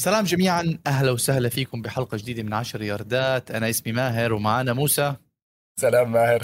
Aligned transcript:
سلام 0.00 0.24
جميعا. 0.24 0.78
أهلا 0.86 1.10
وسهلا 1.10 1.48
فيكم 1.48 1.82
بحلقة 1.82 2.16
جديدة 2.16 2.42
من 2.42 2.54
عشر 2.54 2.82
ياردات. 2.82 3.50
أنا 3.50 3.70
اسمي 3.70 3.92
ماهر 3.92 4.32
ومعنا 4.32 4.72
موسى. 4.72 5.14
سلام 5.80 6.12
ماهر. 6.12 6.42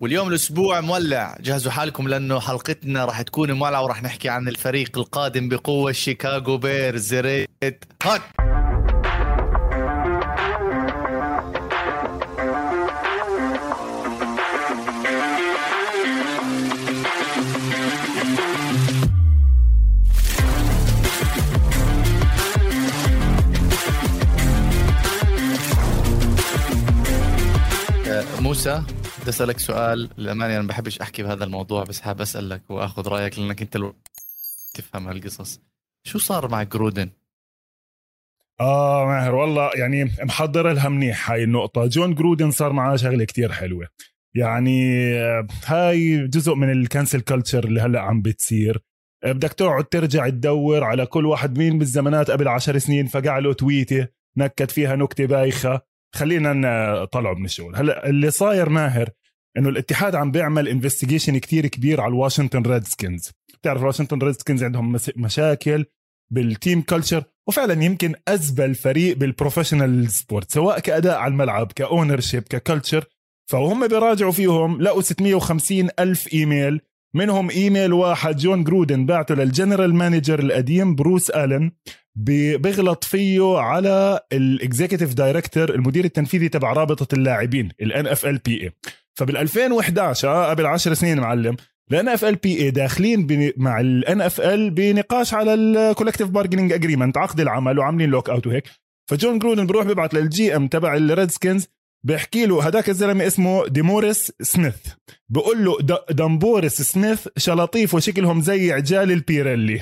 واليوم 0.00 0.28
الأسبوع 0.28 0.80
مولع. 0.80 1.36
جهزوا 1.40 1.72
حالكم 1.72 2.08
لأنه 2.08 2.40
حلقتنا 2.40 3.04
راح 3.04 3.22
تكون 3.22 3.52
مولعة 3.52 3.82
وراح 3.82 4.02
نحكي 4.02 4.28
عن 4.28 4.48
الفريق 4.48 4.98
القادم 4.98 5.48
بقوة. 5.48 5.92
شيكاغو 5.92 6.58
بيرز 6.58 7.14
ريت 7.14 7.84
هات 8.02 8.22
موسى 28.54 28.82
بدي 29.20 29.30
أسألك 29.30 29.58
سؤال. 29.58 30.10
للأمانة 30.18 30.54
أنا 30.54 30.62
ما 30.62 30.68
بحبش 30.68 30.98
أحكي 30.98 31.22
بهذا 31.22 31.44
الموضوع 31.44 31.84
بس 31.84 32.00
حاب 32.00 32.20
أسألك 32.20 32.70
وأخذ 32.70 33.08
رأيك 33.08 33.38
لأنك 33.38 33.62
أنت 33.62 33.76
اللي 33.76 33.94
تفهم 34.74 35.08
هالقصص. 35.08 35.60
شو 36.06 36.18
صار 36.18 36.48
مع 36.48 36.62
جرودن؟ 36.62 37.10
آه 38.60 39.04
ماهر 39.06 39.34
والله 39.34 39.70
يعني 39.74 40.04
محضر 40.04 40.72
لها 40.72 40.88
منيح 40.88 41.30
هاي 41.30 41.44
النقطة. 41.44 41.86
جون 41.86 42.14
جرودن 42.14 42.50
صار 42.50 42.72
معاه 42.72 42.96
شغلة 42.96 43.24
كتير 43.24 43.52
حلوة. 43.52 43.88
يعني 44.34 45.14
هاي 45.66 46.28
جزء 46.28 46.54
من 46.54 46.72
ال 46.72 46.79
cancel 46.79 47.20
culture 47.20 47.64
اللي 47.64 47.80
هلأ 47.80 48.00
عم 48.00 48.22
بتصير. 48.22 48.82
بدك 49.24 49.52
تقعد 49.52 49.84
ترجع 49.84 50.28
تدور 50.28 50.84
على 50.84 51.06
كل 51.06 51.26
واحد 51.26 51.58
مين 51.58 51.78
بالزمانات 51.78 52.30
قبل 52.30 52.48
عشر 52.48 52.78
سنين 52.78 53.06
فقع 53.06 53.38
له 53.38 53.52
تويتة 53.52 54.08
نكت 54.36 54.70
فيها 54.70 54.96
نكتة 54.96 55.26
بايخة. 55.26 55.93
خلينا 56.14 56.52
نطلعه 57.02 57.34
من 57.34 57.44
الشغل. 57.44 57.76
هلا 57.76 58.08
اللي 58.08 58.30
صاير 58.30 58.68
ماهر 58.68 59.08
إنه 59.58 59.68
الاتحاد 59.68 60.14
عم 60.14 60.30
بيعمل 60.30 60.68
investigation 60.68 61.38
كتير 61.38 61.66
كبير 61.66 62.00
على 62.00 62.08
الواشنطن 62.10 62.62
ريدسكنز 62.62 63.30
بتعرف 63.60 63.80
الواشنطن 63.80 64.18
ريدسكنز 64.18 64.64
عندهم 64.64 64.96
مشاكل 65.16 65.84
بال 66.32 66.49
team 66.49 66.82
culture 66.82 67.24
وفعلا 67.48 67.84
يمكن 67.84 68.14
ازبل 68.28 68.74
فريق 68.74 69.16
بال 69.16 69.29
professional 69.29 70.10
sport 70.10 70.52
سواء 70.52 70.78
كأداء 70.78 71.18
على 71.18 71.30
الملعب 71.32 71.72
ك 71.72 72.20
ownership 72.20 72.42
ك 72.42 72.50
culture 72.50 73.04
فهم 73.50 73.86
بيراجعوا 73.88 74.32
فيهم 74.32 74.82
لقوا 74.82 75.02
650 75.02 75.88
ألف 75.98 76.32
إيميل 76.34 76.80
منهم 77.14 77.50
إيميل 77.50 77.92
واحد 77.92 78.36
جون 78.36 78.64
جرودن 78.64 79.06
بعته 79.06 79.34
لل 79.34 79.47
general 79.47 79.94
manager 79.94 80.38
القديم 80.38 80.94
بروس 80.94 81.30
ألن. 81.30 81.70
بيغلط 82.16 83.04
فيه 83.04 83.58
على 83.58 84.20
ال 84.32 84.40
executive 84.40 85.14
director 85.14 85.74
المدير 85.74 86.04
التنفيذي 86.04 86.48
تبع 86.48 86.72
رابطة 86.72 87.14
اللاعبين 87.14 87.68
ال 87.82 88.38
NFLPA 88.38 88.72
فبال 89.14 89.36
2011 89.36 90.28
آه 90.28 90.50
قبل 90.50 90.66
10 90.66 90.94
سنين 90.94 91.20
معلم 91.20 91.56
ال 91.92 92.34
NFLPA 92.34 92.70
داخلين 92.70 93.52
مع 93.56 93.80
ال 93.80 94.20
NFL 94.20 94.70
بنقاش 94.70 95.34
على 95.34 95.54
ال 95.54 95.61
collective 95.61 96.28
bargaining 96.28 96.72
agreement 96.72 97.16
عقد 97.18 97.40
العمل 97.40 97.78
وعاملين 97.78 98.10
lockout 98.10 98.46
وهيك. 98.46 98.64
فجون 99.10 99.38
جرودن 99.38 99.66
بروح 99.66 99.86
بيبعت 99.86 100.14
لل 100.14 100.56
GM 100.56 100.68
تبع 100.68 100.96
الريدسكنز 100.96 101.66
بيحكي 102.06 102.46
له 102.46 102.66
هداك 102.66 102.88
الزلمة 102.88 103.26
اسمه 103.26 103.66
ديموريس 103.66 104.32
سميث. 104.42 104.76
بقول 105.28 105.64
له 105.64 105.76
ديموريس 106.10 106.82
سميث 106.82 107.28
شلاطيفه 107.36 107.94
وشكلهم 107.94 108.40
زي 108.40 108.72
عجال 108.72 109.12
البيريلي. 109.12 109.80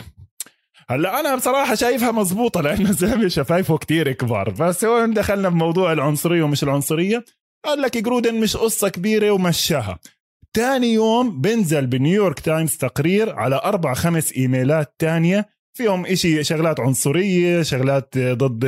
هلا 0.93 1.21
أنا 1.21 1.35
بصراحة 1.37 1.75
شايفها 1.75 2.11
مزبوطة 2.11 2.61
لأنه 2.61 2.91
الزلمه 2.91 3.29
شفايفه 3.29 3.79
كتير 3.79 4.13
كبار. 4.13 4.51
بس 4.51 4.85
هون 4.85 5.15
دخلنا 5.15 5.49
بموضوع 5.49 5.93
العنصرية 5.93 6.43
ومش 6.43 6.63
العنصرية. 6.63 7.25
قال 7.65 7.83
لك 7.83 7.99
جرودن 7.99 8.35
مش 8.35 8.57
قصة 8.57 8.89
كبيرة 8.89 9.31
ومشاها. 9.31 9.99
تاني 10.55 10.93
يوم 10.93 11.41
بنزل 11.41 11.87
بنيويورك 11.87 12.41
تايمز 12.41 12.77
تقرير 12.77 13.35
على 13.35 13.61
أربع 13.65 13.95
خمس 13.95 14.33
emailات 14.33 14.95
تانية 14.99 15.49
فيهم 15.75 16.07
إشي 16.07 16.45
شغلات 16.45 16.81
عنصرية 16.81 17.63
شغلات 17.63 18.19
ضد 18.19 18.67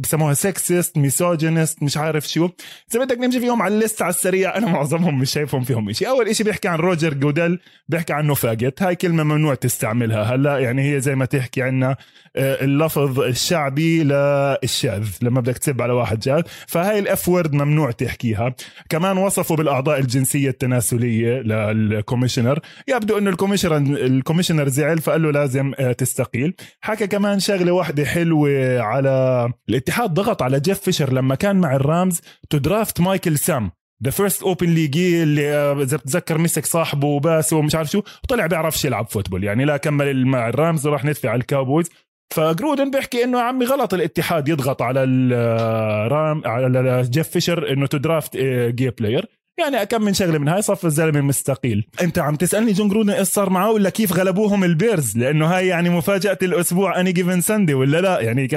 بسموها 0.00 0.34
sexist 0.34 0.98
misogynist 0.98 1.82
مش 1.82 1.96
عارف 1.96 2.28
شو. 2.28 2.48
إذا 2.94 3.04
بدك 3.04 3.18
نمشي 3.18 3.40
فيهم 3.40 3.62
على 3.62 3.74
ال 3.74 3.80
list 3.80 4.02
على 4.02 4.10
السريع 4.10 4.56
أنا 4.56 4.66
معظمهم 4.66 5.18
مش 5.18 5.32
شايفهم 5.32 5.64
فيهم 5.64 5.88
إشي. 5.88 6.08
أول 6.08 6.28
إشي 6.28 6.44
بيحكي 6.44 6.68
عن 6.68 6.78
روجر 6.78 7.14
جوديل 7.14 7.58
بيحكي 7.88 8.12
عنه 8.12 8.34
faggot 8.34 8.82
هاي 8.82 8.96
كلمة 8.96 9.22
ممنوع 9.22 9.54
تستعملها. 9.54 10.22
هلا 10.22 10.58
يعني 10.58 10.94
هي 10.94 11.00
زي 11.00 11.14
ما 11.14 11.24
تحكي 11.24 11.62
عنا 11.62 11.96
آه، 12.36 12.64
اللفظ 12.64 13.20
الشعبي 13.20 14.02
للشاذ 14.04 15.08
لما 15.22 15.40
بدك 15.40 15.58
تسب 15.58 15.82
على 15.82 15.92
واحد 15.92 16.20
شاذ 16.20 16.42
فهاي 16.66 16.98
ال 16.98 17.13
F 17.13 17.28
word 17.28 17.52
ممنوع 17.52 17.90
تحكيها. 17.90 18.54
كمان 18.88 19.18
وصفوا 19.18 19.56
بالأعضاء 19.56 19.98
الجنسية 19.98 20.50
التناسلية 20.50 21.40
لل 21.40 21.56
commissioner. 21.56 22.58
يبدو 22.88 23.18
إنه 23.18 23.30
ال 23.30 23.33
commissioner 23.33 23.76
ال 23.76 23.83
commissioner 23.83 24.68
زعل 24.68 24.98
فقال 24.98 25.22
له 25.22 25.30
لازم 25.30 25.72
آه، 25.78 25.92
تستقيل 26.30 26.54
حكى 26.80 27.06
كمان 27.06 27.40
شغلة 27.40 27.72
واحدة 27.72 28.04
حلوة 28.04 28.80
إنه 28.80 29.48
الاتحاد 29.68 30.14
ضغط 30.14 30.42
على 30.42 30.60
جيف 30.60 30.80
فيشر 30.80 31.12
لما 31.12 31.34
كان 31.34 31.56
مع 31.56 31.76
الرامز 31.76 32.20
to 32.50 32.58
draft 32.58 33.00
مايكل 33.00 33.38
سام 33.38 33.70
the 34.04 34.10
first 34.10 34.42
openly 34.42 34.74
gay 34.74 35.22
اللي 35.22 35.52
آه، 35.52 35.82
إذا 35.82 35.96
بتتذكر 35.96 36.38
مسك 36.38 36.66
صاحبه 36.66 37.06
وباسه 37.06 37.56
ومش 37.56 37.74
عارف 37.74 37.90
شو 37.90 38.02
طلع 38.28 38.46
بيعرفش 38.46 38.84
يلعب 38.84 39.06
football 39.06 39.44
يعني 39.44 39.64
لا 39.64 39.76
كمل 39.76 40.26
مع 40.26 40.48
الرامز 40.48 40.86
وراح 40.86 41.04
ندفع 41.04 41.30
على 41.30 41.40
الكاوبويز 41.40 41.90
فجرودن 42.34 42.90
بيحكي 42.90 43.24
إنه 43.24 43.40
عمي 43.40 43.64
غلط 43.64 43.94
الاتحاد 43.94 44.48
يضغط 44.48 44.82
على 44.82 45.04
الرام 45.04 46.42
على 46.46 47.02
جيف 47.02 47.28
فيشر 47.28 47.72
إنه 47.72 47.86
ت 47.86 47.94
draft 47.94 48.36
gay 48.68 48.90
player 48.90 49.39
يعني 49.60 49.86
كم 49.86 50.02
من 50.02 50.14
شغلة 50.14 50.38
من 50.38 50.48
هاي 50.48 50.62
صف 50.62 50.86
الزلمة 50.86 51.20
مستقيل 51.20 51.86
أنت 52.00 52.18
عم 52.18 52.36
تسألني 52.36 52.72
جون 52.72 52.88
جرودن 52.88 53.10
إيش 53.10 53.28
صار 53.28 53.50
معه 53.50 53.70
ولا 53.70 53.90
كيف 53.90 54.12
غلبوهم 54.12 54.64
البيرز؟ 54.64 55.18
لأنه 55.18 55.46
هاي 55.46 55.66
يعني 55.66 55.90
مفاجأة 55.90 56.38
الأسبوع 56.42 57.00
any 57.00 57.12
given 57.12 57.40
Sunday 57.40 57.74
ولا 57.74 58.00
لا؟ 58.00 58.20
يعني 58.20 58.48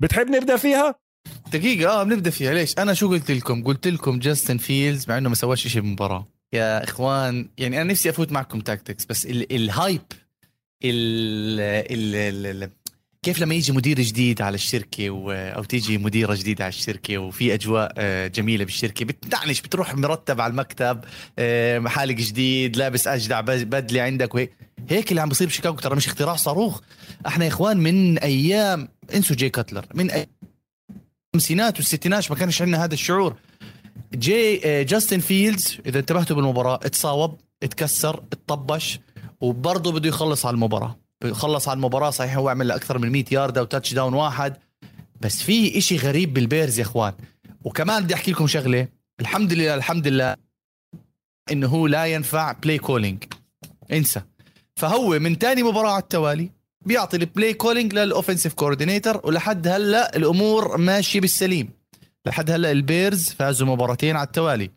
بتحب 0.00 0.30
نبدأ 0.30 0.56
فيها؟ 0.56 0.94
دقيقة 1.52 2.00
آه 2.00 2.02
بنبدأ 2.02 2.30
فيها. 2.30 2.54
ليش؟ 2.54 2.74
أنا 2.78 2.94
شو 2.94 3.08
قلت 3.08 3.30
لكم؟ 3.30 3.64
قلت 3.64 3.88
لكم 3.88 4.18
جاستن 4.18 4.56
فيلز 4.56 5.08
مع 5.08 5.18
إنه 5.18 5.28
ما 5.28 5.34
سواش 5.34 5.68
شيء 5.68 5.82
بالمباراة. 5.82 6.26
يا 6.52 6.84
إخوان 6.84 7.48
يعني 7.58 7.80
أنا 7.82 7.90
نفسي 7.90 8.10
أفوت 8.10 8.32
معكم 8.32 8.60
tactics 8.60 9.04
بس 9.04 9.26
ال 9.26 9.41
hype 9.41 10.02
ال 10.84 11.60
ال 11.90 12.70
كيف 13.24 13.40
لما 13.40 13.54
يجي 13.54 13.72
مدير 13.72 14.00
جديد 14.00 14.42
على 14.42 14.54
الشركة 14.54 15.10
و... 15.10 15.32
أو 15.32 15.64
تيجي 15.64 15.98
مديرة 15.98 16.34
جديدة 16.34 16.64
على 16.64 16.72
الشركة 16.72 17.18
وفي 17.18 17.54
أجواء 17.54 17.92
آه، 17.98 18.26
جميلة 18.26 18.64
بالشركة 18.64 19.04
بتعنش 19.04 19.60
بتروح 19.60 19.94
مرتب 19.94 20.40
على 20.40 20.50
المكتب 20.50 21.00
آه، 21.38 21.78
محالق 21.78 22.14
جديد 22.14 22.76
لابس 22.76 23.08
أجدع 23.08 23.40
بدلة 23.40 24.02
عندك 24.02 24.34
وهيك. 24.34 24.52
هيك 24.88 25.10
اللي 25.10 25.20
عم 25.20 25.28
بيصير 25.28 25.46
بشيكاغو 25.46 25.76
ترى 25.76 25.96
مش 25.96 26.06
اختراع 26.06 26.36
صاروخ. 26.36 26.80
إحنا 27.26 27.44
يا 27.44 27.50
إخوان 27.50 27.76
من 27.76 28.18
أيام 28.18 28.88
انسوا 29.14 29.36
جاي 29.36 29.50
كاتلر 29.50 29.86
من. 29.94 30.10
الخمسينات 31.34 31.76
والستينات 31.76 32.30
ما 32.30 32.36
كانش 32.36 32.62
عندنا 32.62 32.84
هذا 32.84 32.94
الشعور. 32.94 33.36
جي 34.14 34.60
آه، 34.64 34.82
جاستن 34.82 35.20
فيلدز 35.20 35.78
إذا 35.86 35.98
انتبهتوا 35.98 36.36
بالمباراة 36.36 36.74
اتصاوب 36.74 37.40
اتكسر 37.62 38.22
اتطبش 38.32 38.98
وبرضه 39.40 39.92
بده 39.92 40.08
يخلص 40.08 40.46
على 40.46 40.54
المباراة. 40.54 41.01
خلص 41.30 41.68
على 41.68 41.76
المباراة 41.76 42.10
صحيح 42.10 42.36
هو 42.36 42.48
عمل 42.48 42.70
أكثر 42.70 42.98
من 42.98 43.12
100 43.12 43.24
ياردة 43.32 43.62
و 43.62 43.94
touchdown 43.94 44.14
واحد. 44.14 44.56
بس 45.20 45.42
في 45.42 45.78
إشي 45.78 45.96
غريب 45.96 46.34
بالبيرز 46.34 46.78
يا 46.78 46.84
إخوان. 46.84 47.12
وكمان 47.64 48.04
بدي 48.04 48.14
أحكي 48.14 48.30
لكم 48.30 48.46
شغلة. 48.46 48.88
الحمد 49.20 49.52
لله 49.52 49.74
الحمد 49.74 50.08
لله 50.08 50.36
إنه 51.52 51.66
هو 51.66 51.86
لا 51.86 52.06
ينفع 52.06 52.52
play 52.52 52.78
calling 52.78 53.24
انسى. 53.92 54.22
فهو 54.76 55.18
من 55.18 55.38
تاني 55.38 55.62
مباراة 55.62 55.90
على 55.90 56.02
التوالي 56.02 56.50
بيعطي 56.86 57.16
ال 57.16 57.24
play 57.24 57.54
calling 57.54 57.94
لل 57.94 58.05
offensive 58.05 58.54
coordinator 58.54 59.20
ولحد 59.24 59.68
هلأ 59.68 60.16
الأمور 60.16 60.76
ماشية 60.76 61.20
بالسليم. 61.20 61.70
لحد 62.26 62.50
هلأ 62.50 62.70
البيرز 62.70 63.28
فازوا 63.28 63.66
مباراتين 63.66 64.16
على 64.16 64.26
التوالي. 64.26 64.70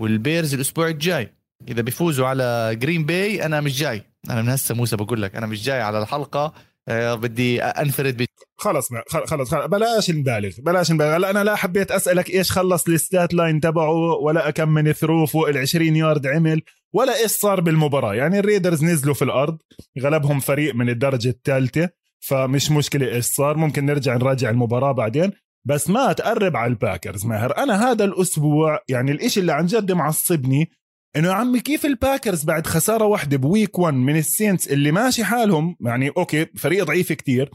والبيرز 0.00 0.54
الأسبوع 0.54 0.88
الجاي. 0.88 1.32
إذا 1.68 1.82
بيفوزوا 1.82 2.26
على 2.26 2.76
جرين 2.76 3.06
باي 3.06 3.46
أنا 3.46 3.60
مش 3.60 3.78
جاي. 3.78 4.04
أنا 4.30 4.42
من 4.42 4.48
هسه 4.48 4.74
موسى 4.74 4.96
بقول 4.96 5.22
لك 5.22 5.36
أنا 5.36 5.46
مش 5.46 5.62
جاي 5.62 5.80
على 5.80 6.02
الحلقة 6.02 6.52
آه، 6.88 7.14
بدي 7.14 7.62
أنفرد 7.62 8.22
ب... 8.22 8.26
خلص 8.56 8.88
خلص 9.08 9.30
خلص 9.30 9.54
بلاش 9.54 10.10
نبالغ 10.10 10.50
بلاش 10.58 10.92
نبالغ. 10.92 11.16
هلا 11.16 11.30
أنا 11.30 11.44
لا 11.44 11.56
حبيت 11.56 11.90
أسألك 11.90 12.30
إيش 12.30 12.52
خلص 12.52 12.88
ال 12.88 12.97
stat 12.97 13.34
line 13.34 13.60
تبعه 13.60 14.14
ولا 14.22 14.50
كم 14.50 14.68
من 14.68 14.92
throw 14.92 15.26
فوق 15.26 15.48
ال 15.48 15.58
20 15.58 15.96
يارد 15.96 16.26
عمل 16.26 16.62
ولا 16.92 17.18
إيش 17.22 17.30
صار 17.30 17.60
بالمباراة. 17.60 18.14
يعني 18.14 18.38
الريدرز 18.38 18.84
نزلوا 18.84 19.14
في 19.14 19.22
الأرض 19.22 19.58
غلبهم 20.00 20.40
فريق 20.40 20.74
من 20.74 20.88
الدرجة 20.88 21.28
الثالثة 21.28 21.90
فمش 22.20 22.70
مشكلة 22.70 23.14
إيش 23.14 23.24
صار. 23.24 23.56
ممكن 23.56 23.86
نرجع 23.86 24.16
نراجع 24.16 24.50
المباراة 24.50 24.92
بعدين. 24.92 25.32
بس 25.64 25.90
ما 25.90 26.12
تقرب 26.12 26.56
على 26.56 26.70
الباكرز 26.70 27.26
ماهر. 27.26 27.56
أنا 27.56 27.90
هذا 27.90 28.04
الأسبوع 28.04 28.80
يعني 28.88 29.12
الإشي 29.12 29.40
اللي 29.40 29.52
عن 29.52 29.66
جد 29.66 29.92
معصبني 29.92 30.70
إنه 31.16 31.28
يا 31.28 31.32
عمي 31.32 31.60
كيف 31.60 31.86
الباكرز 31.86 32.44
بعد 32.44 32.66
خسارة 32.66 33.04
واحدة 33.04 33.36
ب 33.36 33.44
week 33.44 33.78
1 33.78 33.94
من 33.94 34.16
السينتس 34.16 34.68
اللي 34.68 34.92
ماشي 34.92 35.24
حالهم؟ 35.24 35.76
يعني 35.80 36.08
okay 36.16 36.46
فريق 36.56 36.84
ضعيف 36.84 37.12
كتير 37.12 37.50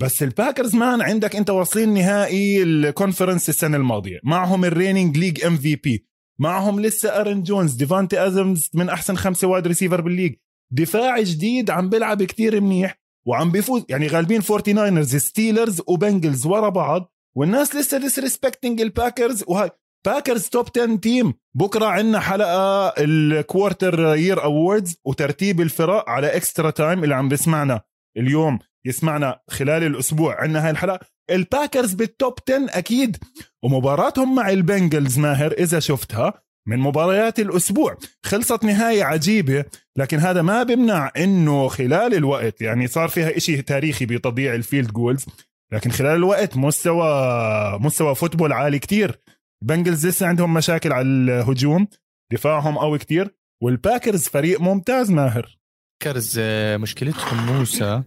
بس 0.00 0.22
الباكرز 0.22 0.76
man 0.76 1.02
عندك 1.02 1.36
أنت 1.36 1.50
واصلين 1.50 1.94
نهائي 1.94 2.62
ال 2.62 2.70
conference 2.70 3.48
السنة 3.48 3.76
الماضية. 3.76 4.20
معهم 4.24 4.64
ال 4.64 4.70
reigning 4.70 5.16
league 5.18 5.44
MVP 5.44 6.06
معهم 6.40 6.80
لسه 6.80 7.20
ارن 7.20 7.42
جونز 7.42 7.74
ديفانتي 7.74 8.26
ازمز 8.26 8.70
من 8.74 8.88
أحسن 8.88 9.16
خمسة 9.16 9.48
wide 9.48 9.66
receiver 9.66 10.00
بال 10.00 10.08
league 10.08 10.34
دفاع 10.72 11.20
جديد 11.20 11.70
عم 11.70 11.88
بيلعب 11.88 12.22
كتير 12.22 12.60
منيح 12.60 13.00
وعم 13.26 13.50
بيفوز. 13.50 13.84
يعني 13.88 14.06
غالبين 14.06 14.42
49 14.42 15.04
ستيلرز 15.04 15.82
وبنجلز 15.86 16.46
ورا 16.46 16.68
بعض 16.68 17.12
والناس 17.36 17.76
لسه 17.76 17.98
disrespecting 17.98 18.80
الباكرز 18.80 19.44
وهاي. 19.48 19.70
باكرز 20.06 20.48
top 20.48 20.68
10 20.76 20.96
team 20.96 21.34
بكرة 21.54 21.86
عندنا 21.86 22.20
حلقة 22.20 22.88
ال 22.98 23.12
quarter 23.12 24.14
year 24.14 24.44
awards 24.44 24.96
وترتيب 25.04 25.60
الفرق 25.60 26.08
على 26.08 26.36
extra 26.36 26.70
time 26.70 27.04
اللي 27.04 27.14
عم 27.14 27.28
بسمعنا 27.28 27.80
اليوم 28.16 28.58
يسمعنا 28.84 29.40
خلال 29.50 29.82
الأسبوع. 29.82 30.42
عندنا 30.42 30.64
هاي 30.64 30.70
الحلقة. 30.70 31.00
الباكرز 31.30 31.92
بال 31.92 32.09
top 32.09 32.34
10 32.48 32.66
أكيد. 32.78 33.16
ومباراتهم 33.62 34.34
مع 34.34 34.50
البنجلز 34.50 35.18
ماهر 35.18 35.52
إذا 35.52 35.80
شفتها 35.80 36.42
من 36.68 36.78
مباريات 36.78 37.38
الأسبوع. 37.38 37.96
خلصت 38.22 38.64
نهاية 38.64 39.04
عجيبة 39.04 39.64
لكن 39.96 40.18
هذا 40.18 40.42
ما 40.42 40.62
بمنع 40.62 41.10
إنه 41.16 41.68
خلال 41.68 42.14
الوقت 42.14 42.60
يعني 42.60 42.86
صار 42.86 43.08
فيها 43.08 43.36
إشي 43.36 43.62
تاريخي 43.62 44.06
بتضييع 44.06 44.54
ال 44.54 44.60
field 44.60 44.92
goals 44.92 45.26
لكن 45.72 45.90
خلال 45.90 46.16
الوقت 46.16 46.56
مستوى 46.56 47.78
مستوى 47.78 48.14
football 48.14 48.52
عالي 48.52 48.78
كتير. 48.78 49.20
بنجلز 49.64 50.06
لسه 50.06 50.26
عندهم 50.26 50.54
مشاكل 50.54 50.92
على 50.92 51.06
الهجوم 51.06 51.88
دفاعهم 52.32 52.78
قوي 52.78 52.98
كتير 52.98 53.34
والباكرز 53.62 54.28
فريق 54.28 54.60
ممتاز 54.60 55.10
ماهر. 55.10 55.58
باكرز 56.02 56.36
آه، 56.38 56.76
مشكلتهم 56.76 57.46
موسى 57.46 58.02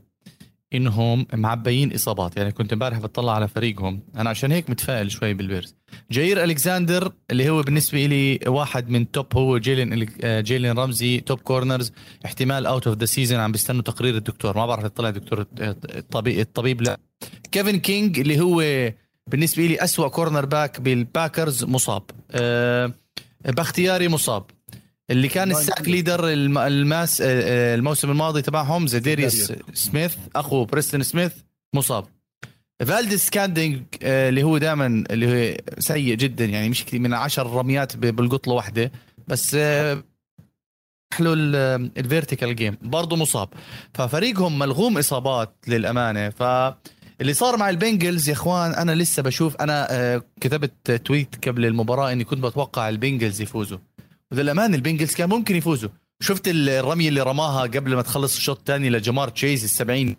إنهم 0.73 1.25
معبيين 1.33 1.93
إصابات. 1.93 2.37
يعني 2.37 2.51
كنت 2.51 2.73
امبارح 2.73 2.99
بطلع 2.99 3.35
على 3.35 3.47
فريقهم. 3.47 4.03
أنا 4.15 4.29
عشان 4.29 4.51
هيك 4.51 4.69
متفائل 4.69 5.11
شوي 5.11 5.33
بالبيرز. 5.33 5.75
جاير 6.11 6.43
ألكساندر 6.43 7.13
اللي 7.31 7.49
هو 7.49 7.61
بالنسبة 7.61 8.05
لي 8.05 8.39
واحد 8.47 8.89
من 8.89 9.11
top 9.11 9.37
هو 9.37 9.57
جيلين 9.57 10.07
آه، 10.21 10.41
جيلين 10.41 10.71
رمزي 10.79 11.19
top 11.19 11.39
corners 11.39 11.91
احتمال 12.25 12.65
out 12.65 12.87
of 12.87 12.97
the 12.97 13.05
season 13.05 13.39
عم 13.39 13.51
بيستنوا 13.51 13.81
تقرير 13.81 14.15
الدكتور. 14.15 14.57
ما 14.57 14.65
بعرف 14.65 14.83
يطلع 14.83 15.09
دكتور 15.09 15.45
الطبيب 15.59 16.39
الطبيب 16.39 16.81
لا. 16.81 16.99
كيفن 17.51 17.79
كينج 17.79 18.19
اللي 18.19 18.39
هو 18.39 18.61
بالنسبة 19.27 19.65
لي 19.65 19.83
أسوأ 19.83 20.07
cornerback 20.07 20.81
بالباكرز 20.81 21.63
مصاب. 21.63 22.03
أه 22.31 22.93
باختياري 23.45 24.07
مصاب. 24.07 24.43
اللي 25.09 25.27
كان 25.27 25.51
ال 25.51 25.58
sack 25.58 25.87
leader 25.87 26.29
الماس 26.67 27.21
آه، 27.21 27.25
آه، 27.27 27.75
الموسم 27.75 28.11
الماضي 28.11 28.41
تبعهم 28.41 28.87
زيديريس 28.87 29.53
سميث 29.73 30.15
أخو 30.35 30.65
بريستون 30.65 31.03
سميث 31.03 31.31
مصاب. 31.75 32.05
فالديز 32.79 33.17
سكانتلينج 33.17 33.83
آه، 34.03 34.29
اللي 34.29 34.43
هو 34.43 34.57
دائما 34.57 35.03
اللي 35.11 35.27
هو 35.27 35.57
سيء 35.79 36.15
جدا 36.15 36.45
يعني 36.45 36.69
مش 36.69 36.85
كثير 36.85 36.99
من 36.99 37.13
عشر 37.13 37.47
رميات 37.47 37.97
بلقط 37.97 38.34
له 38.34 38.53
واحدة. 38.53 38.91
بس 39.27 39.55
حلو 41.13 41.33
ال 41.33 41.47
vertical 41.47 42.55
game 42.55 42.77
برضه 42.81 43.15
مصاب. 43.15 43.49
ففريقهم 43.93 44.59
ملغوم 44.59 44.97
إصابات 44.97 45.55
للأمانة. 45.67 46.29
ف 46.29 46.43
اللي 47.23 47.33
صار 47.33 47.57
مع 47.57 47.69
البنجلز 47.69 48.29
يا 48.29 48.33
إخوان 48.33 48.71
أنا 48.71 48.95
لسه 48.95 49.23
بشوف 49.23 49.55
أنا 49.55 50.21
كتبت 50.41 50.91
tweet 50.91 51.47
قبل 51.47 51.65
المباراة 51.65 52.11
إني 52.11 52.23
كنت 52.23 52.43
بتوقع 52.43 52.89
البنجلز 52.89 53.41
يفوزوا. 53.41 53.77
وللأمانة 54.31 54.75
البنجلز 54.75 55.13
كان 55.13 55.29
ممكن 55.29 55.55
يفوزوا. 55.55 55.89
شفت 56.21 56.47
الرمية 56.47 57.09
اللي 57.09 57.21
رماها 57.21 57.61
قبل 57.61 57.95
ما 57.95 58.01
تخلص 58.01 58.35
الشوط 58.35 58.57
الثاني 58.57 58.89
لجمار 58.89 59.29
تشيز 59.29 59.63
السبعين. 59.63 60.15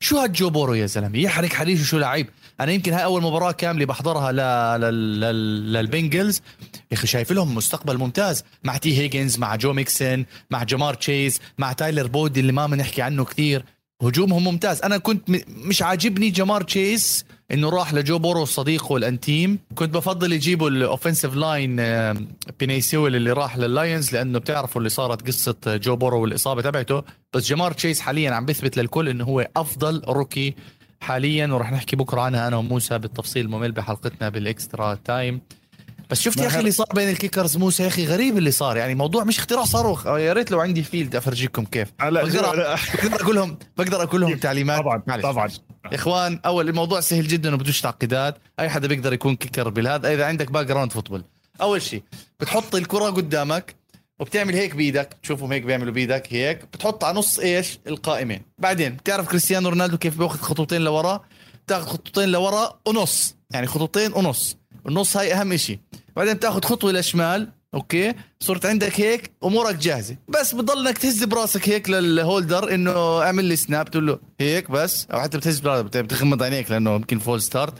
شو 0.00 0.18
هالجو 0.18 0.50
بورو 0.50 0.74
يا 0.74 0.86
زلمة؟ 0.86 1.18
يحرق 1.18 1.52
حريشه 1.52 1.84
شو 1.84 1.98
لعيب. 1.98 2.28
أنا 2.60 2.72
يمكن 2.72 2.92
هاي 2.92 3.04
أول 3.04 3.22
مباراة 3.22 3.52
كاملة 3.52 3.86
بحضرها 3.86 4.32
ل... 4.32 4.36
ل... 4.80 5.72
للبنجلز. 5.72 6.42
يا 6.90 6.96
أخي 6.96 7.06
شايف 7.06 7.32
لهم 7.32 7.54
مستقبل 7.54 7.98
ممتاز. 7.98 8.44
مع 8.64 8.76
تي 8.76 8.98
هيجنز 8.98 9.38
مع 9.38 9.56
جو 9.56 9.72
ميكسن 9.72 10.24
مع 10.50 10.62
جمار 10.62 10.94
تشيز 10.94 11.40
مع 11.58 11.72
تايلر 11.72 12.06
بويد 12.06 12.40
اللي 12.40 12.52
ما 12.52 12.66
بنحكي 12.66 13.02
عنه 13.02 13.24
كثير. 13.24 13.64
هجومهم 14.02 14.44
ممتاز. 14.44 14.82
أنا 14.82 14.98
كنت. 14.98 15.30
مش 15.48 15.82
عاجبني 15.82 16.30
جمار 16.30 16.62
تشيز 16.62 17.24
إنه 17.52 17.68
راح 17.68 17.94
لجو 17.94 18.18
بورو 18.18 18.44
صديقه 18.44 18.96
الانتيم 18.96 19.58
كنت 19.74 19.94
بفضل 19.94 20.32
يجيبوا 20.32 20.70
ال 20.70 20.76
offensive 20.76 21.34
line 21.34 21.76
بيني 22.60 22.88
سيول 22.88 23.16
اللي 23.16 23.32
راح 23.32 23.58
لللاينز 23.58 24.12
لأنه 24.12 24.38
بتعرفوا 24.38 24.80
اللي 24.80 24.88
صارت 24.88 25.26
قصة 25.26 25.56
جو 25.66 25.96
بورو 25.96 26.20
والإصابة 26.22 26.62
تبعته. 26.62 27.02
بس 27.34 27.48
جمار 27.48 27.72
تشيس 27.72 28.00
حاليا 28.00 28.30
عم 28.30 28.46
بيثبت 28.46 28.76
للكل 28.76 29.08
إنه 29.08 29.24
هو 29.24 29.48
أفضل 29.56 30.02
rookie 30.08 30.54
حاليا 31.00 31.46
وراح 31.46 31.72
نحكي 31.72 31.96
بكرة 31.96 32.20
عنها 32.20 32.48
أنا 32.48 32.56
وموسى 32.56 32.98
بالتفصيل 32.98 33.44
الممل 33.46 33.72
بحلقتنا 33.72 34.28
بال 34.28 34.47
extra 34.47 34.94
time. 34.94 35.40
بس 36.10 36.20
شفت 36.20 36.38
يا 36.40 36.46
أخي 36.46 36.58
اللي 36.58 36.70
صار 36.70 36.86
بين 36.94 37.08
ال 37.08 37.14
kickers 37.14 37.56
موسى 37.56 37.82
يا 37.82 37.88
أخي 37.88 38.06
غريب 38.06 38.38
اللي 38.38 38.50
صار. 38.50 38.76
يعني 38.76 38.94
موضوع 38.94 39.24
مش 39.24 39.38
اختراع 39.38 39.64
صاروخ. 39.64 40.06
يا 40.06 40.32
ريت 40.32 40.50
لو 40.50 40.60
عندي 40.60 40.82
field 40.82 41.16
أفرجيكم 41.16 41.64
كيف. 41.64 41.88
بقدر 42.00 42.24
بقدر 43.02 43.20
أقول 43.22 43.36
لهم 43.36 43.58
بقدر 43.76 44.02
أقول 44.02 44.20
لهم 44.20 44.36
تعليمات. 44.46 44.78
طبعا 44.80 45.02
معلش. 45.06 45.22
طبعا. 45.22 45.48
يا 45.90 45.94
إخوان 45.94 46.40
أول 46.46 46.68
الموضوع 46.68 47.00
سهل 47.00 47.28
جدا 47.28 47.54
وبدوش 47.54 47.80
تعقيدات. 47.80 48.38
أي 48.60 48.68
حدا 48.68 48.88
بيقدر 48.88 49.12
يكون 49.12 49.36
kicker 49.36 49.68
بالهذا. 49.68 50.14
إذا 50.14 50.24
عندك 50.26 50.50
background 50.50 50.92
football 50.92 51.24
أول 51.60 51.82
شيء 51.82 52.02
بتحط 52.40 52.74
الكرة 52.74 53.10
قدامك 53.10 53.74
وبتعمل 54.20 54.54
هيك 54.54 54.74
بإيدك. 54.74 55.16
تشوفهم 55.22 55.52
هيك 55.52 55.62
بيعملوا 55.62 55.92
بإيدك 55.92 56.32
هيك. 56.32 56.64
بتحط 56.64 57.04
على 57.04 57.18
نص 57.18 57.38
إيش؟ 57.38 57.78
القائمين. 57.86 58.42
بعدين 58.58 58.92
بتعرف 58.96 59.28
كريستيانو 59.28 59.68
رونالدو 59.68 59.98
كيف 59.98 60.18
بياخذ 60.18 60.38
خطوتين 60.38 60.80
لورا؟ 60.80 61.20
بتاخذ 61.66 61.86
خطوتين 61.86 62.28
لورا 62.28 62.80
ونص. 62.86 63.36
يعني 63.50 63.66
خطوتين 63.66 64.12
ونص. 64.12 64.56
النص 64.88 65.16
هاي 65.16 65.34
أهم 65.34 65.56
شيء 65.56 65.78
بعدين 66.16 66.34
بتاخذ 66.34 66.64
خطوة 66.64 66.92
للشمال 66.92 67.48
okay؟ 67.74 68.14
صرت 68.40 68.66
عندك 68.66 69.00
هيك 69.00 69.30
أمورك 69.44 69.74
جاهزة. 69.74 70.16
بس 70.28 70.54
بضلك 70.54 70.98
تهز 70.98 71.24
براسك 71.24 71.68
هيك 71.68 71.90
لل 71.90 72.11
holder 72.11 72.74
إنه 72.74 73.22
اعمل 73.22 73.44
لي 73.44 73.56
snap 73.56 73.90
تقول 73.90 74.06
له 74.06 74.18
هيك 74.40 74.70
بس 74.70 75.06
أو 75.12 75.20
حتى 75.20 75.38
بتهز 75.38 75.60
براسك 75.60 75.84
بتغمض 75.84 76.42
عينيك 76.42 76.70
لأنه 76.70 76.94
يمكن 76.94 77.18
false 77.18 77.42
start 77.42 77.74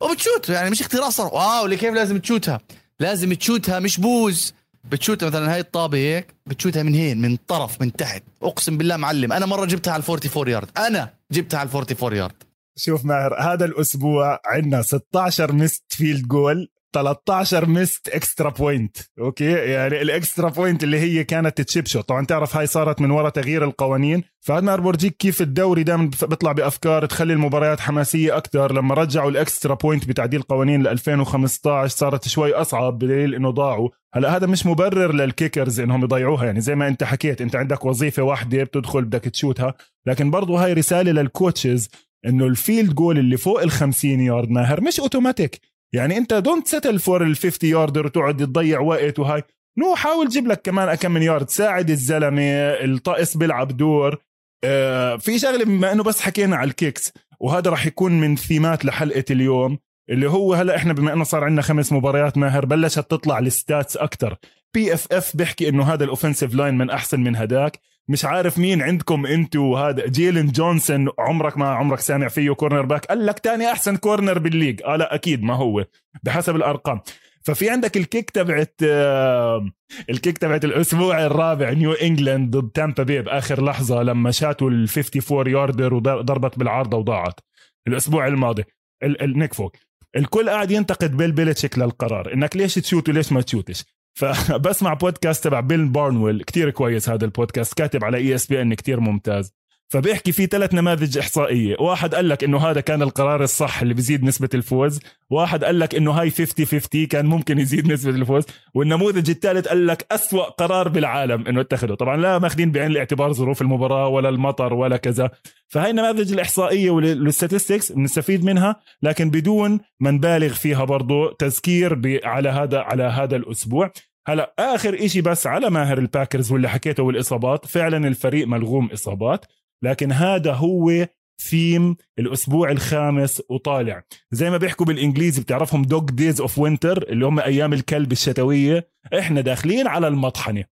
وبتشوت 0.00 0.48
يعني 0.48 0.70
مش 0.70 0.80
اختراع 0.80 1.10
صار. 1.10 1.34
واو 1.34 1.68
كيف 1.68 1.94
لازم 1.94 2.18
تشوتها؟ 2.18 2.60
لازم 3.00 3.32
تشوتها 3.32 3.78
مش 3.80 4.00
بوز. 4.00 4.54
بتشوتها 4.84 5.26
مثلا 5.26 5.54
هاي 5.54 5.60
الطابة 5.60 5.98
هيك 5.98 6.34
بتشوتها 6.46 6.82
من 6.82 6.94
هين؟ 6.94 7.20
من 7.20 7.36
طرف 7.36 7.80
من 7.80 7.92
تحت. 7.92 8.22
أقسم 8.42 8.78
بالله 8.78 8.96
معلم 8.96 9.32
أنا 9.32 9.46
مرة 9.46 9.64
جبتها 9.64 9.92
على 9.92 10.02
44 10.08 10.48
يارد. 10.48 10.68
أنا 10.78 11.14
جبتها 11.32 11.60
على 11.60 11.68
44 11.68 12.16
يارد. 12.16 12.42
شوف 12.76 13.04
ماهر 13.04 13.40
هذا 13.40 13.64
الأسبوع 13.64 14.40
عندنا 14.46 14.82
16 14.82 15.52
missed 15.52 15.84
field 15.88 16.28
goal 16.28 16.68
13 16.92 17.66
missed 17.66 18.08
extra 18.08 18.50
point 18.50 18.96
okay؟ 19.18 19.50
يعني 19.50 20.02
ال 20.02 20.10
extra 20.10 20.48
point 20.48 20.84
اللي 20.84 20.98
هي 20.98 21.24
كانت 21.24 21.60
chip 21.60 21.86
shot 21.86 22.08
طبعا 22.08 22.26
تعرف 22.26 22.56
هاي 22.56 22.66
صارت 22.66 23.00
من 23.00 23.10
وراء 23.10 23.30
تغيير 23.30 23.64
القوانين. 23.64 24.22
فهذا 24.40 24.60
ما 24.60 24.76
بورجيك 24.76 25.16
كيف 25.16 25.42
الدوري 25.42 25.82
دائما 25.82 26.10
بيطلع 26.22 26.52
بأفكار 26.52 27.06
تخلي 27.06 27.32
المباريات 27.32 27.80
حماسية 27.80 28.36
أكثر 28.36 28.72
لما 28.72 28.94
رجعوا 28.94 29.30
ال 29.30 29.37
extra 29.37 29.74
point 29.74 30.08
بتعديل 30.08 30.42
قوانين 30.42 30.82
ل 30.82 30.88
2015 30.88 31.96
صارت 31.96 32.28
شوي 32.28 32.54
أصعب 32.54 32.98
بدليل 32.98 33.34
إنه 33.34 33.50
ضاعوا. 33.50 33.88
هلأ 34.14 34.36
هذا 34.36 34.46
مش 34.46 34.66
مبرر 34.66 35.12
لل 35.12 35.27
kickers 35.27 35.80
إنهم 35.80 36.04
يضيعوها. 36.04 36.44
يعني 36.44 36.60
زي 36.60 36.74
ما 36.74 36.88
أنت 36.88 37.04
حكيت 37.04 37.40
أنت 37.40 37.56
عندك 37.56 37.84
وظيفة 37.84 38.22
واحدة 38.22 38.64
بتدخل 38.64 39.04
بدك 39.04 39.20
تشوتها. 39.24 39.74
لكن 40.06 40.30
برضو 40.30 40.56
هاي 40.56 40.72
رسالة 40.72 41.12
لل 41.12 41.29
coaches 41.29 41.88
إنه 42.26 42.46
ال 42.46 42.54
field 42.54 42.94
goal 42.94 43.18
اللي 43.18 43.36
فوق 43.36 43.62
ال 43.62 43.70
50 43.70 44.20
يارد 44.20 44.50
ماهر 44.50 44.80
مش 44.80 45.00
اوتوماتيك 45.00 45.71
يعني 45.94 46.18
انت 46.18 46.34
don't 46.34 46.66
settle 46.66 46.98
for 46.98 47.24
ال 47.24 47.36
50 47.36 47.70
yarder 47.70 48.06
وتقعد 48.06 48.36
تضيع 48.36 48.80
وقت 48.80 49.18
وهاي. 49.18 49.42
no 49.78 49.94
حاول 49.94 50.28
جيب 50.28 50.46
لك 50.46 50.62
كمان 50.62 50.94
كم 50.94 51.10
من 51.12 51.22
يارد 51.22 51.50
ساعد 51.50 51.90
الزلمة 51.90 52.42
الطقس 52.84 53.36
بيلعب 53.36 53.76
دور. 53.76 54.18
آه 54.64 55.16
في 55.16 55.38
شغلة 55.38 55.64
بما 55.64 55.92
إنه 55.92 56.02
بس 56.02 56.20
حكينا 56.20 56.56
على 56.56 56.70
ال 56.70 56.77
kicks 56.77 57.12
وهذا 57.40 57.70
راح 57.70 57.86
يكون 57.86 58.20
من 58.20 58.36
ثيمات 58.36 58.84
لحلقة 58.84 59.24
اليوم 59.30 59.78
اللي 60.10 60.30
هو 60.30 60.54
هلأ 60.54 60.76
إحنا 60.76 60.92
بما 60.92 61.12
إنه 61.12 61.24
صار 61.24 61.44
عندنا 61.44 61.62
خمس 61.62 61.92
مباريات 61.92 62.38
ماهر 62.38 62.66
بلشت 62.66 62.98
تطلع 62.98 63.38
ال 63.38 63.48
stats 63.48 63.96
أكثر 63.96 64.36
PFF 64.74 65.36
بيحكي 65.36 65.68
إنه 65.68 65.84
هذا 65.92 66.04
ال 66.04 66.09
offensive 66.09 66.54
line 66.54 66.78
من 66.78 66.90
أحسن 66.90 67.20
من 67.20 67.36
هداك. 67.36 67.80
مش 68.12 68.24
عارف 68.24 68.58
مين 68.58 68.82
عندكم 68.82 69.26
أنتوا 69.26 69.78
هذا 69.78 70.06
جيلن 70.06 70.46
جونسون 70.46 71.08
عمرك 71.18 71.58
ما 71.58 71.68
عمرك 71.68 72.00
سامع 72.00 72.28
فيه 72.28 72.50
cornerback 72.50 73.04
قال 73.06 73.26
لك 73.26 73.38
تاني 73.38 73.72
أحسن 73.72 73.96
corner 73.96 74.38
بال 74.38 74.48
league. 74.48 74.82
آه 74.84 74.96
لا 74.96 75.14
أكيد 75.14 75.42
ما 75.42 75.54
هو. 75.54 75.84
بحسب 76.22 76.56
الأرقام. 76.56 77.00
ففي 77.42 77.70
عندك 77.70 77.96
ال 77.96 78.03
kick 78.03 78.30
تبعت 78.30 78.74
آه، 78.84 79.70
ال 80.10 80.16
kick 80.16 80.38
تبعت 80.38 80.64
الأسبوع 80.64 81.26
الرابع 81.26 81.70
نيو 81.70 81.92
انجلاند 81.92 82.56
ضد 82.56 82.70
تامبا 82.70 83.02
بي 83.02 83.22
بآخر 83.22 83.64
لحظة 83.64 84.02
لما 84.02 84.30
شاتوا 84.30 84.70
ال 84.70 84.88
54 84.88 85.46
yarder 85.46 85.94
وضربت 85.94 86.58
بالعارضة 86.58 86.96
وضاعت. 86.96 87.40
الأسبوع 87.88 88.26
الماضي. 88.26 88.64
النيك 89.02 89.54
فوق 89.54 89.72
الكل 90.16 90.50
قاعد 90.50 90.70
ينتقد 90.70 91.16
بيل 91.16 91.32
بيلتشيك 91.32 91.78
للقرار 91.78 92.32
إنك 92.34 92.56
ليش 92.56 92.74
تشوت 92.74 93.08
وليش 93.08 93.32
ما 93.32 93.40
تشوتش؟ 93.40 93.84
فبسمع 94.14 94.94
بودكاست 94.94 95.44
تبع 95.44 95.60
بيل 95.60 95.88
بارنويل. 95.88 96.42
كتير 96.42 96.70
كويس 96.70 97.08
هذا 97.08 97.24
البودكاست. 97.24 97.74
كاتب 97.74 98.04
على 98.04 98.16
ESPN 98.16 98.74
كتير 98.74 99.00
ممتاز. 99.00 99.61
فبيحكي 99.92 100.32
في 100.32 100.46
ثلاث 100.46 100.74
نماذج 100.74 101.18
إحصائية. 101.18 101.76
واحد 101.80 102.14
قال 102.14 102.28
لك 102.28 102.44
إنه 102.44 102.58
هذا 102.58 102.80
كان 102.80 103.02
القرار 103.02 103.42
الصح 103.42 103.82
اللي 103.82 103.94
بيزيد 103.94 104.24
نسبة 104.24 104.48
الفوز. 104.54 105.00
واحد 105.30 105.64
قال 105.64 105.78
لك 105.78 105.94
إنه 105.94 106.10
هاي 106.10 106.30
50 106.30 106.66
50 106.66 107.06
كان 107.06 107.26
ممكن 107.26 107.58
يزيد 107.58 107.92
نسبة 107.92 108.10
الفوز. 108.10 108.44
والنموذج 108.74 109.30
الثالث 109.30 109.68
قال 109.68 109.86
لك 109.86 110.06
أسوأ 110.10 110.42
قرار 110.42 110.88
بالعالم 110.88 111.46
إنه 111.46 111.60
اتخذه. 111.60 111.94
طبعا 111.94 112.16
لا 112.16 112.38
ماخذين 112.38 112.72
بعين 112.72 112.90
الاعتبار 112.90 113.32
ظروف 113.32 113.62
المباراة 113.62 114.08
ولا 114.08 114.28
المطر 114.28 114.74
ولا 114.74 114.96
كذا. 114.96 115.30
فهي 115.68 115.90
النماذج 115.90 116.32
الإحصائية 116.32 116.90
وال 116.90 117.07
statistics 117.07 117.92
بنستفيد 117.92 118.44
منها 118.44 118.76
لكن 119.02 119.30
بدون 119.30 119.80
ما 120.00 120.10
نبالغ 120.10 120.54
فيها 120.54 120.84
برضو 120.84 121.28
تذكير 121.28 122.20
على 122.24 122.48
هذا 122.48 122.78
على 122.78 123.02
هذا 123.02 123.36
الأسبوع. 123.36 123.92
هلا 124.26 124.54
آخر 124.58 125.04
إشي 125.04 125.20
بس 125.20 125.46
على 125.46 125.70
ماهر 125.70 125.98
الباكرز 125.98 126.52
واللي 126.52 126.68
حكيته 126.68 127.02
والإصابات. 127.02 127.66
فعلا 127.66 128.08
الفريق 128.08 128.46
ملغوم 128.46 128.90
إصابات. 128.92 129.46
لكن 129.82 130.12
هذا 130.12 130.52
هو 130.52 131.06
ثيم 131.40 131.96
الأسبوع 132.18 132.70
الخامس 132.70 133.42
وطالع. 133.48 134.02
زي 134.30 134.50
ما 134.50 134.56
بيحكوا 134.56 134.86
بالإنجليزي 134.86 135.42
بتعرفهم 135.42 135.82
dog 135.82 136.10
days 136.10 136.40
of 136.40 136.58
winter 136.58 137.02
اللي 137.02 137.26
هم 137.26 137.40
أيام 137.40 137.72
الكلب 137.72 138.12
الشتوية. 138.12 138.90
إحنا 139.18 139.40
داخلين 139.40 139.86
على 139.86 140.08
المطحنة. 140.08 140.64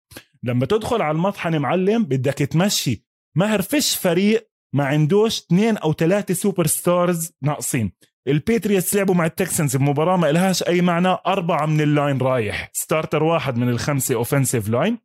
لما 0.43 0.67
تدخل 0.67 1.03
على 1.03 1.15
المطحنة 1.17 1.59
معلم 1.59 2.05
بدك 2.05 2.35
تمشي. 2.35 3.05
ماهر 3.37 3.63
فيش 3.63 3.97
فريق 3.97 4.51
ما 4.75 4.85
عندوش 4.85 5.39
اثنين 5.39 5.77
أو 5.77 5.93
ثلاثة 5.93 6.35
superstars 6.35 7.33
ناقصين. 7.43 7.93
البيتريتس 8.29 8.95
لعبوا 8.95 9.15
مع 9.15 9.27
التكسنز 9.27 9.77
بمباراة 9.77 10.17
ما 10.17 10.33
لهاش 10.33 10.63
أي 10.63 10.81
معنى. 10.81 11.17
أربعة 11.27 11.67
من 11.67 11.81
ال 11.81 11.88
line 11.88 12.19
رايح. 12.19 12.71
starter 12.73 13.23
واحد 13.23 13.57
من 13.57 13.69
الخمسة 13.69 14.15
offensive 14.15 14.69
line 14.69 14.99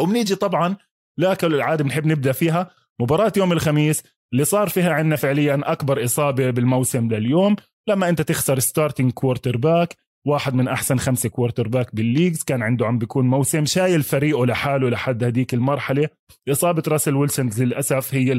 وبنيجي 0.00 0.34
طبعا 0.34 0.76
لا 1.18 1.34
كالعاده 1.34 1.84
بنحب 1.84 2.06
نبدأ 2.06 2.32
فيها. 2.32 2.70
مباراة 3.00 3.32
يوم 3.36 3.52
الخميس 3.52 4.02
اللي 4.32 4.44
صار 4.44 4.68
فيها 4.68 4.92
عندنا 4.92 5.16
فعليا 5.16 5.60
أكبر 5.64 6.04
إصابة 6.04 6.50
بالموسم 6.50 7.08
لليوم. 7.08 7.56
لما 7.88 8.08
أنت 8.08 8.22
تخسر 8.22 8.58
starting 8.58 9.12
quarterback 9.12 9.96
واحد 10.26 10.54
من 10.54 10.68
أحسن 10.68 10.98
خمسة 10.98 11.28
quarterback 11.28 11.68
بال 11.68 11.94
league. 11.94 12.42
كان 12.42 12.62
عنده 12.62 12.86
عم 12.86 12.98
بيكون 12.98 13.26
موسم 13.26 13.64
شايل 13.64 14.02
فريقه 14.02 14.46
لحاله 14.46 14.90
لحد 14.90 15.24
هديك 15.24 15.54
المرحلة. 15.54 16.08
إصابة 16.48 16.82
راسل 16.88 17.16
ويلسون 17.16 17.50
للأسف 17.58 18.14
هي 18.14 18.32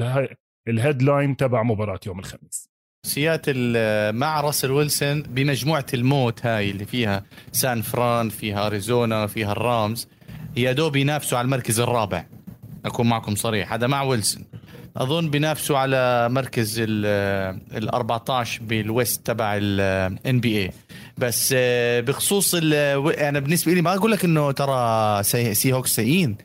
ال 0.68 0.75
headline 0.75 1.38
تبع 1.38 1.64
مباراة 1.64 2.00
يوم 2.08 2.20
الخميس. 2.20 2.70
سياتل 3.06 3.74
مع 4.14 4.42
راسل 4.42 4.72
ويلسون 4.72 5.22
بمجموعة 5.22 5.86
الموت 5.94 6.46
هاي 6.46 6.72
اللي 6.72 6.86
فيها 6.86 7.26
سان 7.52 7.82
فران 7.82 8.30
فيها 8.30 8.68
أريزونا 8.68 9.28
فيها 9.28 9.52
الرامز. 9.52 10.08
يا 10.58 10.72
دوب 10.72 10.96
ينافسوا 10.96 11.38
على 11.38 11.46
المركز 11.46 11.80
الرابع. 11.80 12.26
أكون 12.86 13.10
معكم 13.10 13.36
صريح. 13.36 13.74
هذا 13.74 13.88
مع 13.88 14.02
ويلسون. 14.02 14.44
أظن 14.98 15.30
بينافسوا 15.30 15.78
على 15.78 16.30
مركز 16.30 16.76
ال 16.80 17.90
14 17.90 18.64
بال 18.64 18.85
West 18.85 19.28
تبع 19.28 19.58
ال 19.62 20.40
NBA 20.40 20.72
بس 21.18 21.54
آه، 21.58 22.00
بخصوص 22.00 22.56
أنا 22.56 23.40
بالنسبة 23.40 23.74
لي 23.74 23.82
ما 23.82 23.96
أقول 23.96 24.12
لك 24.12 24.26
إنه 24.26 24.52
ترى 24.52 25.24
سي 25.54 25.74
هوكس 25.74 25.96
سيئين. 25.96 26.38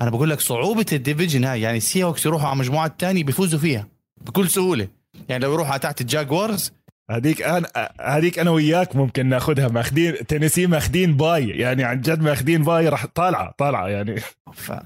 أنا 0.00 0.10
بقول 0.10 0.30
لك 0.30 0.40
صعوبة 0.40 0.86
ال 0.92 0.98
division 0.98 1.44
هاي. 1.44 1.60
يعني 1.60 1.80
سي 1.80 2.04
هوكس 2.04 2.26
يروحوا 2.26 2.48
على 2.48 2.58
مجموعات 2.58 2.92
ثانية 3.00 3.24
بيفوزوا 3.24 3.58
فيها 3.58 3.88
بكل 4.20 4.48
سهولة. 4.48 4.88
يعني 5.28 5.44
لو 5.44 5.52
يروحوا 5.52 5.76
تحت 5.76 6.00
الجاكورز 6.00 6.72
هذيك 7.10 7.42
أنا 7.42 7.68
هذيك 8.00 8.38
أنا 8.38 8.50
وياك 8.50 8.96
ممكن 8.96 9.26
ناخذها. 9.26 9.68
ماخذين 9.68 10.26
تينيسي 10.26 10.66
ماخذين 10.66 11.16
bye. 11.16 11.48
يعني 11.48 11.84
عن 11.84 12.00
جد 12.00 12.22
ماخذين 12.22 12.62
bye 12.62 12.88
راح 12.88 13.06
طالعه 13.06 13.54
طالعة 13.58 13.88
يعني. 13.88 14.20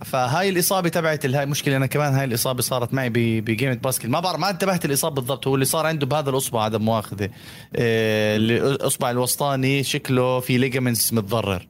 فهاي 0.04 0.48
الإصابة 0.48 0.88
تبعت 0.88 1.26
هاي 1.26 1.46
مشكلة. 1.46 1.76
أنا 1.76 1.86
كمان 1.86 2.14
هاي 2.14 2.24
الإصابة 2.24 2.62
صارت 2.62 2.94
معي 2.94 3.10
ب 3.40 3.47
game 3.47 3.74
basket 3.74 4.06
ما 4.06 4.20
بعرف 4.20 4.38
ما 4.38 4.50
انتبهت 4.50 4.84
الاصابه 4.84 5.14
بالضبط. 5.14 5.46
هو 5.46 5.54
اللي 5.54 5.64
صار 5.64 5.86
عنده 5.86 6.06
بهذا 6.06 6.30
الأصبع 6.30 6.62
عدم 6.62 6.82
مؤاخذة. 6.82 7.30
آه، 7.76 8.36
الأصبع 8.36 9.10
الوسطاني 9.10 9.82
شكله 9.82 10.40
في 10.40 10.58
ligaments 10.58 11.12
متضرر. 11.12 11.68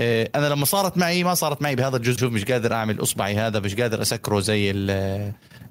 أنا 0.00 0.46
لما 0.46 0.64
صارت 0.64 0.98
معي 0.98 1.24
ما 1.24 1.34
صارت 1.34 1.62
معي 1.62 1.76
بهذا 1.76 1.96
الجزء. 1.96 2.28
مش 2.28 2.44
قادر 2.44 2.72
أعمل 2.72 3.02
إصبعي 3.02 3.36
هذا 3.36 3.60
مش 3.60 3.74
قادر 3.74 4.02
أسكره 4.02 4.40
زي 4.40 4.70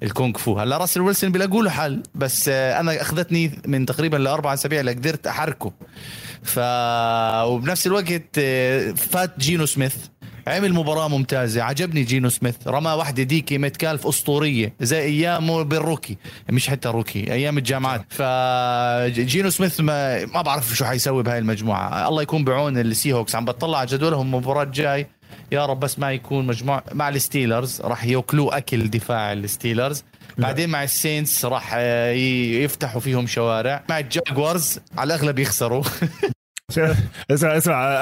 الكونغ 0.02 0.38
فو. 0.38 0.58
هلا 0.58 0.76
راسل 0.76 1.00
ويلسون 1.00 1.32
بيلاقوا 1.32 1.62
له 1.62 1.70
حل 1.70 2.02
بس 2.14 2.48
آه، 2.48 2.80
أنا 2.80 3.00
أخذتني 3.00 3.60
من 3.66 3.86
تقريبا 3.86 4.16
لأربع 4.16 4.54
أسابيع 4.54 4.80
لقدرت 4.80 5.26
أحركه. 5.26 5.72
ف 6.42 6.58
وبنفس 7.44 7.86
الوقت 7.86 8.38
آه، 8.38 8.90
فات 8.90 9.38
جينو 9.38 9.66
سميث. 9.66 9.94
عمل 10.48 10.72
مباراة 10.72 11.08
ممتازة. 11.08 11.62
عجبني 11.62 12.02
جينو 12.02 12.28
سميث. 12.28 12.54
رمى 12.66 12.90
واحدة 12.90 13.22
دي 13.22 13.40
كي 13.40 13.58
متكالف 13.58 14.06
أسطورية. 14.06 14.74
زي 14.80 15.00
أيامه 15.00 15.62
بال 15.62 15.74
rookie. 15.74 16.16
مش 16.50 16.70
حتى 16.70 16.88
rookie 16.88 17.32
أيام 17.32 17.58
الجامعات. 17.58 18.04
فجينو 18.08 19.50
سميث 19.50 19.80
ما, 19.80 20.24
ما 20.26 20.42
بعرف 20.42 20.74
شو 20.74 20.84
حيسوي 20.84 21.22
بهاي 21.22 21.38
المجموعة. 21.38 22.08
الله 22.08 22.22
يكون 22.22 22.44
بعون 22.44 22.78
السي 22.78 23.12
هوكس 23.12 23.34
عم 23.34 23.44
بطلع 23.44 23.78
على 23.78 23.86
جدولهم 23.86 24.26
المباراة 24.26 24.62
الجاي 24.62 25.06
يا 25.52 25.66
رب 25.66 25.80
بس 25.80 25.98
ما 25.98 26.12
يكون 26.12 26.46
مجموع 26.46 26.82
مع 26.92 27.08
الستيلرز. 27.08 27.80
راح 27.80 28.04
ياكلوا 28.04 28.56
أكل 28.56 28.90
دفاع 28.90 29.32
الستيلرز. 29.32 30.04
بعدين 30.38 30.70
مع 30.70 30.84
السينتس 30.84 31.44
راح 31.44 31.74
يفتحوا 31.74 33.00
فيهم 33.00 33.26
شوارع. 33.26 33.84
مع 33.88 33.98
الجاكورز 33.98 34.78
على 34.98 35.14
الأغلب 35.14 35.38
يخسروا. 35.38 35.82
اسمع 37.30 37.56
اسمع 37.56 37.92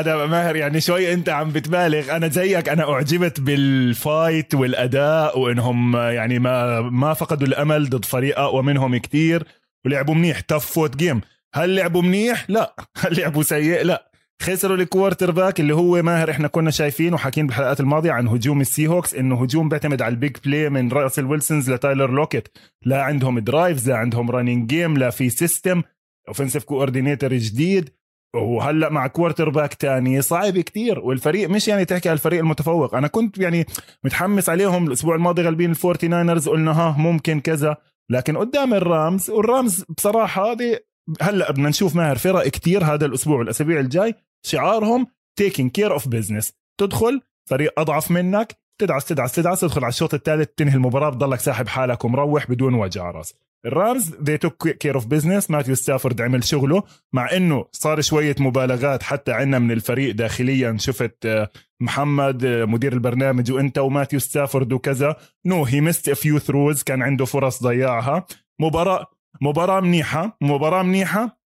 أنا 0.00 0.26
ماهر 0.26 0.56
يعني 0.56 0.80
شوي 0.80 1.12
أنت 1.12 1.28
عم 1.28 1.50
بتبالغ. 1.50 2.16
أنا 2.16 2.28
زيك 2.28 2.68
أنا 2.68 2.92
أعجبت 2.92 3.40
بال 3.40 3.73
fight 3.73 4.54
والأداء 4.54 5.38
وإنهم 5.38 5.96
يعني 5.96 6.38
ما 6.38 6.80
ما 6.80 7.14
فقدوا 7.14 7.46
الأمل 7.46 7.88
ضد 7.88 8.04
فريق 8.04 8.38
اقوى 8.38 8.62
منهم 8.62 8.96
كتير. 8.96 9.44
ولعبوا 9.84 10.14
منيح 10.14 10.40
tough 10.40 10.66
fought 10.66 10.96
game 10.96 11.20
هل 11.54 11.76
لعبوا 11.76 12.02
منيح؟ 12.02 12.44
لا. 12.50 12.74
هل 13.02 13.20
لعبوا 13.20 13.42
سيء؟ 13.42 13.82
لا. 13.82 14.10
خسروا 14.42 14.76
ال 14.76 15.30
quarterback 15.30 15.60
اللي 15.60 15.74
هو 15.74 16.02
ماهر 16.02 16.30
إحنا 16.30 16.48
كنا 16.48 16.70
شايفين 16.70 17.14
وحاكين 17.14 17.46
بالحلقات 17.46 17.80
الماضية 17.80 18.12
عن 18.12 18.28
هجوم 18.28 18.60
السي 18.60 18.86
هوكس 18.86 19.14
إنه 19.14 19.42
هجوم 19.42 19.68
بيعتمد 19.68 20.02
على 20.02 20.12
ال 20.12 20.18
big 20.18 20.36
play 20.44 20.70
من 20.70 20.92
راسل 20.92 21.24
ويلسون 21.24 21.70
لتايلر 21.70 22.10
لوكيت. 22.10 22.48
لا 22.84 23.02
عندهم 23.02 23.38
drives 23.38 23.90
لا 23.90 23.96
عندهم 23.96 24.30
running 24.30 24.68
game 24.68 24.96
لا 24.98 25.10
في 25.10 25.30
system 25.30 25.82
offensive 26.28 26.64
coordinator 26.64 27.34
جديد. 27.34 27.90
وهلأ 28.34 28.88
مع 28.88 29.06
quarterback 29.06 29.74
تاني 29.74 30.22
صعب 30.22 30.58
كتير 30.58 30.98
والفريق 30.98 31.50
مش 31.50 31.68
يعني 31.68 31.84
تحكي 31.84 32.08
على 32.08 32.16
الفريق 32.16 32.40
المتفوق. 32.40 32.94
أنا 32.94 33.08
كنت 33.08 33.38
يعني 33.38 33.66
متحمس 34.04 34.48
عليهم 34.48 34.86
الأسبوع 34.86 35.14
الماضي 35.14 35.42
غالبين 35.42 35.70
الفورتي 35.70 36.08
ناينرز 36.08 36.48
قلنا 36.48 36.72
ها 36.72 36.96
ممكن 36.98 37.40
كذا 37.40 37.76
لكن 38.10 38.36
قدام 38.36 38.74
الرامز 38.74 39.30
والرامز 39.30 39.84
بصراحة 39.96 40.52
هذه 40.52 40.78
هلأ 41.20 41.52
بدنا 41.52 41.68
نشوف 41.68 41.96
ماهر 41.96 42.18
فرق 42.18 42.48
كتير 42.48 42.84
هذا 42.84 43.06
الأسبوع 43.06 43.38
والاسابيع 43.38 43.80
الجاي 43.80 44.14
شعارهم 44.46 45.06
taking 45.38 45.70
care 45.70 45.92
of 45.92 46.08
business 46.08 46.52
تدخل 46.80 47.20
فريق 47.50 47.80
أضعف 47.80 48.10
منك 48.10 48.56
تدعس 48.80 49.04
تدعس 49.04 49.32
تدعس 49.32 49.60
تدخل 49.60 49.84
على 49.84 49.88
الشوط 49.88 50.14
الثالث 50.14 50.48
تنهي 50.56 50.74
المباراة 50.74 51.10
بتضلك 51.10 51.40
ساحب 51.40 51.68
حالك 51.68 52.04
ومروح 52.04 52.50
بدون 52.50 52.74
وجع 52.74 53.10
رأس. 53.10 53.34
الرامز 53.66 54.10
they 54.10 54.38
took 54.46 54.68
care 54.84 54.96
of 55.00 55.04
business. 55.04 55.50
ماثيو 55.50 55.74
ستافورد 55.74 56.20
عمل 56.20 56.44
شغله 56.44 56.82
مع 57.12 57.32
إنه 57.36 57.64
صار 57.72 58.00
شوية 58.00 58.36
مبالغات 58.38 59.02
حتى 59.02 59.32
عندنا 59.32 59.58
من 59.58 59.70
الفريق 59.70 60.14
داخليا. 60.14 60.76
شفت 60.78 61.26
آه، 61.26 61.50
محمد 61.80 62.44
آه، 62.44 62.64
مدير 62.64 62.92
البرنامج 62.92 63.52
وإنت 63.52 63.78
وماثيو 63.78 64.18
ستافورد 64.18 64.72
وكذا. 64.72 65.16
no 65.46 65.64
he 65.64 65.80
missed 65.80 66.10
few 66.10 66.38
throws 66.38 66.82
كان 66.82 67.02
عنده 67.02 67.24
فرص 67.24 67.62
ضيعها 67.62 68.26
مباراة 68.60 69.06
مباراة 69.40 69.80
منيحة. 69.80 70.36
مباراة 70.40 70.82
منيحة. 70.82 71.38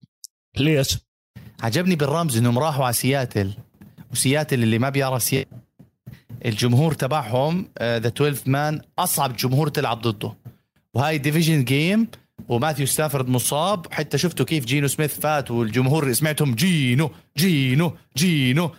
ليش؟ 0.58 0.98
عجبني 1.64 1.96
بالرامز 1.96 2.38
إنهم 2.38 2.60
راحوا 2.60 2.86
على 2.86 2.94
سياتل 2.94 3.54
وسياتل 4.12 4.64
اللي 4.64 4.80
ما 4.80 4.90
بيعرف 4.90 5.24
سياتل. 5.24 5.50
الجمهور 6.46 6.94
تبعهم 6.94 7.70
the 7.82 8.08
12 8.08 8.50
man 8.50 8.82
أصعب 9.00 9.36
جمهور 9.36 9.68
تلعب 9.68 10.02
ضده. 10.02 10.34
وهاي 10.94 11.18
division 11.18 11.64
game 11.64 12.08
وماثيو 12.48 12.86
ستافورد 12.86 13.30
مصاب. 13.30 13.94
حتى 13.94 14.18
شفتوا 14.18 14.46
كيف 14.46 14.66
جينو 14.66 14.88
سميث 14.88 15.20
فات 15.20 15.52
والجمهور 15.52 16.14
سمعتهم 16.14 16.56
جينو 16.56 17.12
جينو 17.38 17.96
جينو. 18.18 18.72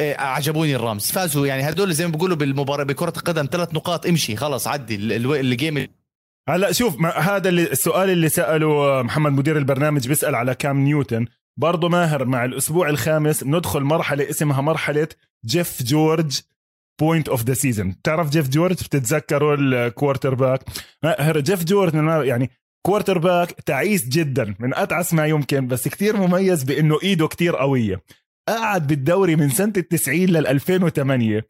إيه 0.00 0.16
عجبوني 0.20 0.76
الرامز. 0.76 1.10
فازوا 1.10 1.46
يعني 1.46 1.68
هدول 1.68 1.94
زي 1.94 2.06
ما 2.06 2.12
بيقولوا 2.12 2.36
بالمباراة 2.36 2.84
بكرة 2.84 3.12
القدم 3.16 3.48
ثلاث 3.52 3.74
نقاط 3.74 4.06
امشي 4.06 4.36
خلص 4.36 4.66
عدي 4.66 4.94
ال 5.16 5.30
game 5.30 5.88
هلا 6.48 6.72
شوف 6.72 7.04
هذا 7.04 7.48
السؤال 7.48 8.10
اللي 8.10 8.28
سأله 8.28 9.02
محمد 9.02 9.32
مدير 9.32 9.58
البرنامج 9.58 10.08
بيسأل 10.08 10.34
على 10.34 10.54
كام 10.54 10.80
نيوتن. 10.80 11.26
برضه 11.56 11.88
ماهر 11.88 12.24
مع 12.24 12.44
الأسبوع 12.44 12.88
الخامس 12.88 13.44
ندخل 13.44 13.80
مرحلة 13.80 14.30
اسمها 14.30 14.60
مرحلة 14.60 15.08
جيف 15.44 15.82
جورج 15.82 16.40
point 17.00 17.28
of 17.28 17.42
the 17.44 17.54
season 17.54 17.90
بتعرف 17.90 18.30
جيف 18.30 18.48
جورج 18.48 18.76
بتتذكروا 18.76 19.56
ال 19.58 20.34
quarterback 20.34 20.64
جيف 21.20 21.64
جورج 21.64 21.94
يعني 22.26 22.50
quarterback 22.86 23.50
تعيس 23.50 24.08
جدا. 24.08 24.54
من 24.58 24.74
أتعس 24.74 25.14
ما 25.14 25.26
يمكن 25.26 25.66
بس 25.66 25.88
كتير 25.88 26.16
مميز 26.16 26.62
بإنه 26.62 26.98
إيده 27.02 27.26
كتير 27.28 27.56
قوية. 27.56 28.02
قعد 28.48 28.86
بالدوري 28.86 29.36
من 29.36 29.48
سنة 29.48 29.72
التسعين 29.76 30.28
لل 30.28 30.46
2008 30.46 31.46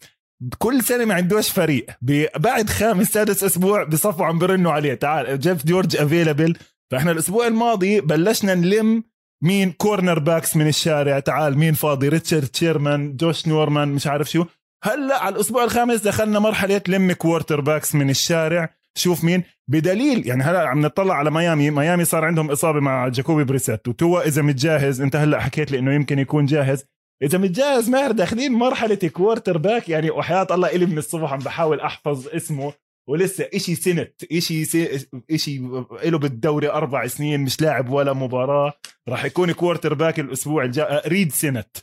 كل 0.58 0.82
سنة 0.82 1.04
ما 1.04 1.14
عندوش 1.14 1.50
فريق. 1.50 1.86
بعد 2.36 2.70
خامس 2.70 3.06
سادس 3.06 3.44
أسبوع 3.44 3.84
بصفوا 3.84 4.26
عم 4.26 4.38
برنوا 4.38 4.72
عليه. 4.72 4.94
تعال 4.94 5.40
جيف 5.40 5.66
جورج 5.66 5.96
available 5.96 6.56
فإحنا 6.90 7.10
الأسبوع 7.10 7.46
الماضي 7.46 8.00
بلشنا 8.00 8.54
نلم 8.54 9.04
مين 9.44 9.72
cornerbacks 9.72 10.56
من 10.56 10.68
الشارع. 10.68 11.18
تعال 11.20 11.58
مين 11.58 11.74
فاضي؟ 11.74 12.08
ريتشارد 12.08 12.56
شيرمان 12.56 13.16
جوش 13.16 13.48
نورمان 13.48 13.88
مش 13.88 14.06
عارف 14.06 14.30
شو. 14.30 14.44
هلا 14.84 15.22
على 15.22 15.34
الأسبوع 15.34 15.64
الخامس 15.64 16.00
دخلنا 16.00 16.38
مرحلة 16.38 16.80
لم 16.88 17.12
quarterbacks 17.12 17.94
من 17.94 18.10
الشارع. 18.10 18.74
شوف 18.94 19.24
مين؟ 19.24 19.42
بدليل 19.68 20.26
يعني 20.26 20.42
هلا 20.42 20.68
عم 20.68 20.80
نطلع 20.80 21.14
على 21.14 21.30
ميامي. 21.30 21.70
ميامي 21.70 22.04
صار 22.04 22.24
عندهم 22.24 22.50
إصابة 22.50 22.80
مع 22.80 23.08
جاكوبي 23.08 23.44
بريسيت. 23.44 23.88
وتوا 23.88 24.26
إذا 24.26 24.42
متجاهز 24.42 25.00
أنت 25.00 25.16
هلا 25.16 25.40
حكيت 25.40 25.70
لي 25.70 25.78
إنه 25.78 25.94
يمكن 25.94 26.18
يكون 26.18 26.46
جاهز. 26.46 26.84
إذا 27.22 27.38
متجاهز 27.38 27.88
ماهر 27.88 28.10
داخلين 28.10 28.52
مرحلة 28.52 28.94
quarterback 28.94 29.88
يعني 29.88 30.10
وحياة 30.10 30.46
الله 30.50 30.68
إلي 30.68 30.86
من 30.86 30.98
الصبح 30.98 31.32
عم 31.32 31.38
بحاول 31.38 31.80
أحفظ 31.80 32.28
اسمه. 32.28 32.72
ولسه 33.08 33.48
إشي 33.54 33.74
سنت 33.74 34.24
إشي 34.32 34.64
سي... 34.64 35.06
إشي 35.30 35.58
له 36.04 36.18
بالدوري 36.18 36.70
أربع 36.70 37.06
سنين 37.06 37.40
مش 37.40 37.60
لاعب 37.60 37.90
ولا 37.90 38.12
مباراة. 38.12 38.72
راح 39.08 39.24
يكون 39.24 39.52
quarterback 39.52 40.20
الأسبوع 40.20 40.64
الجاي 40.64 41.02
ريد 41.06 41.32
سنت 41.32 41.76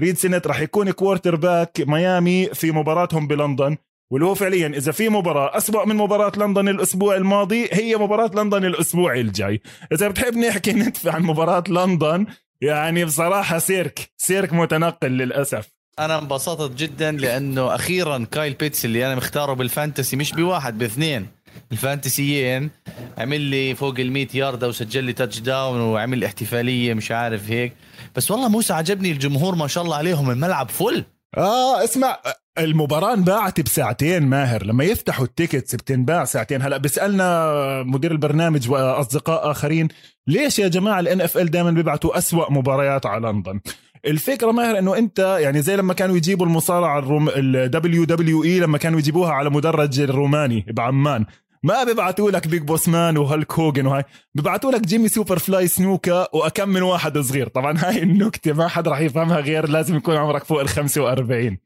ريد 0.00 0.18
سنت 0.18 0.46
راح 0.46 0.60
يكون 0.60 0.90
quarterback 0.90 1.80
ميامي 1.86 2.46
في 2.46 2.72
مباراتهم 2.72 3.26
بلندن. 3.26 3.76
واللي 4.12 4.26
هو 4.26 4.34
فعليا 4.34 4.66
إذا 4.66 4.92
في 4.92 5.08
مباراة 5.08 5.56
اسوء 5.56 5.86
من 5.86 5.96
مباراة 5.96 6.32
لندن 6.36 6.68
الأسبوع 6.68 7.16
الماضي 7.16 7.68
هي 7.72 7.96
مباراة 7.96 8.30
لندن 8.34 8.64
الأسبوع 8.64 9.14
الجاي. 9.14 9.60
إذا 9.92 10.08
بتحب 10.08 10.36
نحكي 10.36 10.72
ندفع 10.72 11.14
عن 11.14 11.22
مباراة 11.22 11.64
لندن 11.68 12.26
يعني 12.60 13.04
بصراحة 13.04 13.58
سيرك 13.58 14.10
سيرك 14.16 14.52
متنقل 14.52 15.10
للأسف. 15.10 15.68
أنا 15.98 16.18
انبسطت 16.18 16.76
جدا 16.76 17.12
لأنه 17.12 17.74
أخيرا 17.74 18.26
كايل 18.30 18.54
بيتس 18.54 18.84
اللي 18.84 19.06
أنا 19.06 19.14
مختاره 19.14 19.52
بال 19.52 19.66
fantasy 19.66 20.16
مش 20.16 20.32
بواحد 20.32 20.78
باثنين 20.78 21.26
الفانتسيين 21.72 22.70
عمل 23.18 23.40
لي 23.40 23.74
فوق 23.74 23.94
ال 24.00 24.12
100 24.12 24.26
ياردة 24.34 24.68
وسجل 24.68 25.04
لي 25.04 25.12
touchdown 25.12 25.80
وعمل 25.80 26.18
لي 26.18 26.26
احتفالية 26.26 26.94
مش 26.94 27.10
عارف 27.10 27.50
هيك. 27.50 27.72
بس 28.16 28.30
والله 28.30 28.48
موسى 28.48 28.72
عجبني 28.72 29.10
الجمهور 29.12 29.54
ما 29.54 29.66
شاء 29.66 29.84
الله 29.84 29.96
عليهم 29.96 30.30
الملعب 30.30 30.68
full. 30.68 31.04
آه 31.36 31.84
اسمع 31.84 32.16
المباراة 32.58 33.14
انباعت 33.14 33.60
بساعتين 33.60 34.22
ماهر 34.22 34.66
لما 34.66 34.84
يفتحوا 34.84 35.24
ال 35.24 35.30
tickets 35.30 35.74
بتنباع 35.74 36.24
ساعتين. 36.24 36.62
هلا 36.62 36.76
بيسألنا 36.76 37.82
مدير 37.86 38.12
البرنامج 38.12 38.70
وأصدقاء 38.70 39.50
آخرين 39.50 39.88
ليش 40.26 40.58
يا 40.58 40.68
جماعة 40.68 41.00
ال 41.00 41.20
NFL 41.20 41.50
دائما 41.50 41.70
بيبعتوا 41.70 42.18
أسوأ 42.18 42.52
مباريات 42.52 43.06
على 43.06 43.28
لندن؟ 43.28 43.60
الفكرة 44.06 44.50
ماهر 44.52 44.78
إنه 44.78 44.98
أنت 44.98 45.18
يعني 45.40 45.62
زي 45.62 45.76
لما 45.76 45.94
كانوا 45.94 46.16
يجيبوا 46.16 46.46
المصارعة 46.46 46.98
الروم 46.98 47.28
ال 47.28 48.04
WWE 48.04 48.60
لما 48.60 48.78
كانوا 48.78 48.98
يجيبوها 48.98 49.32
على 49.32 49.50
مدرج 49.50 50.00
الروماني 50.00 50.66
بعمان. 50.68 51.26
ما 51.62 51.84
بيبعتوا 51.84 52.30
لك 52.30 52.48
بيج 52.48 52.62
بوس 52.62 52.88
مان 52.88 53.16
وهالك 53.16 53.52
هوجن 53.52 53.86
وهاي. 53.86 54.04
بيبعتوا 54.34 54.72
لك 54.72 54.80
جيمي 54.80 55.08
سوبر 55.08 55.38
فلاي 55.38 55.66
سنوكا 55.66 56.26
وأكم 56.32 56.68
من 56.68 56.82
واحد 56.82 57.18
صغير. 57.18 57.48
طبعا 57.48 57.78
هاي 57.78 58.02
النكتة 58.02 58.52
ما 58.52 58.68
حد 58.68 58.88
راح 58.88 59.00
يفهمها 59.00 59.40
غير 59.40 59.68
لازم 59.68 59.96
يكون 59.96 60.16
عمرك 60.16 60.44
فوق 60.44 60.60
ال 60.60 60.68
45 60.68 61.58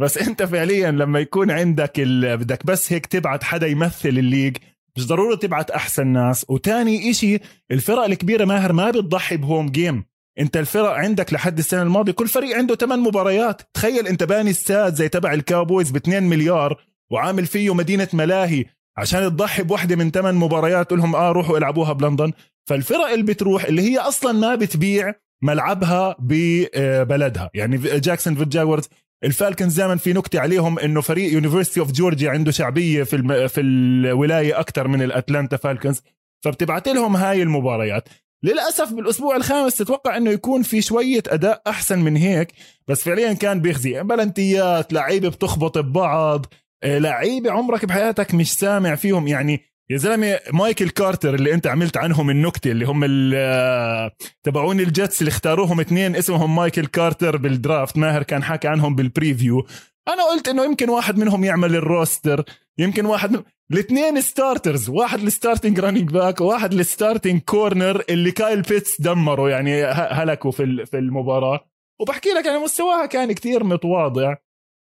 بس 0.00 0.18
أنت 0.18 0.42
فعليا 0.42 0.90
لما 0.90 1.20
يكون 1.20 1.50
عندك 1.50 2.00
بدك 2.00 2.66
بس 2.66 2.92
هيك 2.92 3.06
تبعت 3.06 3.44
حدا 3.44 3.66
يمثل 3.66 4.08
ال 4.08 4.15
league 4.15 4.56
مش 4.96 5.06
ضروري 5.06 5.36
تبعت 5.36 5.70
أحسن 5.70 6.06
ناس. 6.06 6.46
وتاني 6.48 7.10
إشي 7.10 7.38
الفرق 7.70 8.04
الكبيرة 8.04 8.44
ماهر 8.44 8.72
ما 8.72 8.90
بتضحي 8.90 9.36
ب 9.36 9.42
home 9.42 9.68
game 9.68 10.04
أنت 10.38 10.56
الفرق 10.56 10.90
عندك 10.90 11.32
لحد 11.32 11.58
السنة 11.58 11.82
الماضية 11.82 12.12
كل 12.12 12.28
فريق 12.28 12.56
عنده 12.56 12.74
8 12.74 13.02
مباريات. 13.02 13.62
تخيل 13.74 14.06
أنت 14.06 14.22
باني 14.22 14.50
استاد 14.50 14.94
زي 14.94 15.08
تبع 15.08 15.32
الكاوبويز 15.32 15.90
ب 15.90 15.96
2 15.96 16.22
مليار 16.22 16.82
وعامل 17.10 17.46
فيه 17.46 17.74
مدينة 17.74 18.08
ملاهي. 18.12 18.64
عشان 19.00 19.20
تضحي 19.20 19.62
بوحدة 19.62 19.96
من 19.96 20.10
ثمان 20.10 20.34
مباريات 20.34 20.86
تقول 20.86 20.98
لهم 20.98 21.16
آه 21.16 21.32
روحوا 21.32 21.58
العبوها 21.58 21.92
بلندن. 21.92 22.32
فالفرق 22.68 23.06
اللي 23.06 23.24
بتروح 23.24 23.64
اللي 23.64 23.82
هي 23.82 23.98
أصلا 23.98 24.32
ما 24.32 24.54
بتبيع 24.54 25.14
ملعبها 25.42 26.16
ببلدها. 26.18 27.50
يعني 27.54 27.76
جاكسونفيل 27.78 28.44
جاكوارز 28.44 28.88
الفالكنز 29.24 29.76
دائما 29.76 29.96
في 29.96 30.12
نكتة 30.12 30.40
عليهم 30.40 30.78
إنه 30.78 31.00
فريق 31.00 31.32
University 31.32 31.80
of 31.80 31.92
Georgia 31.92 32.30
عنده 32.30 32.50
شعبية 32.50 33.02
في. 33.02 33.48
في 33.48 33.60
الولاية 33.60 34.60
أكثر 34.60 34.88
من 34.88 35.02
الأتلانتا 35.02 35.56
فالكنز. 35.56 36.02
فبتبعت 36.44 36.88
لهم 36.88 37.16
هاي 37.16 37.42
المباريات. 37.42 38.08
للأسف 38.42 38.92
بالأسبوع 38.92 39.36
الخامس 39.36 39.76
تتوقع 39.76 40.16
إنه 40.16 40.30
يكون 40.30 40.62
في 40.62 40.82
شوية 40.82 41.22
أداء 41.28 41.62
أحسن 41.66 41.98
من 41.98 42.16
هيك 42.16 42.52
بس 42.88 43.02
فعليا 43.02 43.32
كان 43.32 43.60
بيخزي. 43.60 44.02
بلنتيات 44.02 44.92
لعيبة 44.92 45.28
بتخبط 45.28 45.78
ببعض. 45.78 46.46
لعيبه 46.84 47.52
عمرك 47.52 47.84
بحياتك 47.84 48.34
مش 48.34 48.52
سامع 48.52 48.94
فيهم. 48.94 49.28
يعني 49.28 49.60
يا 49.90 49.96
زلمة 49.96 50.38
مايكل 50.52 50.88
كارتر 50.88 51.34
اللي 51.34 51.54
انت 51.54 51.66
عملت 51.66 51.96
عنهم 51.96 52.30
النكتة 52.30 52.70
اللي 52.70 52.84
هم 52.84 53.04
آه، 53.34 54.10
تبعون 54.42 54.80
الجتس 54.80 55.20
اللي 55.20 55.28
اختاروهم 55.28 55.80
اثنين 55.80 56.16
اسمهم 56.16 56.56
مايكل 56.56 56.86
كارتر 56.86 57.36
بال 57.36 57.51
draft. 57.51 57.98
ماهر 57.98 58.22
كان 58.22 58.42
حكى 58.42 58.68
عنهم 58.68 58.94
بال 58.94 59.10
preview 59.10 59.66
أنا 60.08 60.24
قلت 60.24 60.48
إنه 60.48 60.64
يمكن 60.64 60.88
واحد 60.88 61.18
منهم 61.18 61.44
يعمل 61.44 61.76
ال 61.76 61.85
roster. 61.85 62.44
يمكن 62.78 63.06
واحد 63.06 63.32
من 63.32 63.42
الاثنين 63.72 64.20
starters 64.20 64.88
واحد 64.88 65.22
ال 65.22 65.28
starting 65.28 65.80
running 65.80 66.10
back 66.10 66.40
وواحد 66.40 66.72
ال 66.72 66.80
starting 66.80 67.40
corner 67.40 68.02
اللي 68.10 68.30
كايل 68.30 68.62
بيتس 68.62 69.00
دمره. 69.00 69.50
يعني 69.50 69.84
هلكوا 69.84 70.50
في 70.50 70.86
في 70.86 70.98
المباراة. 70.98 71.60
وبحكي 72.00 72.28
لك 72.28 72.46
أنا 72.46 72.64
مستواها 72.64 73.06
كان 73.06 73.32
كتير 73.32 73.64
متواضع. 73.64 74.34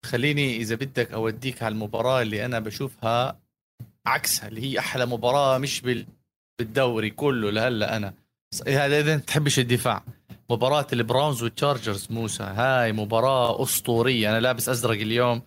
خليني 0.05 0.57
إذا 0.57 0.75
بدك 0.75 1.11
أوديك 1.11 1.63
على 1.63 1.71
المباراة 1.73 2.21
اللي 2.21 2.45
أنا 2.45 2.59
بشوفها 2.59 3.39
عكسها 4.05 4.47
اللي 4.47 4.61
هي 4.61 4.79
أحلى 4.79 5.05
مباراة 5.05 5.57
مش 5.57 5.81
بالدوري 6.59 7.09
كله 7.09 7.51
لهلأ 7.51 7.97
أنا. 7.97 8.13
هذا 8.67 8.99
إذا 8.99 9.17
تحبش 9.17 9.59
الدفاع. 9.59 10.03
مباراة 10.49 10.87
البراونز 10.93 11.43
والتشارجرز 11.43 12.07
موسى 12.09 12.43
هاي 12.43 12.91
مباراة 12.93 13.63
أسطورية. 13.63 14.29
أنا 14.29 14.39
لابس 14.39 14.69
أزرق 14.69 15.01
اليوم. 15.01 15.41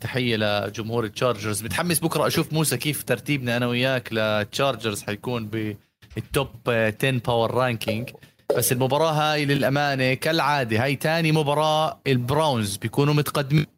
تحية 0.00 0.36
لجمهور 0.36 1.04
التشارجرز. 1.04 1.64
متحمس 1.64 1.98
بكرة 1.98 2.26
أشوف 2.26 2.52
موسى 2.52 2.76
كيف 2.76 3.02
ترتيبنا 3.02 3.56
أنا 3.56 3.66
وياك 3.66 4.12
للتشارجرز 4.12 5.02
حيكون 5.02 5.48
بال 6.16 6.29
top 6.29 6.48
10 6.68 7.10
power 7.10 7.54
ranking 7.54 8.10
بس 8.56 8.72
المباراة 8.72 9.12
هاي 9.12 9.44
للأمانة 9.44 10.14
كالعادة. 10.14 10.82
هاي 10.84 10.96
تاني 10.96 11.32
مباراة 11.32 12.00
البراونز 12.06 12.76
بيكونوا 12.76 13.14
متقدمين. 13.14 13.73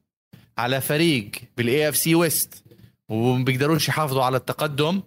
على 0.59 0.81
فريق 0.81 1.31
بال 1.57 1.88
AFC 1.88 1.96
West 1.96 2.64
وما 3.09 3.45
بيقدروش 3.45 3.88
يحافظوا 3.88 4.25
على 4.25 4.37
التقدم. 4.37 5.03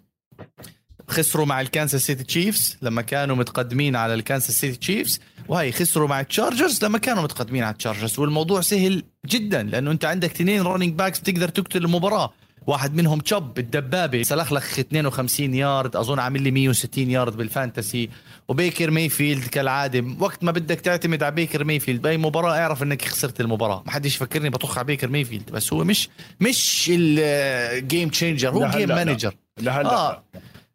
خسروا 1.07 1.45
مع 1.45 1.61
الكانساس 1.61 2.05
سيتي 2.05 2.23
تشيفز 2.23 2.77
لما 2.81 3.01
كانوا 3.01 3.35
متقدمين 3.35 3.95
على 3.95 4.13
الكانساس 4.13 4.59
سيتي 4.59 4.77
تشيفز. 4.77 5.19
وهي 5.47 5.71
خسروا 5.71 6.07
مع 6.07 6.19
التشارجرز 6.19 6.83
لما 6.83 6.97
كانوا 6.97 7.23
متقدمين 7.23 7.63
على 7.63 7.71
التشارجرز. 7.71 8.19
والموضوع 8.19 8.61
سهل 8.61 9.03
جدا 9.25 9.63
لأنه 9.63 9.91
أنت 9.91 10.05
عندك 10.05 10.31
اثنين 10.31 10.61
running 10.61 10.93
backs 10.93 11.19
بتقدر 11.19 11.49
تقتل 11.49 11.85
المباراة. 11.85 12.33
واحد 12.69 12.95
منهم 12.95 13.19
تشوب 13.19 13.59
الدبابه 13.59 14.23
سلخلخ 14.23 14.79
52 14.79 15.53
يارد 15.53 15.95
أظن 15.95 16.19
عامل 16.19 16.41
لي 16.41 16.51
160 16.51 17.11
yard 17.11 17.37
بال 17.37 17.52
fantasy. 17.52 18.09
وبيكر 18.47 18.91
ميفيلد 18.91 19.43
كالعادة. 19.43 20.05
وقت 20.19 20.43
ما 20.43 20.51
بدك 20.51 20.79
تعتمد 20.79 21.23
على 21.23 21.35
بيكر 21.35 21.63
ميفيلد 21.63 22.01
بأي 22.01 22.17
مباراة 22.17 22.51
اعرف 22.51 22.83
إنك 22.83 23.05
خسرت 23.05 23.41
المباراة. 23.41 23.83
ما 23.85 23.91
حدش 23.91 24.15
يفكرني 24.15 24.49
بطخ 24.49 24.77
على 24.77 24.87
بيكر 24.87 25.07
ميفيلد 25.07 25.51
بس 25.51 25.73
هو 25.73 25.83
مش 25.83 26.09
مش 26.39 26.91
ال 26.93 27.17
game 27.17 28.09
changer 28.09 28.49
هو 28.49 28.69
game 28.69 28.89
manager 28.89 29.35
لهلا 29.61 29.93
آه. 29.93 30.23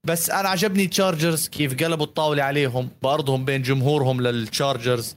بس 0.04 0.30
أنا 0.30 0.48
عجبني 0.48 0.86
Chargers 0.86 1.48
كيف 1.48 1.84
قلبوا 1.84 2.06
الطاولة 2.06 2.42
عليهم 2.42 2.88
بأرضهم 3.02 3.44
بين 3.44 3.62
جمهورهم 3.62 4.20
لل 4.20 4.39
Chargers 4.39 5.16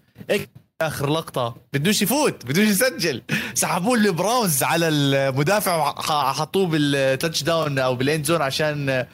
آخر 0.81 1.09
لقطة. 1.09 1.55
بدوش 1.73 2.01
يفوت 2.01 2.45
بدوش 2.45 2.67
يسجل. 2.67 3.21
سحبوا 3.53 3.97
له 3.97 4.11
Browns 4.11 4.63
على 4.63 4.87
المدافع 4.87 5.77
وحطوه 5.77 6.67
بال 6.67 7.43
touchdown 7.43 7.79
أو 7.79 7.95
بال 7.95 8.07
end 8.07 8.25
zone 8.25 8.41
عشان 8.41 9.05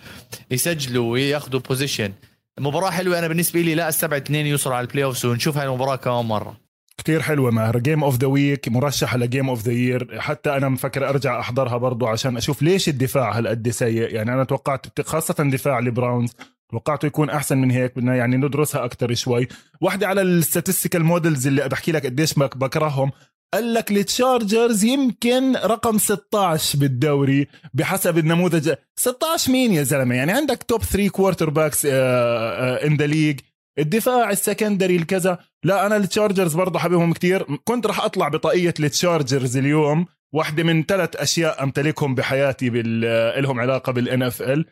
يسجلوا 0.51 1.11
وياخذوا 1.11 1.59
possession 1.59 2.13
مباراة 2.59 2.89
حلوة 2.89 3.19
أنا 3.19 3.27
بالنسبة 3.27 3.61
لي 3.61 3.75
لا 3.75 3.89
استبعد 3.89 4.21
اثنين 4.21 4.45
يوصلوا 4.45 4.75
على 4.75 4.87
ال 4.87 5.03
playoffs 5.03 5.25
ونشوف 5.25 5.57
هاي 5.57 5.67
المباراة 5.67 5.95
كمان 5.95 6.25
مرة. 6.25 6.57
كتير 6.97 7.21
حلوة 7.21 7.51
ماهر. 7.51 7.77
game 7.77 8.03
of 8.03 8.17
the 8.17 8.27
week 8.27 8.67
مرشحة 8.67 9.17
ل 9.17 9.24
game 9.24 9.49
of 9.49 9.63
the 9.63 9.71
year 9.71 10.21
حتى 10.21 10.57
أنا 10.57 10.69
مفكر 10.69 11.09
أرجع 11.09 11.39
أحضرها 11.39 11.77
برضو 11.77 12.07
عشان 12.07 12.37
أشوف 12.37 12.61
ليش 12.61 12.89
الدفاع 12.89 13.37
هالقد 13.37 13.69
سيء. 13.69 14.15
يعني 14.15 14.33
أنا 14.33 14.43
توقعت 14.43 15.01
خاصة 15.01 15.35
دفاع 15.39 15.79
ال 15.79 15.87
Browns 15.87 16.33
توقعته 16.73 17.05
يكون 17.05 17.29
أحسن 17.29 17.57
من 17.57 17.71
هيك 17.71 17.95
بدنا 17.95 18.15
يعني 18.15 18.37
ندرسها 18.37 18.85
أكثر 18.85 19.13
شوي. 19.13 19.47
واحدة 19.81 20.07
على 20.07 20.21
ال 20.21 20.28
statistical 20.28 21.03
models 21.03 21.47
اللي 21.47 21.69
بحكي 21.69 21.91
لك 21.91 22.05
قديش 22.05 22.33
بكرههم. 22.33 23.11
قال 23.53 23.73
لك 23.73 23.91
ال 23.91 24.02
Chargers 24.02 24.83
يمكن 24.83 25.55
رقم 25.55 25.97
16 25.97 26.79
بالدوري 26.79 27.47
بحسب 27.73 28.17
النموذج. 28.17 28.73
16 28.99 29.51
مين 29.51 29.73
يا 29.73 29.83
زلمة؟ 29.83 30.15
يعني 30.15 30.31
عندك 30.31 30.63
top 30.63 30.83
3 30.83 31.09
quarterbacks 31.09 31.85
in 31.85 32.97
the 32.97 33.05
league 33.05 33.39
الدفاع 33.79 34.29
ال 34.29 34.36
secondary 34.36 34.95
الكذا. 34.95 35.37
لا 35.63 35.85
أنا 35.85 35.97
ال 35.97 36.04
Chargers 36.04 36.53
برضه 36.55 36.79
حبيبهم 36.79 37.13
كتير. 37.13 37.43
كنت 37.63 37.87
راح 37.87 38.05
أطلع 38.05 38.27
بطاقية 38.27 38.73
ال 38.79 38.88
Chargers 38.88 39.57
اليوم. 39.57 40.05
واحدة 40.33 40.63
من 40.63 40.83
ثلاث 40.83 41.15
أشياء 41.15 41.63
أمتلكهم 41.63 42.15
بحياتي 42.15 42.69
بال... 42.69 43.43
لهم 43.43 43.59
علاقة 43.59 43.91
بال 43.91 44.23
NFL 44.23 44.65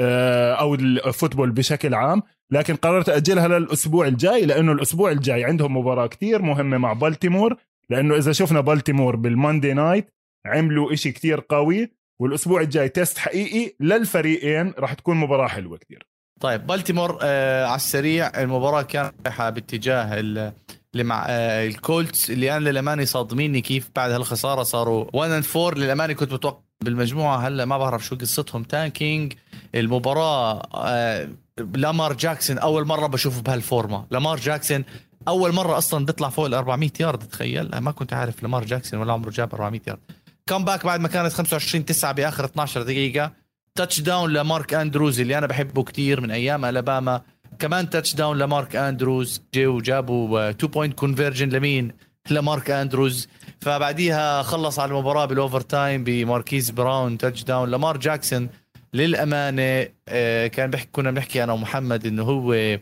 أو 0.00 0.74
ال 0.74 0.82
football 0.82 1.50
بشكل 1.50 1.94
عام 1.94 2.22
لكن 2.50 2.74
قررت 2.76 3.08
أجلها 3.08 3.48
للأسبوع 3.48 4.06
الجاي 4.06 4.46
لأنه 4.46 4.72
الأسبوع 4.72 5.10
الجاي 5.10 5.44
عندهم 5.44 5.76
مباراة 5.76 6.06
كتير 6.06 6.42
مهمة 6.42 6.78
مع 6.78 6.92
بالتيمور 6.92 7.56
لأنه 7.90 8.16
إذا 8.16 8.32
شفنا 8.32 8.60
بالتيمور 8.60 9.16
بال 9.16 9.30
Monday 9.30 9.72
night 9.72 10.14
عملوا 10.46 10.92
إشي 10.92 11.12
كتير 11.12 11.40
قوي 11.48 11.90
والأسبوع 12.20 12.60
الجاي 12.60 12.88
test 12.88 13.18
حقيقي 13.18 13.74
للفريقين 13.80 14.72
راح 14.78 14.92
تكون 14.92 15.16
مباراة 15.16 15.48
حلوة 15.48 15.78
كتير. 15.78 16.06
طيب 16.40 16.66
بالتيمور 16.66 17.18
آه 17.22 17.64
على 17.66 17.76
السريع 17.76 18.42
المباراة 18.42 18.82
كانت 18.82 19.14
رايحة 19.26 19.50
باتجاه 19.50 20.20
اللي 20.20 20.52
مع 20.94 21.26
آه 21.28 21.66
ال 21.66 21.77
Colts 21.77 22.30
اللي 22.30 22.56
أنا 22.56 22.68
للأمانة 22.70 23.04
صادميني 23.04 23.60
كيف 23.60 23.90
بعد 23.96 24.10
هالخسارة 24.10 24.62
صاروا 24.62 25.06
1 25.12 25.30
and 25.30 25.44
4 25.56 25.78
للأمانة 25.78 26.12
كنت 26.12 26.32
متوقع 26.32 26.65
بالمجموعة 26.84 27.36
هلا 27.36 27.64
ما 27.64 27.78
بعرف 27.78 28.06
شو 28.06 28.16
قصتهم. 28.16 28.62
tanking 28.62 29.32
المباراة 29.74 30.62
آه 30.74 31.28
لامار 31.74 32.12
جاكسون 32.12 32.58
أول 32.58 32.86
مرة 32.86 33.06
بشوفه 33.06 33.42
بهالفورمة. 33.42 34.06
لامار 34.10 34.36
جاكسون 34.36 34.84
أول 35.28 35.52
مرة 35.52 35.78
أصلا 35.78 36.06
بيطلع 36.06 36.28
فوق 36.28 36.46
ال 36.46 36.54
400 36.54 36.90
يارد 37.00 37.18
تخيل. 37.18 37.78
ما 37.78 37.90
كنت 37.90 38.12
عارف 38.12 38.42
لامار 38.42 38.64
جاكسون 38.64 39.00
ولا 39.00 39.12
عمره 39.12 39.30
جاب 39.30 39.54
400 39.54 39.80
yard. 39.86 40.00
comeback 40.46 40.84
بعد 40.84 41.00
ما 41.00 41.08
كانت 41.08 41.32
25 41.32 41.84
9 41.84 42.12
بآخر 42.12 42.44
12 42.44 42.82
دقيقة. 42.82 43.32
touchdown 43.74 44.32
لمارك 44.32 44.74
أندروز 44.74 45.20
اللي 45.20 45.38
أنا 45.38 45.46
بحبه 45.46 45.82
كتير 45.82 46.20
من 46.20 46.30
أيام 46.30 46.64
ألاباما. 46.64 47.22
كمان 47.58 47.90
touchdown 47.90 48.38
لمارك 48.38 48.76
أندروز 48.76 49.42
جو 49.54 49.80
جابوا 49.80 50.50
2 50.50 50.72
point 50.72 50.94
conversion 50.94 51.48
لمين؟ 51.48 51.92
لمارك 52.30 52.70
أندروز. 52.70 53.28
فبعديها 53.66 54.42
خلص 54.42 54.78
على 54.78 54.90
المباراة 54.90 55.24
بال 55.24 55.60
overtime 55.60 56.04
بماركيز 56.04 56.70
براون 56.70 57.18
touchdown 57.18 57.70
لمار 57.70 57.96
جاكسون 57.96 58.48
للأمانة 58.94 59.88
آه، 60.08 60.46
كان 60.46 60.70
بحكي 60.70 60.88
كنا 60.92 61.10
بنحكي 61.10 61.44
أنا 61.44 61.52
ومحمد 61.52 62.06
إنه 62.06 62.22
هو 62.22 62.78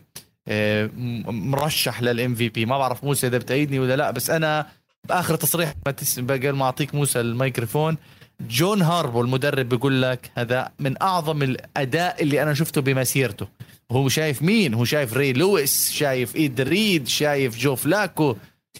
آه، 0.47 0.89
مرشح 1.27 2.01
لل 2.01 2.35
MVP 2.35 2.65
ما 2.65 2.77
بعرف 2.77 3.03
موسى 3.03 3.27
إذا 3.27 3.37
بتأيدني 3.37 3.79
ولا 3.79 3.95
لا 3.95 4.11
بس 4.11 4.29
أنا 4.29 4.67
بآخر 5.09 5.35
تصريح 5.35 5.73
قبل 5.85 6.51
ما 6.51 6.65
أعطيك 6.65 6.95
موسى 6.95 7.19
الميكروفون. 7.19 7.97
جون 8.49 8.81
هاربو 8.81 9.21
المدرب 9.21 9.69
بيقول 9.69 10.01
لك 10.01 10.31
هذا 10.37 10.71
من 10.79 11.01
أعظم 11.01 11.43
الأداء 11.43 12.23
اللي 12.23 12.43
أنا 12.43 12.53
شفته 12.53 12.81
بمسيرته. 12.81 13.47
هو 13.91 14.09
شايف 14.09 14.41
مين؟ 14.41 14.73
هو 14.73 14.85
شايف 14.85 15.13
ري 15.13 15.33
لويس 15.33 15.91
شايف 15.91 16.35
إيد 16.35 16.61
ريد 16.61 17.07
شايف 17.07 17.57
جو 17.57 17.75
فلاكو. 17.75 18.35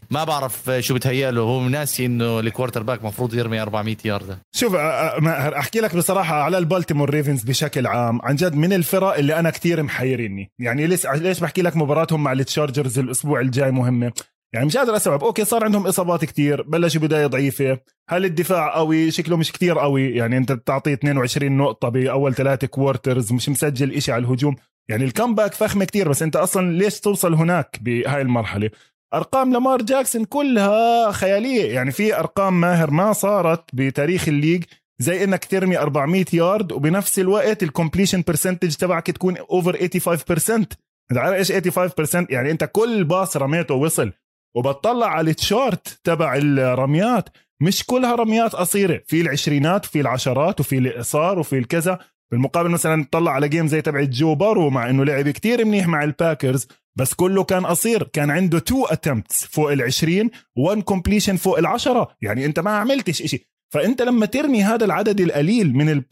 ما 0.09 0.23
بعرف 0.23 0.71
شو 0.79 0.95
بتهيأ 0.95 1.31
هو 1.31 1.69
ناسي 1.69 2.05
إنه 2.05 2.39
ال 2.39 2.83
quarterback 2.83 3.03
مفروض 3.03 3.33
يرمي 3.33 3.61
400 3.61 3.95
ياردة. 4.05 4.37
شوف 4.55 4.75
أحكي 4.75 5.79
لك 5.79 5.95
بصراحة 5.95 6.41
على 6.41 6.57
البالتيمور 6.57 7.09
Ravens 7.09 7.43
بشكل 7.43 7.87
عام. 7.87 8.21
عن 8.21 8.35
جد 8.35 8.55
من 8.55 8.73
الفرق 8.73 9.17
اللي 9.17 9.39
أنا 9.39 9.49
كتير 9.49 9.83
محيرني 9.83 10.51
يعني 10.59 10.87
ليش 10.87 11.05
ليش 11.05 11.39
بحكي 11.39 11.61
لك 11.61 11.77
مباراتهم 11.77 12.23
مع 12.23 12.31
ال 12.31 12.39
Chargers 12.39 12.99
الأسبوع 12.99 13.39
الجاي 13.39 13.71
مهمة؟ 13.71 14.11
يعني 14.53 14.67
مش 14.67 14.77
قادر 14.77 14.95
استوعب 14.95 15.23
okay 15.23 15.45
صار 15.45 15.63
عندهم 15.63 15.87
إصابات 15.87 16.25
كتير 16.25 16.61
بلشوا 16.61 17.01
بداية 17.01 17.27
ضعيفة. 17.27 17.79
هل 18.09 18.25
الدفاع 18.25 18.75
قوي؟ 18.75 19.11
شكله 19.11 19.37
مش 19.37 19.51
كتير 19.51 19.79
قوي. 19.79 20.15
يعني 20.15 20.37
أنت 20.37 20.51
بتعطيه 20.51 20.93
22 20.93 21.57
نقطة 21.57 21.89
بأول 21.89 22.33
ثلاثة 22.35 22.67
quarters 22.67 23.33
مش 23.33 23.49
مسجل 23.49 23.93
إشي 23.93 24.11
على 24.11 24.23
الهجوم. 24.23 24.55
يعني 24.89 25.03
ال 25.03 25.09
comeback 25.09 25.53
فخمة 25.53 25.85
كتير 25.85 26.09
بس 26.09 26.21
أنت 26.23 26.35
أصلا 26.35 26.71
ليش 26.71 26.99
توصل 26.99 27.33
هناك 27.33 27.79
بهاي 27.81 28.21
المرحلة؟ 28.21 28.69
أرقام 29.13 29.53
لامار 29.53 29.81
جاكسون 29.81 30.25
كلها 30.25 31.11
خيالية. 31.11 31.73
يعني 31.73 31.91
في 31.91 32.19
أرقام 32.19 32.61
ماهر 32.61 32.91
ما 32.91 33.13
صارت 33.13 33.63
بتاريخ 33.73 34.27
ال 34.27 34.32
league 34.32 34.63
زي 34.99 35.23
إنك 35.23 35.45
ترمي 35.45 35.77
400 35.77 36.25
يارد 36.33 36.71
وبنفس 36.71 37.19
الوقت 37.19 37.63
ال 37.63 37.69
completion 37.69 38.23
percentage 38.27 38.75
تبعك 38.75 39.07
تكون 39.07 39.37
over 39.37 39.77
85% 39.77 40.75
انت 41.11 41.17
عارف 41.17 41.33
إيش 41.33 41.51
85% 41.51 42.25
يعني 42.29 42.51
أنت 42.51 42.69
كل 42.71 43.03
pass 43.03 43.37
رميته 43.37 43.73
وصل. 43.75 44.11
وبتطلع 44.55 45.07
على 45.07 45.29
ال 45.29 45.41
chart 45.41 45.99
تبع 46.03 46.35
الرميات 46.35 47.29
مش 47.61 47.85
كلها 47.85 48.15
رميات 48.15 48.55
قصيرة. 48.55 49.01
في 49.07 49.21
العشرينات 49.21 49.85
وفي 49.85 50.01
العشرات 50.01 50.59
وفي 50.59 50.77
الإقصار 50.77 51.39
وفي 51.39 51.57
الكذا. 51.57 51.99
بالمقابل 52.31 52.69
مثلا 52.69 53.03
تطلع 53.03 53.31
على 53.31 53.49
game 53.49 53.67
زي 53.67 53.81
تبع 53.81 54.03
جو 54.03 54.35
بارو 54.35 54.69
مع 54.69 54.89
إنه 54.89 55.05
لعب 55.05 55.29
كتير 55.29 55.65
منيح 55.65 55.87
مع 55.87 56.03
ال 56.03 56.11
Packers 56.11 56.67
بس 56.95 57.13
كله 57.13 57.43
كان 57.43 57.65
قصير. 57.65 58.03
كان 58.03 58.31
عنده 58.31 58.59
two 58.59 58.85
attempts 58.85 59.45
فوق 59.45 59.71
ال 59.71 59.81
20 59.81 60.29
one 60.57 60.81
completion 60.81 61.35
فوق 61.35 61.57
ال 61.57 61.65
10 61.65 62.15
يعني 62.21 62.45
أنت 62.45 62.59
ما 62.59 62.71
عملتش 62.71 63.21
إشي. 63.21 63.47
فأنت 63.73 64.01
لما 64.01 64.25
ترمي 64.25 64.63
هذا 64.63 64.85
العدد 64.85 65.21
القليل 65.21 65.73
من 65.73 66.03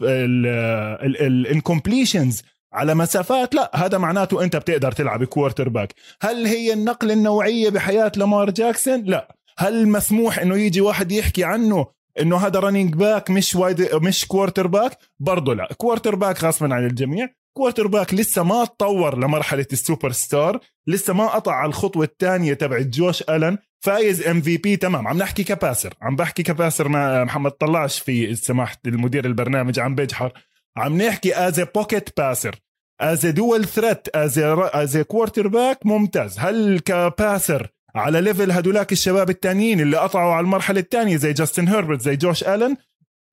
ال 1.21 1.30
incompletions 1.30 2.43
على 2.73 2.95
مسافات 2.95 3.55
لا 3.55 3.71
هذا 3.75 3.97
معناته 3.97 4.43
أنت 4.43 4.55
بتقدر 4.55 4.91
تلعب 4.91 5.23
quarterback 5.23 5.93
هل 6.21 6.45
هي 6.45 6.73
النقله 6.73 7.13
النوعية 7.13 7.69
بحياة 7.69 8.11
لامار 8.15 8.49
جاكسون؟ 8.49 9.03
لا. 9.03 9.35
هل 9.57 9.87
مسموح 9.87 10.39
إنه 10.39 10.57
يجي 10.57 10.81
واحد 10.81 11.11
يحكي 11.11 11.43
عنه 11.43 11.85
إنه 12.19 12.37
هذا 12.37 12.59
running 12.59 12.93
back 12.95 13.29
مش 13.29 13.55
wide 13.55 13.95
مش 13.95 14.27
quarterback 14.27 14.97
برضه 15.19 15.53
لا. 15.55 15.67
quarterback 15.77 16.43
غصبا 16.43 16.75
عن 16.75 16.85
الجميع. 16.85 17.29
quarterback 17.57 18.13
لسه 18.13 18.43
ما 18.43 18.65
تطور 18.65 19.17
لمرحلة 19.17 19.65
السوبر 19.73 20.11
ستار 20.11 20.59
لسه 20.87 21.13
ما 21.13 21.27
قطع 21.27 21.55
على 21.55 21.69
الخطوة 21.69 22.03
الثانية 22.03 22.53
تبعت 22.53 22.85
جوش 22.85 23.21
ألن 23.21 23.57
فايز 23.79 24.27
MVP 24.27 24.75
تمام. 24.75 25.07
عم 25.07 25.17
نحكي 25.17 25.43
ك 25.43 25.50
passer. 25.50 25.93
عم 26.01 26.15
بحكي 26.15 26.43
ك 26.43 26.50
passer 26.50 26.87
ما 26.87 27.23
محمد 27.23 27.51
طلعش 27.51 27.99
في 27.99 28.35
سمحت 28.35 28.87
المدير 28.87 29.25
البرنامج 29.25 29.79
عم 29.79 29.95
بجحر 29.95 30.31
عم 30.77 31.01
نحكي 31.01 31.35
as 31.35 31.59
pocket 31.59 32.09
passer 32.19 32.55
as 33.01 33.25
dual 33.25 33.65
threat 33.65 34.15
as 34.15 34.37
as 34.73 34.97
quarterback 34.97 35.85
ممتاز. 35.85 36.39
هل 36.39 36.79
ك 36.79 36.92
passer 36.92 37.67
على 37.95 38.21
level 38.21 38.51
هدولاك 38.51 38.91
الشباب 38.91 39.29
التانيين 39.29 39.79
اللي 39.79 39.97
قطعوا 39.97 40.33
على 40.33 40.43
المرحلة 40.43 40.79
الثانية 40.79 41.17
زي 41.17 41.33
جاستن 41.33 41.67
هيربرت 41.67 42.01
زي 42.01 42.15
جوش 42.15 42.43
الن 42.43 42.77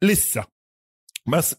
لسه. 0.02 0.44
بس 1.28 1.56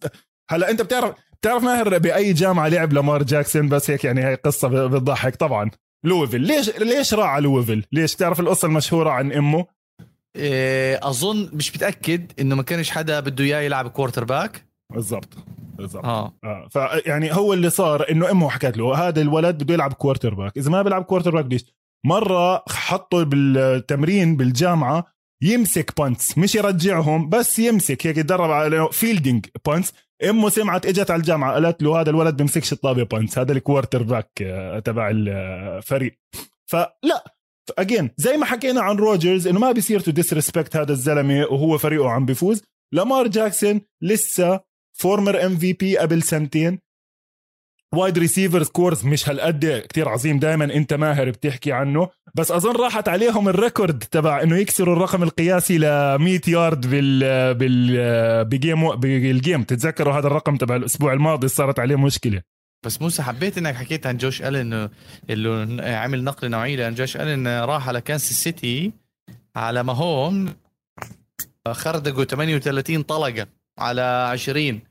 هلا 0.49 0.69
أنت 0.69 0.81
بتعرف 0.81 1.15
بتعرف 1.41 1.63
ماهر 1.63 1.97
بأي 1.97 2.33
جامعة 2.33 2.67
لعب 2.67 2.93
لامار 2.93 3.23
جاكسون؟ 3.23 3.69
بس 3.69 3.89
هيك 3.91 4.03
يعني 4.03 4.25
هي 4.25 4.35
قصة 4.35 4.87
بتضحك. 4.87 5.35
طبعا. 5.35 5.71
لويفل 6.03 6.41
ليش 6.41 6.69
ليش 6.69 7.13
راح 7.13 7.29
على 7.29 7.43
لويفل 7.43 7.83
ليش؟ 7.91 8.15
تعرف 8.15 8.39
القصة 8.39 8.65
المشهورة 8.65 9.09
عن 9.09 9.31
أمه؟ 9.31 9.65
إيه 10.35 10.99
أظن 11.03 11.49
مش 11.53 11.75
متأكد 11.75 12.31
إنه 12.39 12.55
ما 12.55 12.63
كانش 12.63 12.89
حدا 12.89 13.19
بده 13.19 13.43
إياه 13.43 13.59
يلعب 13.59 13.87
quarterback 13.88 14.65
بالضبط. 14.93 15.29
بالضبط. 15.75 16.05
آه, 16.05 16.33
آه. 16.43 16.67
فيعني 16.69 17.33
هو 17.35 17.53
اللي 17.53 17.69
صار 17.69 18.11
إنه 18.11 18.31
أمه 18.31 18.49
حكت 18.49 18.77
له 18.77 19.07
هذا 19.07 19.21
الولد 19.21 19.63
بده 19.63 19.73
يلعب 19.73 19.93
quarterback 19.93 20.57
إذا 20.57 20.69
ما 20.71 20.81
بيلعب 20.81 21.03
quarterback 21.03 21.45
ليش؟ 21.45 21.65
مرة 22.05 22.63
حطه 22.69 23.23
بالتمرين 23.23 24.37
بالجامعة 24.37 25.05
يمسك 25.43 26.01
punts 26.01 26.38
مش 26.37 26.55
يرجعهم 26.55 27.29
بس 27.29 27.59
يمسك 27.59 28.07
هيك 28.07 28.17
يتدرب 28.17 28.51
على 28.51 28.89
fielding 28.91 29.45
punts 29.65 29.93
أمه 30.29 30.49
سمعت 30.49 30.85
إجت 30.85 31.11
على 31.11 31.19
الجامعة 31.19 31.53
قالت 31.53 31.83
له 31.83 32.01
هذا 32.01 32.09
الولد 32.09 32.37
بيمسكش 32.37 32.73
الطابة 32.73 33.03
punts 33.03 33.39
هذا 33.39 33.51
ال 33.51 34.03
quarterback 34.03 34.29
آه، 34.41 34.79
تبع 34.79 35.09
الفريق 35.13 36.19
فلا 36.71 37.33
again 37.77 38.10
زي 38.17 38.37
ما 38.37 38.45
حكينا 38.45 38.81
عن 38.81 38.95
روجرز 38.95 39.47
إنه 39.47 39.59
ما 39.59 39.71
بيصير 39.71 39.99
to 39.99 40.12
disrespect 40.12 40.75
هذا 40.75 40.91
الزلمة 40.91 41.45
وهو 41.45 41.77
فريقه 41.77 42.09
عم 42.09 42.25
بيفوز 42.25 42.63
لامار 42.93 43.27
جاكسون 43.27 43.81
لسه 44.01 44.59
former 44.99 45.45
MVP 45.45 45.97
قبل 45.97 46.23
سنتين. 46.23 46.79
wide 47.95 48.17
receivers 48.17 48.67
corps 48.67 49.05
مش 49.06 49.30
هالقد 49.30 49.84
كتير 49.89 50.10
عظيم 50.10 50.39
دائما 50.39 50.65
إنت 50.65 50.93
ماهر 50.93 51.30
بتحكي 51.30 51.71
عنه. 51.71 52.10
بس 52.36 52.51
أظن 52.51 52.75
راحت 52.75 53.10
عليهم 53.10 53.49
ال 53.49 53.57
record 53.57 53.99
تبع 53.99 54.43
إنه 54.43 54.58
يكسروا 54.58 54.95
الرقم 54.95 55.23
القياسي 55.23 55.77
ل 55.77 55.82
100 56.15 56.41
يارد 56.47 56.88
بال 56.88 57.54
بال 57.54 58.45
ب 58.45 58.55
game 58.55 58.95
بال 58.95 59.15
game. 59.15 59.63
تتذكروا 59.63 60.13
هذا 60.13 60.27
الرقم 60.27 60.56
تبع 60.56 60.75
الأسبوع 60.75 61.13
الماضي؟ 61.13 61.47
صارت 61.47 61.80
عليه 61.80 61.95
مشكلة. 61.95 62.41
بس 62.86 63.01
موسى 63.01 63.23
حبيت 63.23 63.58
إنك 63.58 63.75
حكيت 63.75 64.08
عن 64.08 64.17
جوش 64.17 64.41
الن 64.41 64.89
إنه 65.30 65.84
عمل 65.84 66.23
نقله 66.23 66.49
نوعية 66.49 66.75
لأن 66.75 66.93
جوش 66.93 67.17
الن 67.17 67.47
راح 67.47 67.88
على 67.88 68.01
كانساس 68.01 68.43
سيتي 68.43 68.91
على 69.56 69.84
ما 69.84 69.93
هون 69.93 70.54
خردقوا 71.71 72.23
38 72.23 73.04
طلقة 73.04 73.47
على 73.80 74.01
20 74.32 74.82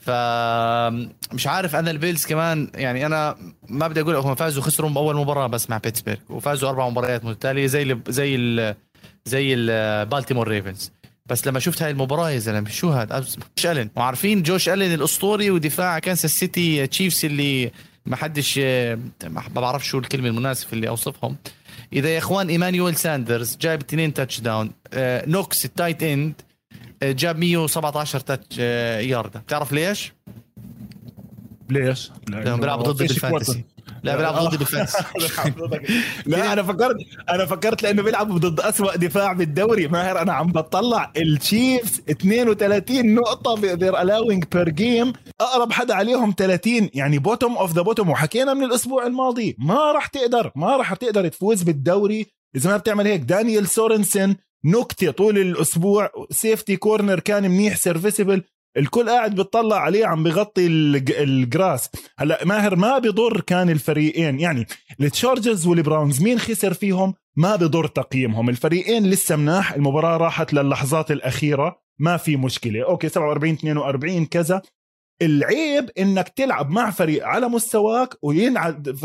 فمش 0.00 1.46
عارف 1.46 1.76
أنا 1.76 1.90
البيلز 1.90 2.26
كمان 2.26 2.70
يعني 2.74 3.06
أنا 3.06 3.36
ما 3.68 3.88
بدي 3.88 4.00
أقول 4.00 4.16
هم 4.16 4.34
فازوا 4.34 4.62
خسروا 4.62 4.90
باول 4.90 5.16
مباراة 5.16 5.46
بس 5.46 5.70
مع 5.70 5.78
بيتسبرغ 5.78 6.16
وفازوا 6.28 6.68
أربع 6.68 6.88
مباريات 6.88 7.24
متتالية 7.24 7.66
زي 7.66 7.82
ال 7.82 8.02
زي 8.08 8.34
ال 8.34 8.74
زي 9.24 9.54
البالتيمور 9.54 10.48
ريفنز. 10.48 10.92
بس 11.26 11.46
لما 11.46 11.60
شفت 11.60 11.82
هاي 11.82 11.90
المباراة 11.90 12.30
يا 12.30 12.38
زلمة 12.38 12.70
شو 12.70 12.90
هذا 12.90 13.20
جوش 13.20 13.66
الن 13.66 13.90
وعارفين 13.96 14.42
جوش 14.42 14.68
الن 14.68 14.94
الأسطوري 14.94 15.50
ودفاع 15.50 15.98
كانساس 15.98 16.38
سيتي 16.38 16.86
تشيفز 16.86 17.24
اللي 17.24 17.70
ما 18.06 18.16
حدش 18.16 18.58
ما 18.58 19.42
بعرف 19.54 19.86
شو 19.86 19.98
الكلمة 19.98 20.28
المناسبة 20.28 20.72
اللي 20.72 20.88
أوصفهم. 20.88 21.36
إذا 21.92 22.08
يا 22.08 22.18
إخوان 22.18 22.48
إيمانويل 22.48 22.96
ساندرز 22.96 23.56
جايب 23.60 23.80
اثنين 23.80 24.14
touchdown 24.14 24.70
نوكس 25.26 25.64
ال 25.64 25.70
tight 25.70 26.02
end 26.02 26.34
جاب 27.02 27.38
117 27.38 28.20
touch 28.20 28.58
يارده 28.58 29.40
بتعرف 29.40 29.72
ليش؟ 29.72 30.12
ليش؟ 31.70 32.10
لانهم 32.28 32.60
بيلعبوا 32.60 32.84
ضد 32.84 32.98
بال 32.98 33.11
fantasy. 33.11 33.64
لا 34.02 34.16
بيلعب 34.16 34.34
ضد 34.34 34.56
بال 34.58 34.66
fantasy. 34.66 34.98
لا 36.26 36.52
أنا 36.52 36.62
فكرت 36.62 36.96
أنا 37.30 37.46
فكرت 37.46 37.82
لأنه 37.82 38.02
بيلعبوا 38.02 38.38
ضد 38.38 38.60
أسوأ 38.60 38.96
دفاع 38.96 39.32
بالدوري. 39.32 39.88
ماهر 39.88 40.22
أنا 40.22 40.32
عم 40.32 40.52
بطلع 40.52 41.12
التشيفز 41.16 42.00
32 42.10 43.14
نقطة 43.14 43.56
they're 43.56 43.96
allowing 43.96 44.48
per 44.56 44.68
game 44.68 45.12
أقرب 45.40 45.72
حدا 45.72 45.94
عليهم 45.94 46.34
30 46.38 46.90
يعني 46.94 47.18
bottom 47.18 47.56
of 47.56 47.72
the 47.72 47.82
bottom 47.82 48.10
وحكينا 48.10 48.54
من 48.54 48.64
الأسبوع 48.64 49.06
الماضي 49.06 49.56
ما 49.58 49.92
راح 49.92 50.06
تقدر 50.06 50.52
ما 50.56 50.76
راح 50.76 50.94
تقدر 50.94 51.28
تفوز 51.28 51.62
بالدوري 51.62 52.26
إذا 52.56 52.70
ما 52.70 52.76
بتعمل 52.76 53.06
هيك. 53.06 53.20
دانيال 53.20 53.68
سورنسن 53.68 54.34
نكتة 54.64 55.10
طول 55.10 55.38
الأسبوع. 55.38 56.10
safety 56.30 56.76
corner 56.76 57.20
كان 57.20 57.50
منيح 57.50 57.76
serviceable 57.76 58.42
الكل 58.76 59.08
قاعد 59.08 59.34
بيطلع 59.34 59.76
عليه 59.76 60.06
عم 60.06 60.22
بغطي 60.22 60.66
ال 60.66 60.87
grass 60.87 61.90
هلا 62.18 62.44
ماهر 62.44 62.76
ما 62.76 62.98
بضر 62.98 63.40
كان 63.40 63.70
الفريقين. 63.70 64.40
يعني 64.40 64.66
التشارجرز 65.00 65.66
والبراونز 65.66 66.22
مين 66.22 66.38
خسر 66.38 66.74
فيهم؟ 66.74 67.14
ما 67.36 67.56
بضر 67.56 67.86
تقييمهم. 67.86 68.48
الفريقين 68.48 69.06
لسه 69.06 69.36
مناح 69.36 69.72
المباراة 69.72 70.16
راحت 70.16 70.52
للحظات 70.52 71.10
الأخيرة. 71.10 71.80
ما 71.98 72.16
في 72.16 72.36
مشكلة. 72.36 72.84
okay 72.84 73.08
47 73.08 73.54
42 73.54 74.26
كذا. 74.26 74.62
العيب 75.22 75.90
إنك 75.98 76.28
تلعب 76.28 76.70
مع 76.70 76.90
فريق 76.90 77.26
على 77.26 77.48
مستواك 77.48 78.14
وينعد 78.22 78.96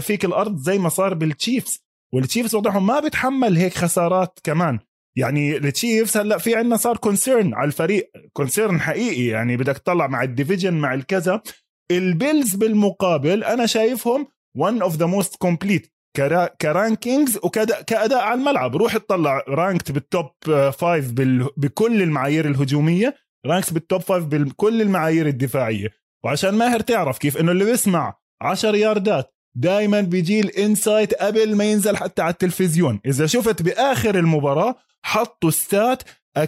فيك 0.00 0.24
الأرض 0.24 0.56
زي 0.58 0.78
ما 0.78 0.88
صار 0.88 1.14
بالتشيفز 1.14 1.84
والتشيفز 2.14 2.54
وضعهم 2.54 2.86
ما 2.86 3.00
بتحمل 3.00 3.56
هيك 3.56 3.74
خسارات 3.74 4.38
كمان. 4.44 4.78
يعني 5.16 5.56
التشيفز 5.56 6.16
هلأ 6.16 6.38
في 6.38 6.56
عندنا 6.56 6.76
صار 6.76 6.96
concern 6.96 7.54
على 7.54 7.66
الفريق 7.66 8.10
concern 8.32 8.80
حقيقي. 8.80 9.26
يعني 9.26 9.56
بدك 9.56 9.78
تطلع 9.78 10.06
مع 10.06 10.22
ال 10.22 10.28
division 10.28 10.74
مع 10.74 10.94
الكذا. 10.94 11.42
البيلز 11.90 12.54
بالمقابل 12.54 13.44
أنا 13.44 13.66
شايفهم 13.66 14.26
one 14.58 14.82
of 14.82 14.96
the 14.96 15.06
most 15.06 15.36
complete 15.36 15.92
ك 16.60 16.69
rankings 16.69 17.38
وكأداء 17.42 18.14
على 18.14 18.40
الملعب. 18.40 18.76
روح 18.76 18.94
اطلع 18.94 19.42
ranked 19.48 19.92
بال 19.92 20.07
top 20.07 20.30
five 20.70 21.12
بكل 21.56 22.02
المعايير 22.02 22.48
الهجومية. 22.48 23.16
ranks 23.46 23.70
بال 23.70 23.82
top 23.82 24.00
five 24.00 24.24
بكل 24.24 24.82
المعايير 24.82 25.26
الدفاعية. 25.26 25.88
وعشان 26.24 26.54
ماهر 26.54 26.80
تعرف 26.80 27.18
كيف 27.18 27.36
إنه 27.36 27.52
اللي 27.52 27.64
بيسمع 27.64 28.14
10 28.42 28.76
ياردات 28.76 29.34
دائما 29.54 30.00
بيجي 30.00 30.40
ال 30.40 30.49
insight 30.49 31.14
قبل 31.14 31.56
ما 31.56 31.64
ينزل 31.64 31.96
حتى 31.96 32.22
على 32.22 32.32
التلفزيون. 32.32 33.00
إذا 33.06 33.26
شفت 33.26 33.62
بآخر 33.62 34.18
المباراة 34.18 34.76
حطوا 35.04 35.50
stats 35.50 36.02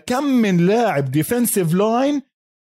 كم 0.07 0.25
من 0.25 0.67
لاعب 0.67 1.11
defensive 1.11 1.75
line 1.75 2.23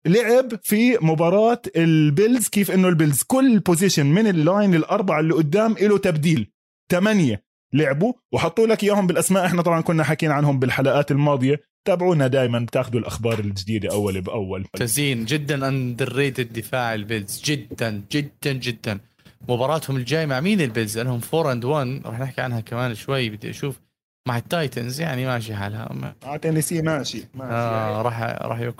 لعب 0.05 0.59
في 0.63 0.97
مباراة 1.01 1.61
البيلز؟ 1.75 2.47
كيف 2.47 2.71
إنه 2.71 2.87
البيلز؟ 2.87 3.23
كل 3.27 3.59
position 3.59 4.05
من 4.05 4.27
ال 4.27 4.37
line 4.37 4.75
الأربعة 4.75 5.19
اللي 5.19 5.33
قدام 5.33 5.75
له 5.81 5.97
تبديل. 5.97 6.51
ثمانية 6.91 7.43
لعبوا 7.73 8.13
وحطوا 8.33 8.67
لك 8.67 8.83
إياهم 8.83 9.07
بالأسماء. 9.07 9.45
إحنا 9.45 9.61
طبعا 9.61 9.81
كنا 9.81 10.03
حاكين 10.03 10.31
عنهم 10.31 10.59
بالحلقات 10.59 11.11
الماضية. 11.11 11.61
تابعونا 11.87 12.27
دائما 12.27 12.59
بتاخذوا 12.59 12.99
الأخبار 12.99 13.39
الجديدة 13.39 13.91
أول 13.91 14.21
بأول. 14.21 14.65
تزين 14.73 15.25
جدا 15.25 15.67
underrated 15.67 16.53
دفاع 16.53 16.93
البيلز. 16.93 17.41
جدا 17.45 18.01
جدا 18.11 18.53
جدا. 18.53 18.99
مباراتهم 19.49 19.97
الجاي 19.97 20.25
مع 20.25 20.39
مين 20.39 20.61
البيلز؟ 20.61 20.97
لأنهم 20.97 21.21
4 21.33 21.51
and 21.51 21.65
1 21.65 22.01
راح 22.05 22.19
نحكي 22.19 22.41
عنها 22.41 22.59
كمان 22.59 22.95
شوي. 22.95 23.29
بدي 23.29 23.49
أشوف 23.49 23.79
مع 24.27 24.37
التايتنز. 24.37 25.01
يعني 25.01 25.25
ماشي 25.25 25.55
حالها. 25.55 26.15
مع 26.25 26.37
تينيسي 26.37 26.81
ماشي 26.81 27.25
ماشي. 27.33 27.51
آه 27.53 28.01
راح 28.01 28.21
راح 28.21 28.59
يك 28.59 28.75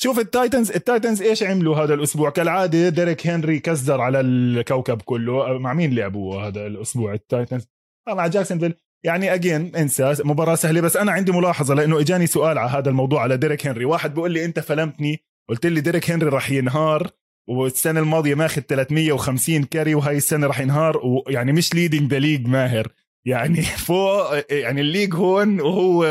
شوف 0.00 0.18
التايتنز 0.18 0.70
التايتنز 0.70 1.22
إيش 1.22 1.42
عملوا 1.42 1.76
هذا 1.76 1.94
الأسبوع؟ 1.94 2.30
كالعادة 2.30 2.88
ديريك 2.88 3.26
هنري 3.26 3.60
كزر 3.60 4.00
على 4.00 4.20
الكوكب 4.20 5.02
كله. 5.02 5.58
مع 5.58 5.74
مين 5.74 5.94
لعبوا 5.94 6.42
هذا 6.42 6.66
الأسبوع 6.66 7.12
التايتنز؟ 7.12 7.66
آه 8.08 8.14
مع 8.14 8.26
جاكسونفيل. 8.26 8.74
يعني 9.04 9.34
again 9.34 9.76
انسى. 9.76 10.14
مباراة 10.24 10.54
سهلة 10.54 10.80
بس 10.80 10.96
أنا 10.96 11.12
عندي 11.12 11.32
ملاحظة 11.32 11.74
لأنه 11.74 12.00
إجاني 12.00 12.26
سؤال 12.26 12.58
على 12.58 12.70
هذا 12.70 12.88
الموضوع 12.90 13.22
على 13.22 13.36
ديريك 13.36 13.66
هنري. 13.66 13.84
واحد 13.84 14.14
بيقول 14.14 14.32
لي 14.32 14.44
أنت 14.44 14.60
فلمتني. 14.60 15.24
قلت 15.48 15.66
لي 15.66 15.80
ديريك 15.80 16.10
هنري 16.10 16.28
راح 16.28 16.50
ينهار. 16.50 17.10
والسنة 17.48 18.00
الماضية 18.00 18.34
ماخذ 18.34 18.62
350 18.62 19.62
carry 19.64 19.94
وهاي 19.94 20.16
السنة 20.16 20.46
راح 20.46 20.60
ينهار 20.60 21.00
ويعني 21.04 21.52
مش 21.52 21.74
leading 21.74 22.10
the 22.10 22.18
league 22.18 22.46
ماهر. 22.46 22.92
يعني 23.26 23.62
فوق 23.86 24.52
يعني 24.52 24.80
ال 24.80 24.85
league 24.85 25.14
هون 25.14 25.60
وهو 25.60 26.04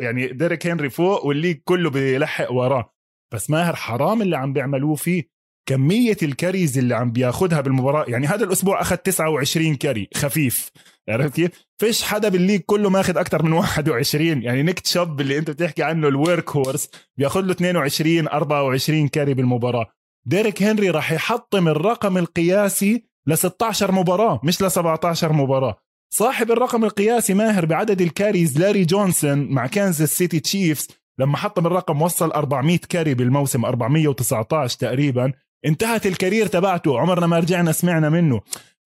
يعني 0.00 0.26
ديريك 0.26 0.66
هنري 0.66 0.90
فوق 0.90 1.26
وال 1.26 1.34
league 1.34 1.56
كله 1.64 1.90
بيلحق 1.90 2.52
وراه. 2.52 2.94
بس 3.34 3.50
ماهر 3.50 3.76
حرام 3.76 4.22
اللي 4.22 4.36
عم 4.36 4.52
بيعملوه 4.52 4.94
فيه. 4.94 5.40
كمية 5.68 6.16
ال 6.22 6.29
carries 6.29 6.78
اللي 6.78 6.94
عم 6.94 7.12
بياخدها 7.12 7.60
بالمباراة 7.60 8.04
يعني 8.08 8.26
هذا 8.26 8.44
الأسبوع 8.44 8.80
أخذ 8.80 8.96
29 8.96 9.74
carry 9.74 10.08
خفيف. 10.14 10.70
عرفت 11.08 11.34
كيف؟ 11.34 11.50
فيش 11.78 12.02
حدا 12.02 12.28
بال 12.28 12.36
league 12.36 12.60
كله 12.60 12.90
ماخذ 12.90 13.18
أكثر 13.18 13.42
من 13.42 13.52
21 13.52 14.42
يعني 14.42 14.62
نيك 14.62 14.86
شاب 14.86 15.20
اللي 15.20 15.38
أنت 15.38 15.50
بتحكي 15.50 15.82
عنه 15.82 16.08
ال 16.08 16.50
workhorse 16.50 16.90
بياخذ 17.16 17.40
له 17.40 17.52
22 17.52 18.28
24 18.28 19.08
carry 19.08 19.34
بالمباراة. 19.34 19.99
ديريك 20.26 20.62
هنري 20.62 20.90
راح 20.90 21.12
يحطم 21.12 21.68
الرقم 21.68 22.18
القياسي 22.18 23.04
ل 23.26 23.38
16 23.38 23.92
مباراة 23.92 24.40
مش 24.44 24.62
ل 24.62 24.70
17 24.70 25.32
مباراة. 25.32 25.76
صاحب 26.12 26.50
الرقم 26.50 26.84
القياسي 26.84 27.34
ماهر 27.34 27.66
بعدد 27.66 28.00
ال 28.00 28.07
carries 28.07 28.58
لاري 28.58 28.84
جونسون 28.84 29.38
مع 29.38 29.66
كانزاس 29.66 30.18
سيتي 30.18 30.40
تشيفز 30.40 30.88
لما 31.18 31.36
حطم 31.36 31.66
الرقم 31.66 32.02
وصل 32.02 32.32
400 32.32 32.78
carry 32.88 33.14
بالموسم 33.14 33.64
419 33.64 34.78
تقريبا. 34.78 35.32
انتهت 35.66 36.06
ال 36.06 36.12
career 36.12 36.46
تبعته 36.46 37.00
عمرنا 37.00 37.26
ما 37.26 37.38
رجعنا 37.38 37.72
سمعنا 37.72 38.08
منه. 38.08 38.40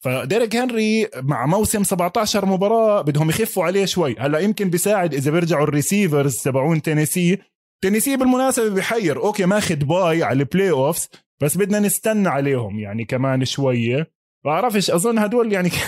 فديريك 0.05 0.57
هنري 0.57 1.09
مع 1.17 1.47
موسم 1.47 1.85
17 1.85 2.47
مباراة 2.47 3.03
بدهم 3.03 3.31
يخفوا 3.31 3.65
عليه 3.65 3.85
شوي. 3.85 4.17
هلأ 4.19 4.39
يمكن 4.39 4.71
بيساعد 4.71 5.15
إذا 5.15 5.31
بيرجعوا 5.31 5.65
ال 5.65 5.72
receivers 5.72 6.37
تبعون 6.37 6.83
تينيسي. 6.83 7.39
تينيسي 7.83 8.17
بالمناسبة 8.17 8.69
بحير 8.69 9.17
okay 9.17 9.47
ماخذ 9.47 9.77
bye 9.77 10.23
على 10.23 10.39
ال 10.39 10.71
playoffs 10.71 11.09
بس 11.43 11.59
بدنا 11.59 11.79
نستنى 11.79 12.29
عليهم 12.29 12.79
يعني 12.79 13.05
كمان 13.05 13.45
شوية. 13.45 14.11
بعرفش 14.45 14.91
أظن 14.91 15.19
هدول 15.19 15.53
يعني 15.53 15.71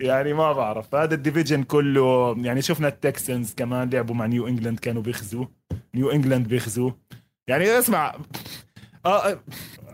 يعني 0.00 0.32
ما 0.32 0.52
بعرف. 0.52 0.94
هذا 0.94 1.14
ال 1.14 1.19
division 1.19 1.62
كله 1.62 2.36
يعني 2.38 2.62
شفنا 2.62 2.88
التكسنز 2.88 3.54
كمان 3.54 3.90
لعبوا 3.90 4.14
مع 4.14 4.26
نيو 4.26 4.48
إنجلاند 4.48 4.78
كانوا 4.78 5.02
بيخزوا. 5.02 5.46
نيو 5.94 6.10
إنجلاند 6.10 6.48
بيخزوا. 6.48 6.90
يعني 7.48 7.64
اسمع 7.78 8.16
آه, 9.06 9.30
آه. 9.30 9.40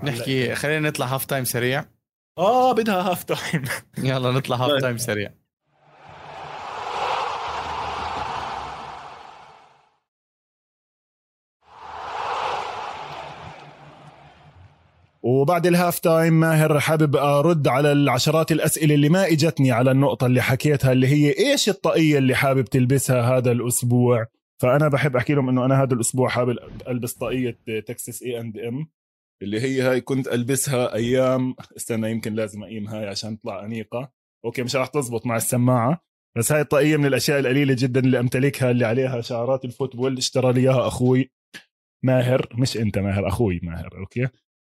نحكي 0.03 0.55
خلينا 0.55 0.89
نطلع 0.89 1.07
half 1.07 1.25
time 1.25 1.45
سريع. 1.45 1.85
آه 2.39 2.73
بدها 2.73 3.11
half 3.11 3.25
time 3.25 3.65
يلا 3.99 4.33
نطلع 4.33 4.57
half 4.57 4.81
time 4.81 4.97
سريع. 4.97 5.31
وبعد 15.23 15.67
ال 15.67 15.73
half 15.73 15.99
time 15.99 16.41
ماهر 16.41 16.81
حابب 16.81 17.17
أرد 17.17 17.69
على 17.69 17.93
العشرات 17.93 18.53
الأسئلة 18.53 18.95
اللي 18.95 19.09
ما 19.09 19.27
إجتني 19.27 19.73
على 19.73 19.91
النقطة 19.91 20.27
اللي 20.27 20.43
حكيتها 20.43 20.93
اللي 20.93 21.07
هي 21.07 21.35
إيش 21.39 21.69
الطاقية 21.69 22.19
اللي 22.19 22.35
حابب 22.35 22.65
تلبسها 22.65 23.37
هذا 23.37 23.53
الأسبوع؟ 23.53 24.27
فأنا 24.63 24.89
بحب 24.89 25.17
أحكي 25.17 25.35
لهم 25.35 25.49
إنه 25.49 25.65
أنا 25.65 25.83
هذا 25.83 25.95
الأسبوع 25.95 26.29
حابب 26.29 26.57
ألبس 26.89 27.13
طاقية 27.13 27.59
Texas 27.87 28.23
A&M 28.23 28.89
اللي 29.43 29.61
هي 29.61 29.81
هاي 29.83 30.01
كنت 30.01 30.29
ألبسها 30.29 30.95
أيام 30.95 31.55
استنى 31.77 32.11
يمكن 32.11 32.35
لازم 32.35 32.63
أقيم 32.63 32.89
هاي 32.89 33.09
عشان 33.09 33.41
تطلع 33.41 33.65
أنيقة. 33.65 34.13
okay 34.45 34.63
مش 34.63 34.77
راح 34.77 34.87
تزبط 34.87 35.27
مع 35.27 35.37
السماعة 35.37 36.05
بس 36.37 36.53
هاي 36.53 36.61
الطاقية 36.61 36.97
من 36.97 37.07
الأشياء 37.07 37.39
القليلة 37.39 37.77
جدا 37.79 38.01
اللي 38.01 38.21
أمتلكها 38.21 38.71
اللي 38.71 38.85
عليها 38.87 39.21
شعارات 39.21 39.65
ال 39.65 39.71
football 39.71 40.19
اشترى 40.19 40.53
لي 40.53 40.61
إياها 40.61 40.87
أخوي 40.89 41.31
ماهر 42.05 42.49
مش 42.55 42.77
أنت 42.77 42.99
ماهر 42.99 43.29
أخوي 43.29 43.61
ماهر 43.63 43.99
okay؟ 43.99 44.29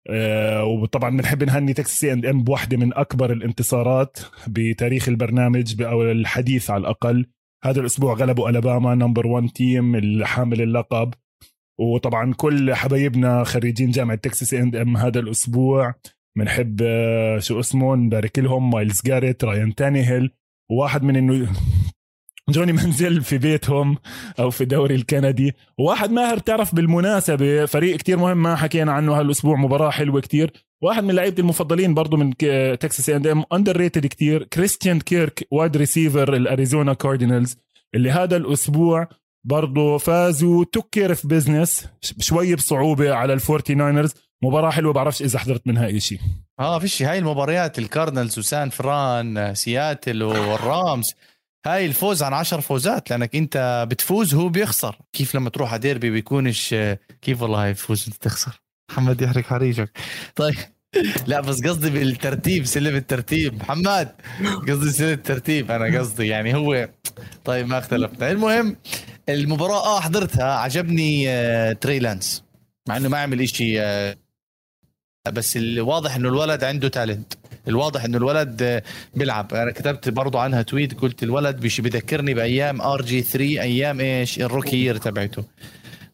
آه 0.10 0.64
وطبعا 0.64 1.10
بنحب 1.10 1.44
نهني 1.44 1.74
Texas 1.74 2.14
A&M 2.14 2.44
بواحدة 2.44 2.78
من 2.78 2.94
أكبر 2.94 3.32
الانتصارات 3.32 4.18
بتاريخ 4.48 5.10
البرنامج 5.10 5.82
أو 5.82 6.04
الحديث 6.04 6.70
على 6.72 6.82
الأقل. 6.82 7.26
هذا 7.64 7.82
الأسبوع 7.82 8.14
غلبوا 8.14 8.50
ألاباما 8.50 8.96
number 8.96 9.28
1 9.28 9.50
team 9.50 9.96
الحامل 9.96 10.62
اللقب. 10.62 11.14
وطبعا 11.80 12.34
كل 12.34 12.74
حبايبنا 12.74 13.44
خريجين 13.44 13.92
جامعة 13.92 14.18
Texas 14.18 14.54
A&M 14.54 14.98
هذا 14.98 15.20
الأسبوع. 15.20 15.94
بنحب 16.38 16.82
آه، 16.84 17.40
شو 17.40 17.60
اسمه 17.60 17.96
نبارك 17.96 18.40
لهم 18.40 18.70
مايلز 18.70 19.02
جاريت 19.06 19.44
رايان 19.44 19.76
تانيهيل. 19.76 20.32
وواحد 20.72 21.04
من 21.04 21.16
انه 21.16 21.50
جوني 22.50 22.74
منزل 22.74 23.24
في 23.24 23.38
بيتهم 23.38 23.98
أو 24.40 24.50
في 24.50 24.62
الدوري 24.62 24.96
الكندي. 24.96 25.56
وواحد 25.78 26.12
ماهر 26.12 26.38
تعرف 26.38 26.76
بالمناسبة 26.76 27.66
فريق 27.66 27.98
كتير 27.98 28.18
مهم 28.18 28.44
ما 28.44 28.56
حكينا 28.56 28.92
عنه 28.92 29.20
هالأسبوع 29.20 29.56
مباراة 29.56 29.90
حلوة 29.90 30.22
كتير. 30.22 30.54
واحد 30.82 31.04
من 31.04 31.16
لعيبتي 31.16 31.42
المفضلين 31.42 31.94
برضه 31.94 32.18
من 32.18 32.38
تكساس 32.80 33.04
اي 33.04 33.10
اند 33.10 33.28
ام 33.28 33.44
underrated 33.54 34.06
كتير 34.06 34.44
كريستيان 34.44 35.00
كيرك 35.00 35.48
wide 35.52 35.78
receiver 35.78 36.34
الأريزونا 36.34 36.94
كاردينالز 36.94 37.58
اللي 37.96 38.12
هذا 38.12 38.38
الأسبوع 38.38 39.08
برضه 39.44 39.98
فازوا 39.98 40.66
took 40.72 40.93
care 40.93 41.14
of 41.16 41.28
business 41.28 41.88
شوي 42.20 42.56
بصعوبة 42.56 43.14
على 43.14 43.34
الفورتي 43.34 43.74
ناينرز 43.74 44.14
مباراة 44.44 44.70
حلوة 44.70 44.94
بعرفش 44.94 45.22
إذا 45.22 45.40
حضرت 45.40 45.68
منها 45.68 45.98
إشي 45.98 46.20
آه 46.60 46.80
فيش 46.80 47.04
هاي 47.04 47.20
المباريات 47.20 47.80
الكاردنالز 47.80 48.40
وسان 48.40 48.70
فران 48.70 49.56
سياتل 49.56 50.24
والرامز. 50.24 51.14
هاي 51.68 51.86
الفوز 51.86 52.24
عن 52.24 52.34
عشر 52.34 52.62
فوزات 52.62 53.10
لأنك 53.10 53.36
أنت 53.36 53.86
بتفوز 53.90 54.34
هو 54.34 54.50
بيخسر. 54.50 54.96
كيف 55.14 55.36
لما 55.36 55.50
تروح 55.50 55.72
على 55.72 55.80
ديربي 55.80 56.10
بيكونش 56.10 56.76
كيف 57.22 57.42
والله 57.42 57.64
هاي 57.66 57.74
تفوز 57.74 58.06
أنت 58.08 58.16
تخسر. 58.16 58.62
محمد 58.92 59.22
يحرق 59.22 59.44
حريجك 59.44 59.90
طيب. 60.36 60.56
لا 61.28 61.42
بس 61.42 61.62
قصدي 61.64 61.90
بالترتيب 61.90 62.66
سلم 62.66 62.96
الترتيب. 62.96 63.54
محمد 63.62 64.12
قصدي 64.70 64.92
سلم 64.92 65.10
الترتيب. 65.10 65.72
أنا 65.72 66.00
قصدي 66.00 66.28
يعني 66.28 66.56
هو 66.56 66.90
طيب 67.46 67.68
ما 67.68 67.78
اختلفنا. 67.78 68.32
المهم 68.32 68.76
المباراة 69.30 69.86
آه 69.98 70.00
حضرتها. 70.00 70.54
عجبني 70.54 71.30
آه 71.30 71.74
تري 71.74 72.00
لانس. 72.00 72.44
مع 72.90 72.98
إنه 72.98 73.10
ما 73.10 73.18
عمل 73.18 73.42
إشي 73.42 73.82
آه 73.82 74.18
بس 75.34 75.58
الواضح 75.58 76.16
إنه 76.16 76.30
الولد 76.30 76.64
عنده 76.64 76.88
talent 76.88 77.34
الواضح 77.68 78.06
إنه 78.06 78.18
الولد 78.18 78.84
بيلعب. 79.16 79.54
أنا 79.54 79.72
كتبت 79.72 80.10
برضو 80.10 80.38
عنها 80.38 80.62
tweet 80.62 81.00
قلت 81.00 81.24
الولد 81.24 81.60
بيش 81.60 81.82
بذكرني 81.82 82.34
بأيام 82.34 82.82
RG3 82.82 83.62
أيام 83.62 84.00
إيش؟ 84.00 84.40
ال 84.40 84.45
rookie 84.45 84.78
year 84.78 84.98
تبعته. 84.98 85.44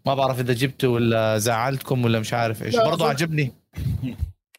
ما 0.06 0.16
بعرف 0.16 0.40
إذا 0.40 0.54
جبته 0.54 0.88
ولا 0.88 1.38
زعلتكم 1.38 2.06
ولا 2.06 2.20
مش 2.20 2.34
عارف 2.34 2.64
إيش. 2.64 2.76
برضو 2.76 3.06
عجبني. 3.06 3.52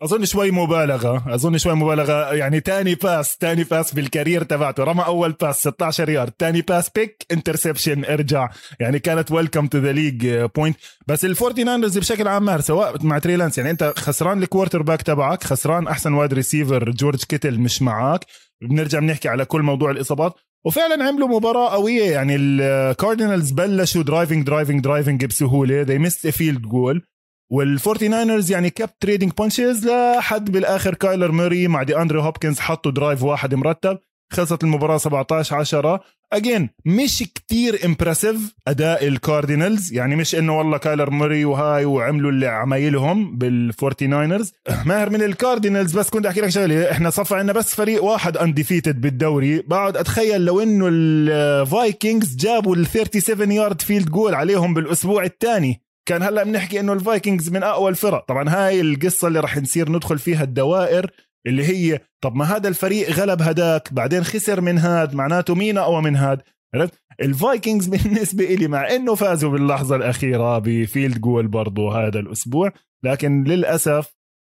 أظن 0.04 0.24
شوي 0.24 0.50
مبالغة 0.50 1.34
أظن 1.34 1.58
شوي 1.58 1.74
مبالغة. 1.74 2.34
يعني 2.34 2.60
تاني 2.60 2.94
pass 2.94 3.37
تاني 3.36 3.64
pass 3.64 3.94
بال 3.94 4.07
career 4.07 4.42
تبعته. 4.42 4.84
رمى 4.84 5.04
أول 5.06 5.32
pass 5.33 5.57
16 5.56 6.08
يارد. 6.08 6.32
تاني 6.32 6.62
pass 6.62 6.90
pick 6.90 7.26
interception 7.33 8.04
ارجع. 8.04 8.48
يعني 8.80 8.98
كانت 8.98 9.32
welcome 9.33 9.66
to 9.66 9.78
the 9.78 9.92
league 9.92 10.26
point 10.28 10.76
بس 11.06 11.24
الفورتي 11.24 11.64
ناينرز 11.64 11.98
بشكل 11.98 12.28
عام 12.28 12.44
مار 12.44 12.60
سواء 12.60 13.02
مع 13.02 13.18
تريلانس 13.18 13.58
يعني 13.58 13.70
أنت 13.70 13.92
خسران 13.96 14.42
ال 14.42 14.83
quarterback 14.83 15.02
تبعك 15.02 15.44
خسران 15.44 15.88
أحسن 15.88 16.12
wide 16.12 16.35
receiver 16.35 16.90
جورج 16.90 17.24
كيتل 17.24 17.60
مش 17.60 17.82
معك 17.82 18.26
بنرجع 18.62 18.98
بنحكي 18.98 19.28
على 19.28 19.44
كل 19.44 19.62
موضوع 19.62 19.90
الإصابات. 19.90 20.34
وفعلا 20.64 21.04
عملوا 21.04 21.28
مباراة 21.28 21.70
قوية. 21.70 22.10
يعني 22.10 22.36
الكاردينالز 22.36 23.50
بلشوا 23.50 24.02
driving 24.02 24.46
driving 24.46 24.80
driving 24.80 25.24
بسهولة. 25.24 25.84
They 25.84 26.10
a 26.28 26.32
field 26.32 26.62
goal. 26.62 27.13
والفورتي 27.54 28.08
ناينرز 28.08 28.50
يعني 28.52 28.70
kept 28.70 28.98
trading 29.00 29.33
punches 29.38 29.87
لحد 29.86 30.50
بالآخر 30.50 30.94
كايلر 30.94 31.32
موري 31.32 31.68
مع 31.68 31.82
دي 31.82 31.96
أندري 31.96 32.20
هوبكنز 32.20 32.58
حطوا 32.58 32.92
drive 32.92 33.22
واحد 33.22 33.54
مرتب 33.54 33.98
خلصت 34.32 34.64
المباراة 34.64 34.98
17 34.98 35.56
10 35.56 36.00
again 36.33 36.70
مش 36.84 37.24
كتير 37.34 37.80
impressive 37.85 38.54
أداء 38.68 39.08
الكاردينالز 39.08 39.92
يعني 39.92 40.16
مش 40.16 40.34
إنه 40.34 40.58
والله 40.58 40.78
كايلر 40.78 41.10
موري 41.10 41.44
وهاي 41.44 41.84
وعملوا 41.84 42.30
اللي 42.30 42.46
عمايلهم 42.46 43.38
بالفورتي 43.38 44.06
ناينرز 44.06 44.52
ماهر 44.86 45.10
من 45.10 45.22
الكاردينالز 45.22 45.98
بس 45.98 46.10
كنت 46.10 46.26
أحكي 46.26 46.40
لك 46.40 46.48
شغلة 46.48 46.90
إحنا 46.90 47.10
صفى 47.10 47.34
عنا 47.34 47.52
بس 47.52 47.74
فريق 47.74 48.04
واحد 48.04 48.36
undefeated 48.37 49.00
بالدوري. 49.00 49.58
بقعد 49.58 49.96
أتخيل 49.96 50.44
لو 50.44 50.60
إنه 50.60 50.88
الفايكنجز 50.88 52.36
جابوا 52.36 52.76
ال 52.76 52.86
37 52.86 53.52
yard 53.52 53.83
field 53.83 54.11
goal 54.11 54.35
عليهم 54.34 54.74
بالأسبوع 54.74 55.24
الثاني. 55.24 55.84
كان 56.08 56.22
هلا 56.22 56.44
بنحكي 56.44 56.80
إنه 56.80 56.92
الفايكنجز 56.92 57.50
من 57.50 57.62
أقوى 57.62 57.90
الفرق. 57.90 58.24
طبعا 58.24 58.48
هاي 58.48 58.80
القصة 58.80 59.28
اللي 59.28 59.40
راح 59.40 59.58
نصير 59.58 59.92
ندخل 59.92 60.18
فيها 60.18 60.42
الدوائر 60.42 61.10
اللي 61.46 61.64
هي 61.64 62.00
طب 62.20 62.36
ما 62.36 62.44
هذا 62.44 62.68
الفريق 62.68 63.10
غلب 63.10 63.42
هداك 63.42 63.92
بعدين 63.92 64.24
خسر 64.24 64.60
من 64.60 64.78
هاد 64.78 65.14
معناته 65.14 65.54
مين 65.54 65.78
أقوى 65.78 66.02
من 66.02 66.16
هاد؟ 66.16 66.42
عرفت؟ 66.74 66.94
الفايكنجز 67.22 67.86
بالنسبة 67.94 68.44
لي 68.44 68.68
مع 68.68 68.90
إنه 68.90 69.14
فازوا 69.14 69.50
باللحظة 69.50 69.96
الأخيرة 69.96 70.58
ب 70.59 70.69
field 70.69 71.20
goal 71.20 71.48
برضو 71.48 71.90
هذا 71.90 72.18
الأسبوع 72.20 72.72
لكن 73.04 73.44
للأسف 73.44 74.14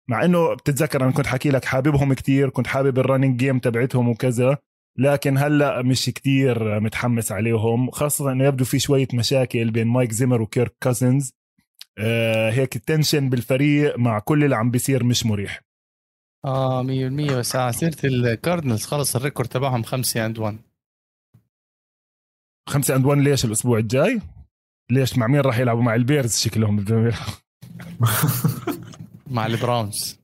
مع 0.09 0.25
إنه 0.25 0.53
بتتذكر 0.53 1.03
أنا 1.03 1.11
كنت 1.11 1.27
حكي 1.27 1.49
لك 1.49 1.65
حاببهم 1.65 2.13
كتير 2.13 2.49
كنت 2.49 2.67
حابب 2.67 2.99
ال 2.99 3.04
running 3.04 3.37
game 3.37 3.59
تبعتهم 3.59 4.09
وكذا 4.09 4.57
لكن 4.99 5.37
هلا 5.37 5.81
مش 5.81 6.05
كتير 6.05 6.79
متحمس 6.79 7.31
عليهم 7.31 7.91
خاصة 7.91 8.31
إنه 8.31 8.45
يبدو 8.45 8.65
في 8.65 8.79
شوية 8.79 9.07
مشاكل 9.13 9.71
بين 9.71 9.87
مايك 9.87 10.11
زيمر 10.11 10.41
وكيرك 10.41 10.75
كازنز 10.81 11.33
هيك 12.49 12.75
ال 12.75 12.82
tension 12.82 13.29
بالفريق 13.29 13.97
مع 13.99 14.19
كل 14.19 14.43
اللي 14.43 14.55
عم 14.55 14.71
بيصير 14.71 15.03
مش 15.03 15.25
مريح. 15.25 15.61
آه 16.45 16.83
100% 16.83 16.87
بس 17.33 17.55
على 17.55 17.73
سيرة 17.73 17.97
الكاردنالز 18.03 18.85
خلص 18.85 19.15
ال 19.15 19.20
record 19.20 19.49
تبعهم 19.49 19.83
5 19.83 20.25
and 20.25 20.39
1 20.39 20.57
5 22.69 22.95
and 22.95 23.05
1 23.05 23.21
ليش 23.21 23.45
الأسبوع 23.45 23.77
الجاي؟ 23.77 24.21
ليش 24.91 25.17
مع 25.17 25.27
مين 25.27 25.41
راح 25.41 25.59
يلعبوا؟ 25.59 25.81
مع 25.83 25.95
البيرز 25.95 26.37
شكلهم. 26.37 26.85
مع 29.27 29.45
البراونز. 29.45 30.19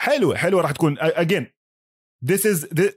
حلوة 0.00 0.36
حلوة 0.36 0.62
راح 0.62 0.72
تكون. 0.72 0.96
again 1.00 1.46
this 2.22 2.44
is 2.44 2.68
the, 2.78 2.92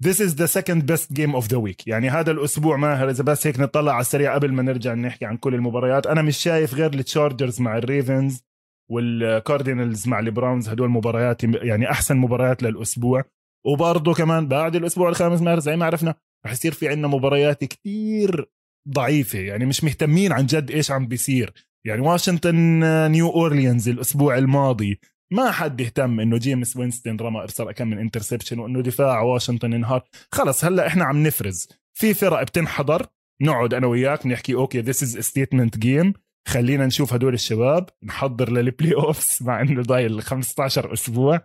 this 0.00 0.18
is 0.20 0.34
the 0.36 0.48
second 0.48 0.86
best 0.86 1.12
game 1.12 1.34
of 1.34 1.48
the 1.48 1.58
week. 1.58 1.86
يعني 1.86 2.10
هذا 2.10 2.30
الأسبوع 2.30 2.76
ماهر 2.76 3.10
إذا 3.10 3.22
بس 3.24 3.46
هيك 3.46 3.60
نطلع 3.60 3.92
على 3.92 4.00
السريع 4.00 4.34
قبل 4.34 4.52
ما 4.52 4.62
نرجع 4.62 4.94
نحكي 4.94 5.24
عن 5.24 5.36
كل 5.36 5.54
المباريات. 5.54 6.06
أنا 6.06 6.22
مش 6.22 6.36
شايف 6.36 6.74
غير 6.74 6.94
التشارجرز 6.94 7.60
مع 7.60 7.78
الريفنز 7.78 8.44
والكاردينالز 8.90 10.08
مع 10.08 10.18
البراونز. 10.18 10.68
هدول 10.68 10.88
مباريات 10.88 11.44
يعني 11.44 11.90
أحسن 11.90 12.16
مباريات 12.16 12.62
للأسبوع. 12.62 13.24
وبرضه 13.66 14.14
كمان 14.14 14.48
بعد 14.48 14.76
الأسبوع 14.76 15.08
الخامس 15.08 15.40
ماهر 15.40 15.58
زي 15.58 15.76
ما 15.76 15.86
عرفنا 15.86 16.14
رح 16.46 16.52
يصير 16.52 16.72
في 16.72 16.88
عندنا 16.88 17.08
مباريات 17.08 17.64
كتير 17.64 18.50
ضعيفة. 18.88 19.38
يعني 19.38 19.66
مش 19.66 19.84
مهتمين 19.84 20.32
عن 20.32 20.46
جد 20.46 20.70
إيش 20.70 20.90
عم 20.90 21.06
بيصير. 21.06 21.52
يعني 21.86 22.00
واشنطن 22.00 22.80
نيو 23.10 23.30
اورليانز 23.30 23.88
الأسبوع 23.88 24.38
الماضي 24.38 25.00
ما 25.32 25.50
حد 25.50 25.80
يهتم 25.80 26.20
إنه 26.20 26.38
جيمس 26.38 26.76
وينستون 26.76 27.16
رمى 27.20 27.40
ارسل 27.40 27.72
كم 27.72 27.88
من 27.88 27.98
interception 27.98 28.58
وإنه 28.58 28.80
دفاع 28.80 29.20
واشنطن 29.20 29.72
انهار. 29.72 30.02
خلص 30.32 30.64
هلأ 30.64 30.86
إحنا 30.86 31.04
عم 31.04 31.22
نفرز. 31.26 31.68
في 31.94 32.14
فرق 32.14 32.42
بتنحضر. 32.42 33.06
نقعد 33.42 33.74
أنا 33.74 33.86
وياك 33.86 34.26
نحكي 34.26 34.54
okay 34.54 34.80
this 34.80 35.02
is 35.02 35.18
statement 35.18 35.78
game 35.78 36.12
خلينا 36.48 36.86
نشوف 36.86 37.12
هدول 37.12 37.34
الشباب. 37.34 37.88
نحضر 38.04 38.52
لل 38.52 38.94
playoffs 38.94 39.42
مع 39.42 39.60
إنه 39.60 39.82
ضايل 39.82 40.22
15 40.22 40.92
أسبوع. 40.92 41.40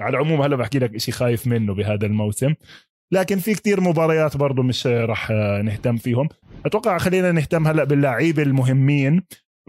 على 0.00 0.16
العموم 0.16 0.42
هلأ 0.42 0.56
بحكي 0.56 0.78
لك 0.78 0.96
شيء 0.96 1.14
خايف 1.14 1.46
منه 1.46 1.74
بهذا 1.74 2.06
الموسم. 2.06 2.54
لكن 3.12 3.38
في 3.38 3.54
كتير 3.54 3.80
مباريات 3.80 4.36
برضه 4.36 4.62
مش 4.62 4.86
رح 4.86 5.30
نهتم 5.64 5.96
فيهم. 5.96 6.28
أتوقع 6.66 6.98
خلينا 6.98 7.32
نهتم 7.32 7.66
هلأ 7.66 7.84
باللاعبين 7.84 8.46
المهمين. 8.46 9.22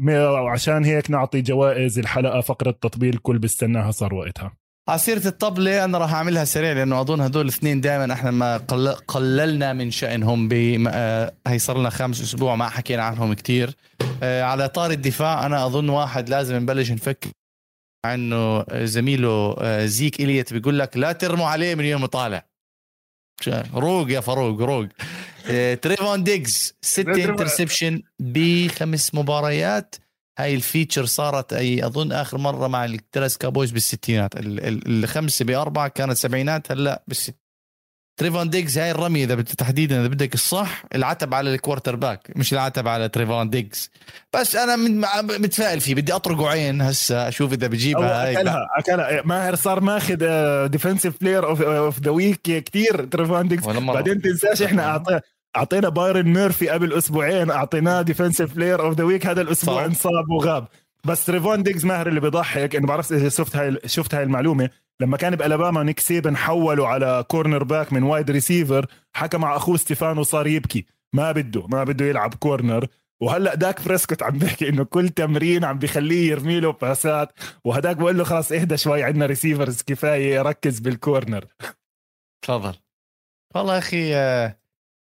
وعشان 0.08 0.86
هيك 0.86 1.12
نعطي 1.12 1.42
جوائز 1.42 2.00
الحلقة 2.00 2.42
فقرة 2.42 2.72
تطبيل 2.72 3.14
الكل 3.14 3.40
بيستناها 3.40 3.92
صار 3.92 4.14
وقتها. 4.14 4.54
على 4.90 5.00
سيره 5.00 5.28
الطبلة 5.28 5.86
أنا 5.86 5.98
راح 5.98 6.14
أعملها 6.14 6.46
سريع 6.46 6.74
لأنه 6.74 7.02
أظن 7.02 7.22
هدول 7.22 7.42
الاثنين 7.42 7.82
دائما 7.82 8.14
إحنا 8.14 8.32
ما 8.32 8.58
قللنا 9.08 9.74
من 9.74 9.92
شأنهم 9.92 10.48
ب 10.48 10.54
هي 11.48 11.60
صار 11.60 11.78
لنا 11.78 11.90
خامس 11.90 12.22
أسبوع 12.22 12.56
ما 12.56 12.70
حكينا 12.70 13.04
عنهم 13.04 13.34
كثير 13.34 13.76
على 14.24 14.70
طار 14.70 14.92
الدفاع 14.92 15.46
أنا 15.46 15.66
أظن 15.66 15.90
واحد 15.90 16.30
لازم 16.30 16.56
نبلش 16.56 16.92
نفكر 16.92 17.30
عنه 18.06 18.66
زميله 18.74 19.56
زيك 19.86 20.20
اليوت 20.20 20.54
بيقول 20.54 20.80
لك 20.80 20.98
لا 20.98 21.12
ترموا 21.12 21.48
عليه 21.48 21.76
من 21.76 21.86
يوم 21.86 22.06
طالع. 22.06 22.46
روق 23.74 24.12
يا 24.12 24.20
فاروق 24.20 24.62
روق. 24.62 24.88
تريفون 25.82 26.24
ديجز 26.24 26.74
ست 26.82 27.08
interception 27.08 28.02
بخمس 28.20 29.16
مباريات. 29.16 29.96
هاي 30.40 30.56
ال 30.56 30.62
feature 30.62 31.06
صارت 31.06 31.54
أي 31.54 31.86
أظن 31.86 32.12
آخر 32.12 32.38
مرة 32.38 32.68
مع 32.68 32.86
الترس 32.86 33.38
كابويز 33.38 33.72
بالستينات. 33.72 34.32
الخمسة 34.38 35.46
بأربعة 35.46 35.88
كانت 35.88 36.18
سبعينات 36.18 36.72
هلأ 36.72 37.04
بالست. 37.08 37.36
تريفون 38.20 38.50
ديجز 38.50 38.78
هاي 38.78 38.92
الرميه 38.92 39.26
إذا 39.26 39.42
تحديدا 39.42 40.00
إذا 40.00 40.08
بدك 40.08 40.34
الصح 40.34 40.84
العتب 40.96 41.34
على 41.34 41.54
ال 41.54 41.96
quarterback 41.96 42.32
مش 42.36 42.54
العتب 42.54 42.88
على 42.88 43.10
تريفون 43.10 43.50
ديجز. 43.50 43.90
بس 44.34 44.56
أنا 44.56 44.76
متفائل 45.22 45.82
فيه 45.82 45.96
بدي 45.96 46.14
أطرقه 46.14 46.50
عين 46.50 46.82
هسه 46.82 47.28
أشوف 47.28 47.54
إذا 47.54 47.68
بجيبها 47.68 48.24
هاي. 48.24 48.38
أكلها 48.38 48.68
أكلها. 48.78 49.22
ماهر 49.26 49.56
صار 49.56 49.80
ماخذ 49.80 50.18
defensive 50.68 51.22
player 51.22 51.46
of 51.48 52.00
the 52.00 52.12
week 52.12 52.42
كثير 52.42 53.06
تريفون 53.06 53.48
ديجز. 53.48 53.66
بعدين 53.66 54.22
تنساش 54.22 54.62
إحنا 54.62 54.88
اعطينا 54.88 55.22
أعطينا 55.56 55.90
بايرن 55.90 56.28
ميرفي 56.28 56.70
قبل 56.70 56.94
أسبوعين 56.94 57.52
أعطيناه 57.52 58.02
defensive 58.02 58.56
player 58.56 58.82
of 58.82 58.96
the 58.96 59.04
week 59.04 59.28
هذا 59.28 59.42
الأسبوع 59.42 59.86
انصاب 59.86 60.30
وغاب. 60.30 60.68
بس 61.04 61.26
تريفون 61.26 61.64
ديجز 61.64 61.86
ماهر 61.86 62.08
اللي 62.08 62.20
بيضحك 62.20 62.76
إنه 62.76 62.88
بعرف 62.88 63.14
إذا 63.14 63.30
شفت 63.30 63.56
هاي 63.56 63.80
شفت 63.86 64.16
هاي 64.16 64.24
المعلومة. 64.24 64.70
لما 65.02 65.18
كان 65.18 65.36
بألاباما 65.36 65.84
نيك 65.84 66.00
سيبن 66.00 66.38
حولوا 66.38 66.88
على 66.88 67.26
cornerback 67.28 67.94
من 67.94 68.04
wide 68.04 68.32
receiver 68.32 68.86
حكى 69.14 69.38
مع 69.38 69.56
أخوه 69.56 69.78
ستيفانو 69.78 70.24
صار 70.24 70.48
يبكي. 70.48 70.86
ما 71.14 71.32
بده 71.32 71.68
ما 71.68 71.84
بده 71.84 72.06
يلعب 72.06 72.34
corner 72.34 72.88
وهلأ 73.22 73.56
داك 73.56 73.86
بريسكوت 73.86 74.24
عم 74.24 74.38
بيحكي 74.38 74.70
إنه 74.70 74.84
كل 74.84 75.10
تمرين 75.10 75.66
عم 75.66 75.80
بخليه 75.80 76.32
يرمي 76.32 76.60
له 76.60 76.72
باسات 76.72 77.32
وهداك 77.64 77.98
بقول 77.98 78.18
له 78.18 78.24
خلاص 78.24 78.52
إهدى 78.52 78.78
شوي 78.78 79.04
عندنا 79.04 79.26
receivers 79.26 79.82
كفاية 79.82 80.42
ركز 80.42 80.80
بال 80.80 80.96
corner 80.96 81.46
تفضل. 82.42 82.74
والله 83.56 83.74
يا 83.74 83.80
أخي 83.80 84.14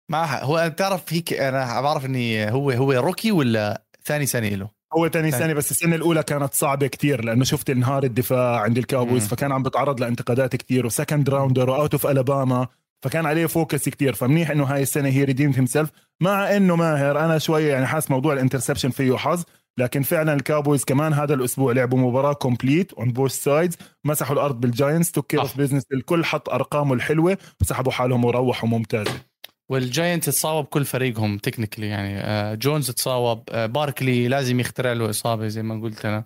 ما 0.08 0.42
هو 0.42 0.70
بتعرف 0.72 1.12
هيك 1.12 1.32
أنا 1.32 1.80
بعرف 1.80 2.04
إني 2.04 2.50
هو 2.50 2.70
هو 2.70 2.92
rookie 2.92 3.32
ولا 3.32 3.82
ثاني 4.04 4.26
سنه 4.26 4.48
له؟ 4.48 4.70
هو 4.96 5.06
تاني 5.06 5.30
سنه 5.30 5.52
بس 5.52 5.70
السنة 5.70 5.96
الأولى 5.96 6.22
كانت 6.22 6.54
صعبة 6.54 6.86
كتير 6.86 7.24
لأنه 7.24 7.44
شفت 7.44 7.70
انهار 7.70 8.04
الدفاع 8.04 8.60
عند 8.60 8.78
الكاوبويز 8.78 9.28
فكان 9.28 9.52
عم 9.52 9.62
بتعرض 9.62 10.00
لانتقادات 10.00 10.56
كتير 10.56 10.86
و 10.86 10.92
second 10.92 11.30
rounder 11.30 11.70
و 11.70 11.76
out 11.76 11.94
of 11.94 12.06
ألاباما 12.06 12.66
فكان 13.04 13.26
عليه 13.26 13.46
focus 13.46 13.88
كتير 13.88 14.14
فمنيح 14.14 14.50
إنه 14.50 14.64
هاي 14.64 14.82
السنة 14.82 15.08
هي 15.08 15.24
redeem 15.24 15.52
himself 15.52 15.90
مع 16.22 16.56
إنه 16.56 16.76
ماهر 16.76 17.24
أنا 17.24 17.38
شوية 17.38 17.72
يعني 17.72 17.86
حاس 17.86 18.10
موضوع 18.10 18.32
ال 18.32 18.37
interception 18.37 18.90
فيه 18.90 19.16
حظ 19.16 19.42
لكن 19.78 20.02
فعلا 20.02 20.32
الكاوبويز 20.32 20.84
كمان 20.84 21.12
هذا 21.12 21.34
الأسبوع 21.34 21.72
لعبوا 21.72 21.98
مباراة 21.98 22.32
complete 22.32 22.92
on 22.92 23.12
both 23.12 23.32
sides 23.32 23.76
مسحوا 24.04 24.34
الأرض 24.34 24.60
بالجاينتس 24.60 25.10
took 25.12 25.26
care 25.26 25.40
of 25.40 25.58
business 25.58 25.82
الكل 25.92 26.24
حط 26.24 26.48
أرقامه 26.48 26.94
الحلوة 26.94 27.38
وسحبوا 27.60 27.92
حالهم 27.92 28.24
وروحوا 28.24 28.68
ممتازة. 28.68 29.25
والجاينت 29.68 30.24
تصاوب 30.24 30.64
كل 30.64 30.84
فريقهم 30.84 31.38
technically 31.38 31.88
يعني 31.88 32.18
آه، 32.20 32.54
جونز 32.54 32.90
تصاوب 32.90 33.42
آه، 33.50 33.66
باركلي 33.66 34.28
لازم 34.28 34.60
يخترع 34.60 34.92
له 34.92 35.10
إصابة 35.10 35.48
زي 35.48 35.62
ما 35.62 35.82
قلت 35.82 36.04
أنا. 36.06 36.24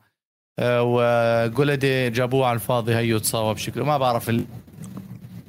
آه، 0.59 0.83
وجولدي 0.83 2.11
جابوه 2.11 2.47
على 2.47 2.55
الفاضي 2.55 2.95
هيو 2.95 3.19
تصاوب 3.19 3.57
شكله. 3.57 3.85
ما 3.85 3.99
بعرف 3.99 4.31
ال... 4.31 4.45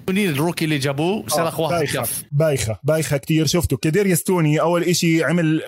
ال 0.09 0.17
rookie 0.17 0.65
اللي 0.65 0.77
جابوه 0.77 1.27
سلخ 1.27 1.59
واحد 1.59 1.75
بايخة 1.75 2.01
كف. 2.01 2.23
بايخة 2.31 2.79
بايخة 2.83 3.17
كثير 3.17 3.45
شفته 3.45 3.77
كداريوس 3.77 4.07
توني 4.07 4.61
أول 4.61 4.83
إشي 4.83 5.23
عمل 5.23 5.61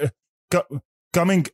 coming 1.13 1.47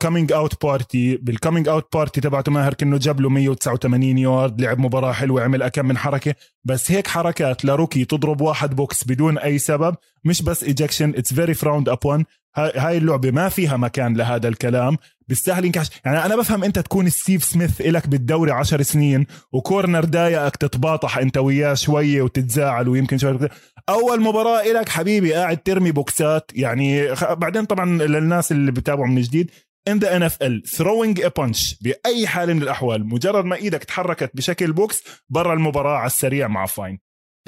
coming 0.00 0.32
out 0.32 0.62
party 0.64 1.16
بال 1.16 1.29
coming 1.29 1.68
out 1.68 1.92
party 1.92 2.20
تبعته 2.20 2.52
ماهر 2.52 2.74
كانه 2.74 2.98
جاب 2.98 3.20
له 3.20 3.28
189 3.28 4.18
يارد 4.18 4.60
لعب 4.60 4.78
مباراة 4.78 5.12
حلوة 5.12 5.42
عمل 5.42 5.68
كم 5.68 5.86
من 5.86 5.98
حركة. 5.98 6.34
بس 6.64 6.90
هيك 6.90 7.06
حركات 7.06 7.64
ل 7.64 7.70
rookie 7.70 8.04
تضرب 8.04 8.40
واحد 8.40 8.76
بوكس 8.76 9.04
بدون 9.04 9.38
أي 9.38 9.58
سبب. 9.58 9.96
مش 10.24 10.42
بس 10.42 10.64
ejection 10.64 11.10
it's 11.16 11.34
very 11.34 11.54
frowned 11.54 11.88
upon 11.88 12.24
هاي 12.56 12.98
اللعبة 12.98 13.30
ما 13.30 13.48
فيها 13.48 13.76
مكان 13.76 14.16
لهذا 14.16 14.48
الكلام. 14.48 14.96
بيستاهل 15.28 15.64
ينكش 15.64 15.90
يعني 16.04 16.24
أنا 16.24 16.36
بفهم 16.36 16.64
أنت 16.64 16.78
تكون 16.78 17.08
ستيف 17.10 17.44
سميث 17.44 17.80
إلك 17.80 18.08
بالدوري 18.08 18.52
عشر 18.52 18.82
سنين 18.82 19.26
و 19.52 19.59
corner 19.59 20.04
ضايقك 20.04 20.56
تتباطح 20.56 21.18
أنت 21.18 21.38
وياه 21.38 21.74
شوية 21.74 22.22
وتتزاعل 22.22 22.88
ويمكن 22.88 23.18
شوية. 23.18 23.50
أول 23.88 24.20
مباراة 24.20 24.60
إلك 24.60 24.88
حبيبي 24.88 25.34
قاعد 25.34 25.56
ترمي 25.56 25.92
بوكسات. 25.92 26.50
يعني 26.54 27.14
بعدين 27.30 27.64
طبعا 27.64 27.86
للناس 28.02 28.52
اللي 28.52 28.72
بتابعوا 28.72 29.06
من 29.06 29.20
جديد 29.20 29.50
in 29.88 29.98
the 29.98 30.16
NFL 30.16 30.62
throwing 30.66 31.20
a 31.20 31.28
punch 31.28 31.76
بأي 31.80 32.26
حال 32.26 32.54
من 32.54 32.62
الأحوال. 32.62 33.06
مجرد 33.06 33.44
ما 33.44 33.56
إيدك 33.56 33.84
تحركت 33.84 34.30
بشكل 34.34 34.72
بوكس 34.72 35.02
برا 35.28 35.54
المباراة 35.54 35.96
على 35.98 36.06
السريع 36.06 36.48
مع 36.48 36.66
fine. 36.66 36.98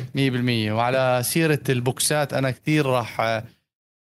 100% 0.01 0.73
وعلى 0.73 1.23
سيرة 1.25 1.61
البوكسات 1.69 2.35
أنا 2.35 2.51
كثير 2.51 2.87
راح 2.87 3.43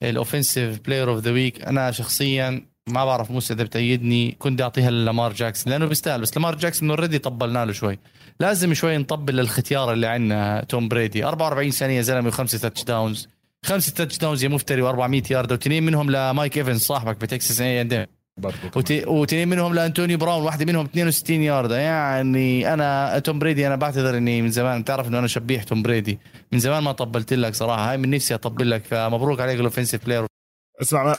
ال 0.02 0.10
offensive 0.10 0.80
player 0.80 1.10
of 1.10 1.18
the 1.18 1.30
week 1.30 1.64
أنا 1.64 1.90
شخصيا 1.90 2.75
ما 2.88 3.04
بعرف 3.04 3.30
موسى 3.30 3.54
إذا 3.54 3.64
بتأيدني 3.64 4.36
كنت 4.38 4.60
أعطيها 4.60 4.90
للامار 4.90 5.32
جاكسون 5.32 5.72
لأنه 5.72 5.86
بيستاهل 5.86 6.20
بس 6.20 6.36
لامار 6.36 6.54
جاكسون 6.54 6.90
already 6.90 7.18
طبلنا 7.18 7.64
له 7.64 7.72
شوي. 7.72 7.98
لازم 8.40 8.74
شوي 8.74 8.98
نطبل 8.98 9.36
للختيار 9.36 9.92
اللي 9.92 10.06
عندنا 10.06 10.64
توم 10.68 10.88
بريدي. 10.88 11.24
44 11.24 11.70
سنه 11.70 11.92
يا 11.92 12.02
زلمة 12.02 12.28
وخمسة 12.28 12.58
touchdowns 12.58 13.28
خمسة 13.64 13.92
touchdowns 13.92 14.44
يا 14.44 14.48
مفتري 14.48 14.82
و400 14.82 15.30
يارد 15.30 15.52
واثنين 15.52 15.82
منهم 15.82 16.10
لمايك 16.10 16.58
إيفنز 16.58 16.80
صاحبك 16.80 17.16
بتكساس 17.16 17.60
اي 17.60 17.80
اند 17.80 18.06
واثنين 19.06 19.48
منهم 19.48 19.74
لانتوني 19.74 20.16
براون 20.16 20.42
واحدة 20.42 20.64
منهم 20.64 20.84
62 20.84 21.42
يارد 21.42 21.70
يعني 21.70 22.74
أنا 22.74 23.18
توم 23.18 23.38
بريدي 23.38 23.66
أنا 23.66 23.76
بعتذر 23.76 24.16
إني 24.16 24.42
من 24.42 24.50
زمان 24.50 24.82
بتعرف 24.82 25.08
إنه 25.08 25.18
أنا 25.18 25.26
شبيح 25.26 25.62
توم 25.62 25.82
بريدي. 25.82 26.18
من 26.52 26.58
زمان 26.58 26.82
ما 26.82 26.92
طبلت 26.92 27.32
لك 27.32 27.54
صراحة. 27.54 27.90
هاي 27.90 27.96
من 27.96 28.10
نفسي 28.10 28.34
أطبل 28.34 28.70
لك 28.70 28.84
فمبروك 28.84 29.40
عليك 29.40 29.60
ال 29.60 29.65
offensive 29.65 30.04
player 30.04 30.26
اسمع 30.82 31.16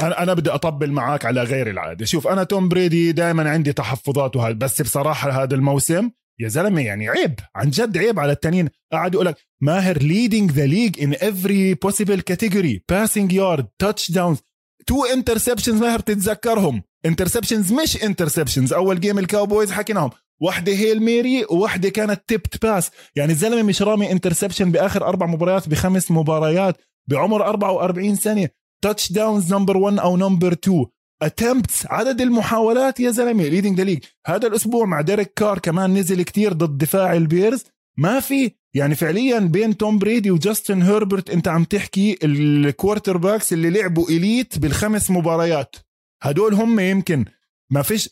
أنا 0.00 0.34
بدي 0.34 0.50
أطبل 0.50 0.90
معك 0.90 1.24
على 1.24 1.42
غير 1.42 1.70
العادة. 1.70 2.04
شوف 2.04 2.26
أنا 2.26 2.44
توم 2.44 2.68
بريدي 2.68 3.12
دائما 3.12 3.50
عندي 3.50 3.72
تحفظات 3.72 4.36
وهذا 4.36 4.52
بس 4.54 4.82
بصراحة 4.82 5.42
هذا 5.42 5.54
الموسم 5.54 6.10
يا 6.40 6.48
زلمة 6.48 6.80
يعني 6.80 7.08
عيب 7.08 7.34
عن 7.54 7.70
جد 7.70 7.98
عيب 7.98 8.20
على 8.20 8.32
التانيين 8.32 8.68
قاعد 8.92 9.14
يقول 9.14 9.26
لك 9.26 9.36
ماهر 9.60 9.98
leading 9.98 10.50
the 10.50 10.66
league 10.66 11.02
in 11.02 11.14
every 11.14 11.74
possible 11.74 12.20
category 12.20 12.82
passing 12.88 13.32
yard 13.32 13.66
touchdowns 13.78 14.38
two 14.86 15.04
interceptions 15.04 15.80
ماهر 15.82 15.98
تتذكرهم 15.98 16.82
interceptions 17.06 17.72
مش 17.72 18.02
interceptions 18.02 18.72
أول 18.72 19.00
game 19.00 19.18
الكاوبويز 19.18 19.72
حكيناهم. 19.72 20.10
واحدة 20.40 20.72
Hail 20.72 21.02
Mary 21.02 21.44
وواحدة 21.50 21.88
كانت 21.88 22.22
tipped 22.28 22.62
pass 22.62 22.90
يعني 23.16 23.32
الزلمة 23.32 23.62
مش 23.62 23.82
رامي 23.82 24.12
interception 24.12 24.72
بآخر 24.72 25.06
أربع 25.06 25.26
مباريات 25.26 25.68
بخمس 25.68 26.10
مباريات 26.10 26.76
بعمر 27.08 27.46
44 27.46 28.14
سنة. 28.16 28.48
touchdowns 28.84 29.54
number 29.54 29.76
1 29.76 29.98
أو 29.98 30.16
number 30.16 30.52
2 30.52 30.86
attempts 31.22 31.86
عدد 31.86 32.20
المحاولات 32.20 33.00
يا 33.00 33.10
زلمة. 33.10 33.44
leading 33.44 33.78
the 33.78 33.84
league 33.84 34.04
هذا 34.26 34.46
الأسبوع 34.46 34.84
مع 34.84 35.00
ديريك 35.00 35.32
كار 35.36 35.58
كمان 35.58 35.94
نزل 35.94 36.22
كتير 36.22 36.52
ضد 36.52 36.78
دفاع 36.78 37.12
البيرز. 37.12 37.64
ما 37.98 38.20
في 38.20 38.50
يعني 38.74 38.94
فعليا 38.94 39.38
بين 39.38 39.76
توم 39.76 39.98
بريدي 39.98 40.30
وجاستن 40.30 40.82
هيربرت 40.82 41.30
أنت 41.30 41.48
عم 41.48 41.64
تحكي 41.64 42.18
ال 42.22 43.16
quarterbacks 43.16 43.52
اللي 43.52 43.70
لعبوا 43.70 44.08
elite 44.08 44.58
بالخمس 44.58 45.10
مباريات. 45.10 45.76
هدول 46.22 46.54
هم 46.54 46.80
يمكن. 46.80 47.24
ما 47.70 47.82
فيش. 47.82 48.10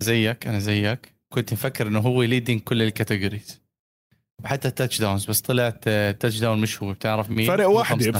زيك 0.00 0.46
أنا 0.46 0.58
زيك. 0.58 1.14
كنت 1.32 1.52
مفكر 1.52 1.86
إنه 1.88 1.98
هو 1.98 2.22
leading 2.22 2.60
كل 2.60 2.82
ال 2.82 2.89
categories 2.89 3.63
حتى 4.44 4.68
ال 4.68 5.00
touchdowns 5.00 5.26
بس 5.26 5.40
طلعت 5.40 5.84
ال 5.86 6.38
touchdown 6.38 6.60
مش 6.60 6.82
هو 6.82 6.92
بتعرف 6.92 7.30
مين؟ 7.30 7.46
فرق 7.46 7.68
واحدة 7.68 8.12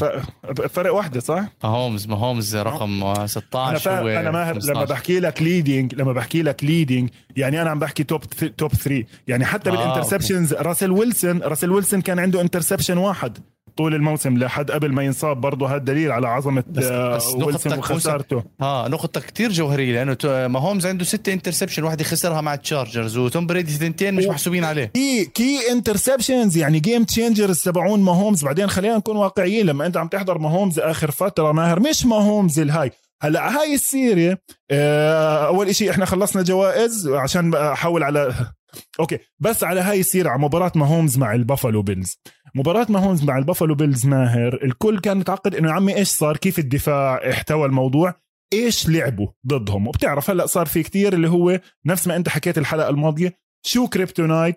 فرق 0.69 0.95
واحدة 0.95 1.21
صح؟ 1.21 1.45
هومز 1.65 2.07
ماهومز 2.07 2.57
رقم 2.57 3.27
16 3.27 3.91
أنا, 3.91 4.01
هو 4.01 4.09
أنا 4.09 4.31
ماهر 4.31 4.59
لما 4.65 4.85
بحكي 4.85 5.21
لك 5.21 5.43
leading 5.43 5.95
لما 5.95 6.13
بحكي 6.13 6.43
لك 6.43 6.65
leading 6.65 7.11
يعني 7.37 7.63
أنا 7.63 7.71
عم 7.71 7.79
بحكي 7.79 8.05
top 8.05 8.25
top 8.57 8.73
3 8.73 9.05
يعني 9.29 9.45
حتى 9.45 9.71
آه 9.71 9.73
بال 9.73 9.84
interceptions 9.84 10.55
راسل 10.55 10.91
ويلسون 10.91 11.43
راسل 11.43 11.71
ويلسون 11.71 12.01
كان 12.01 12.19
عنده 12.19 12.41
interception 12.41 12.99
واحد. 12.99 13.39
طول 13.77 13.95
الموسم 13.95 14.39
لحد 14.39 14.71
قبل 14.71 14.93
ما 14.93 15.03
ينصاب 15.03 15.41
برضه 15.41 15.69
هذا 15.69 15.79
دليل 15.79 16.13
على 16.13 16.29
عظمة 16.29 16.65
بس 16.69 16.85
آه، 16.85 17.17
بس 17.17 17.27
ويلسون 17.27 17.79
وخسارته 17.79 18.43
آه 18.61 18.89
نقطة 18.89 19.21
كتير 19.21 19.53
جوهرية 19.53 20.05
لأنه 20.05 20.49
ماهومز 20.49 20.87
عنده 20.87 21.05
ستة 21.05 21.33
interception 21.33 21.85
واحدة 21.85 22.05
خسرها 22.05 22.41
مع 22.41 22.55
التشارجرز 22.55 23.17
وتوم 23.17 23.47
بريدي 23.47 23.73
ثنتين 23.73 24.15
مش 24.15 24.25
محسوبين 24.25 24.65
عليه. 24.65 24.85
كي 24.85 25.25
كي 25.25 25.59
interceptions 25.73 26.57
يعني 26.57 26.81
game 26.81 27.05
changers 27.05 27.63
تبعون 27.63 28.01
ماهومز 28.01 28.45
بعدين 28.45 28.69
خلينا 28.71 28.97
نكون 28.97 29.17
واقعيين 29.17 29.67
لما 29.67 29.87
أنت 29.87 29.97
عم 29.97 30.09
تحضر 30.09 30.39
ماهومز 30.39 30.79
آخر 30.79 31.11
فترة 31.11 31.53
ماهر 31.53 31.81
مش 31.81 32.07
ماهومز 32.07 32.59
الهاي. 32.61 32.91
هلأ 33.23 33.61
هاي 33.61 33.75
السيرة 33.75 34.39
آه، 34.71 35.47
أول 35.47 35.69
إشي 35.69 35.91
إحنا 35.91 36.05
خلصنا 36.05 36.43
جوائز 36.43 37.09
عشان 37.09 37.55
أحول 37.55 38.03
على 38.03 38.35
okay 39.01 39.19
بس 39.41 39.65
على 39.65 39.81
هاي 39.81 40.01
السيرة 40.01 40.29
على 40.31 40.43
مباراة 40.43 40.73
ماهومز 40.75 41.19
مع 41.19 41.35
البافالو 41.35 41.83
بيلز. 41.83 42.19
مباراة 42.57 42.87
ماهومز 42.89 43.25
مع 43.25 43.39
البافالو 43.39 43.75
بيلز 43.75 44.07
ماهر 44.07 44.65
الكل 44.65 44.99
كان 44.99 45.17
متعقد 45.17 45.55
إنه 45.55 45.69
يا 45.69 45.75
عمي 45.75 45.97
إيش 45.97 46.09
صار؟ 46.09 46.37
كيف 46.37 46.59
الدفاع 46.59 47.31
احتوى 47.31 47.67
الموضوع؟ 47.67 48.15
إيش 48.53 48.89
لعبوا 48.89 49.29
ضدهم؟ 49.47 49.89
وبتعرف 49.89 50.31
هلأ 50.31 50.47
صار 50.47 50.67
في 50.67 50.83
كتير 50.83 51.13
اللي 51.13 51.29
هو 51.29 51.61
نفس 51.87 52.07
ما 52.09 52.17
أنت 52.17 52.29
حكيت 52.29 52.59
الحلقة 52.59 52.89
الماضية 52.89 53.33
شو 53.67 53.89
kryptonite 53.89 54.57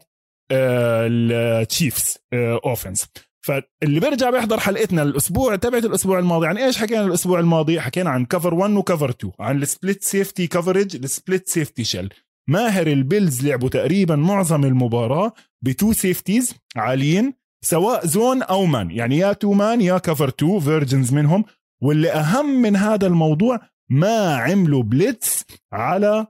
آه 0.51 1.07
التشيفز 1.11 2.17
آه 2.33 2.59
offense 2.65 3.07
فاللي 3.45 3.99
بيرجع 3.99 4.29
بيحضر 4.29 4.59
حلقتنا 4.59 5.03
الأسبوع 5.03 5.55
تبعت 5.55 5.85
الأسبوع 5.85 6.19
الماضي 6.19 6.47
عن 6.47 6.57
إيش 6.57 6.77
حكينا 6.77 7.05
الأسبوع 7.05 7.39
الماضي؟ 7.39 7.81
حكينا 7.81 8.09
عن 8.09 8.25
cover 8.25 8.53
1 8.53 8.73
و 8.73 8.79
cover 8.79 9.09
2 9.09 9.33
عن 9.39 9.61
ال 9.61 9.68
split 9.68 10.03
safety 10.03 10.47
coverage 10.47 10.95
ال 10.95 11.04
split 11.04 11.49
safety 11.49 11.83
shell 11.83 12.13
ماهر 12.49 12.87
البيلز 12.87 13.47
لعبوا 13.47 13.69
تقريبا 13.69 14.15
معظم 14.15 14.65
المباراة 14.65 15.33
ب 15.61 15.69
two 15.69 15.93
safeties 15.93 16.55
عاليين 16.75 17.33
سواء 17.61 18.05
zone 18.05 18.41
أو 18.41 18.65
man 18.65 18.91
يعني 18.91 19.17
يا 19.17 19.33
two 19.33 19.53
man 19.53 19.81
يا 19.81 19.97
cover 19.97 20.29
two 20.29 20.59
versions 20.59 21.13
منهم 21.13 21.45
واللي 21.83 22.11
أهم 22.11 22.61
من 22.61 22.75
هذا 22.75 23.07
الموضوع 23.07 23.59
ما 23.89 24.35
عملوا 24.35 24.83
blitz 24.83 25.45
على 25.73 26.27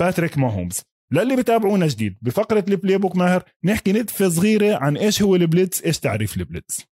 باتريك 0.00 0.38
ماهومز. 0.38 0.82
للي 1.12 1.36
بتابعونا 1.36 1.86
جديد 1.86 2.18
بفقرة 2.22 2.64
ال 2.68 2.98
playbook 2.98 3.16
ماهر 3.16 3.42
نحكي 3.64 3.92
نتفة 3.92 4.28
صغيرة 4.28 4.76
عن 4.76 4.96
إيش 4.96 5.22
هو 5.22 5.36
ال 5.36 5.44
blitz 5.44 5.82
إيش 5.82 5.98
تعريف 5.98 6.36
ال 6.36 6.43
blitz. 6.43 6.86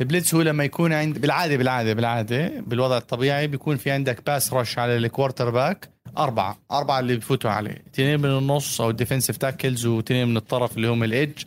ال 0.00 0.06
blitz 0.06 0.34
هو 0.34 0.42
لما 0.42 0.64
يكون 0.64 0.92
عند 0.92 1.18
بالعاده 1.18 1.56
بالعاده 1.56 1.92
بالعادة 1.92 2.52
بالوضع 2.66 2.96
الطبيعي 2.96 3.46
بيكون 3.46 3.76
في 3.76 3.90
عندك 3.90 4.26
pass 4.26 4.52
rush 4.52 4.78
على 4.78 4.96
ال 4.96 5.50
quarterback 5.50 5.90
أربعة. 6.18 6.58
أربعة 6.72 7.00
اللي 7.00 7.16
بفوتوا 7.16 7.50
عليه. 7.50 7.84
اثنين 7.94 8.20
من 8.20 8.38
النص 8.38 8.80
أو 8.80 8.90
ال 8.90 8.95
defensive 8.95 9.36
tackles 9.36 9.86
واثنين 9.86 10.28
من 10.28 10.36
الطرف 10.36 10.76
اللي 10.76 10.88
هم 10.88 11.04
ال 11.04 11.12
edge 11.12 11.42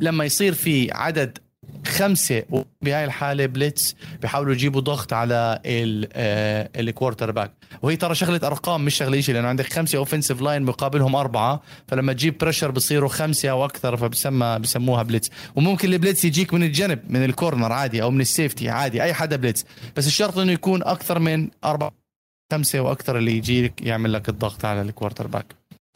لما 0.00 0.24
يصير 0.24 0.54
في 0.54 0.92
عدد 0.92 1.38
خمسة 1.86 2.42
بهاي 2.82 3.04
الحالة 3.04 3.46
blitz 3.46 3.96
بيحاولوا 4.22 4.54
يجيبوا 4.54 4.80
ضغط 4.80 5.12
على 5.12 5.60
ال 6.76 7.30
quarterback 7.30 7.52
وهي 7.82 7.96
ترى 7.96 8.14
شغلة 8.14 8.40
أرقام 8.46 8.84
مش 8.84 8.94
شغلة 8.94 9.20
شيء 9.20 9.34
لأنه 9.34 9.48
عندك 9.48 9.72
خمسة 9.72 9.98
offensive 9.98 10.40
line 10.40 10.62
مقابلهم 10.62 11.16
أربعة 11.16 11.62
فلما 11.88 12.12
تجيب 12.12 12.38
pressure 12.38 12.70
بصيروا 12.70 13.08
خمسة 13.08 13.50
أو 13.50 13.64
أكثر 13.64 13.96
فبسمى 13.96 14.58
بسموها 14.60 15.02
blitz. 15.02 15.30
وممكن 15.56 15.92
ال 15.92 15.97
blitz 15.97 16.24
يجيك 16.24 16.54
من 16.54 16.62
الجنب 16.62 17.00
من 17.08 17.24
ال 17.24 17.31
corner 17.31 17.72
عادي 17.72 18.02
أو 18.02 18.10
من 18.10 18.20
ال 18.20 18.27
safety 18.27 18.68
عادي 18.68 19.02
أي 19.02 19.14
حدا 19.14 19.36
blitz. 19.36 19.64
بس 19.96 20.06
الشرط 20.06 20.38
إنه 20.38 20.52
يكون 20.52 20.82
أكثر 20.82 21.18
من 21.18 21.48
أربعة 21.64 21.92
خمسة 22.52 22.80
وأكثر 22.80 23.18
اللي 23.18 23.36
يجيك 23.36 23.82
يعمل 23.82 24.12
لك 24.12 24.28
الضغط 24.28 24.64
على 24.64 24.82
ال 24.82 25.26
quarterback 25.26 25.46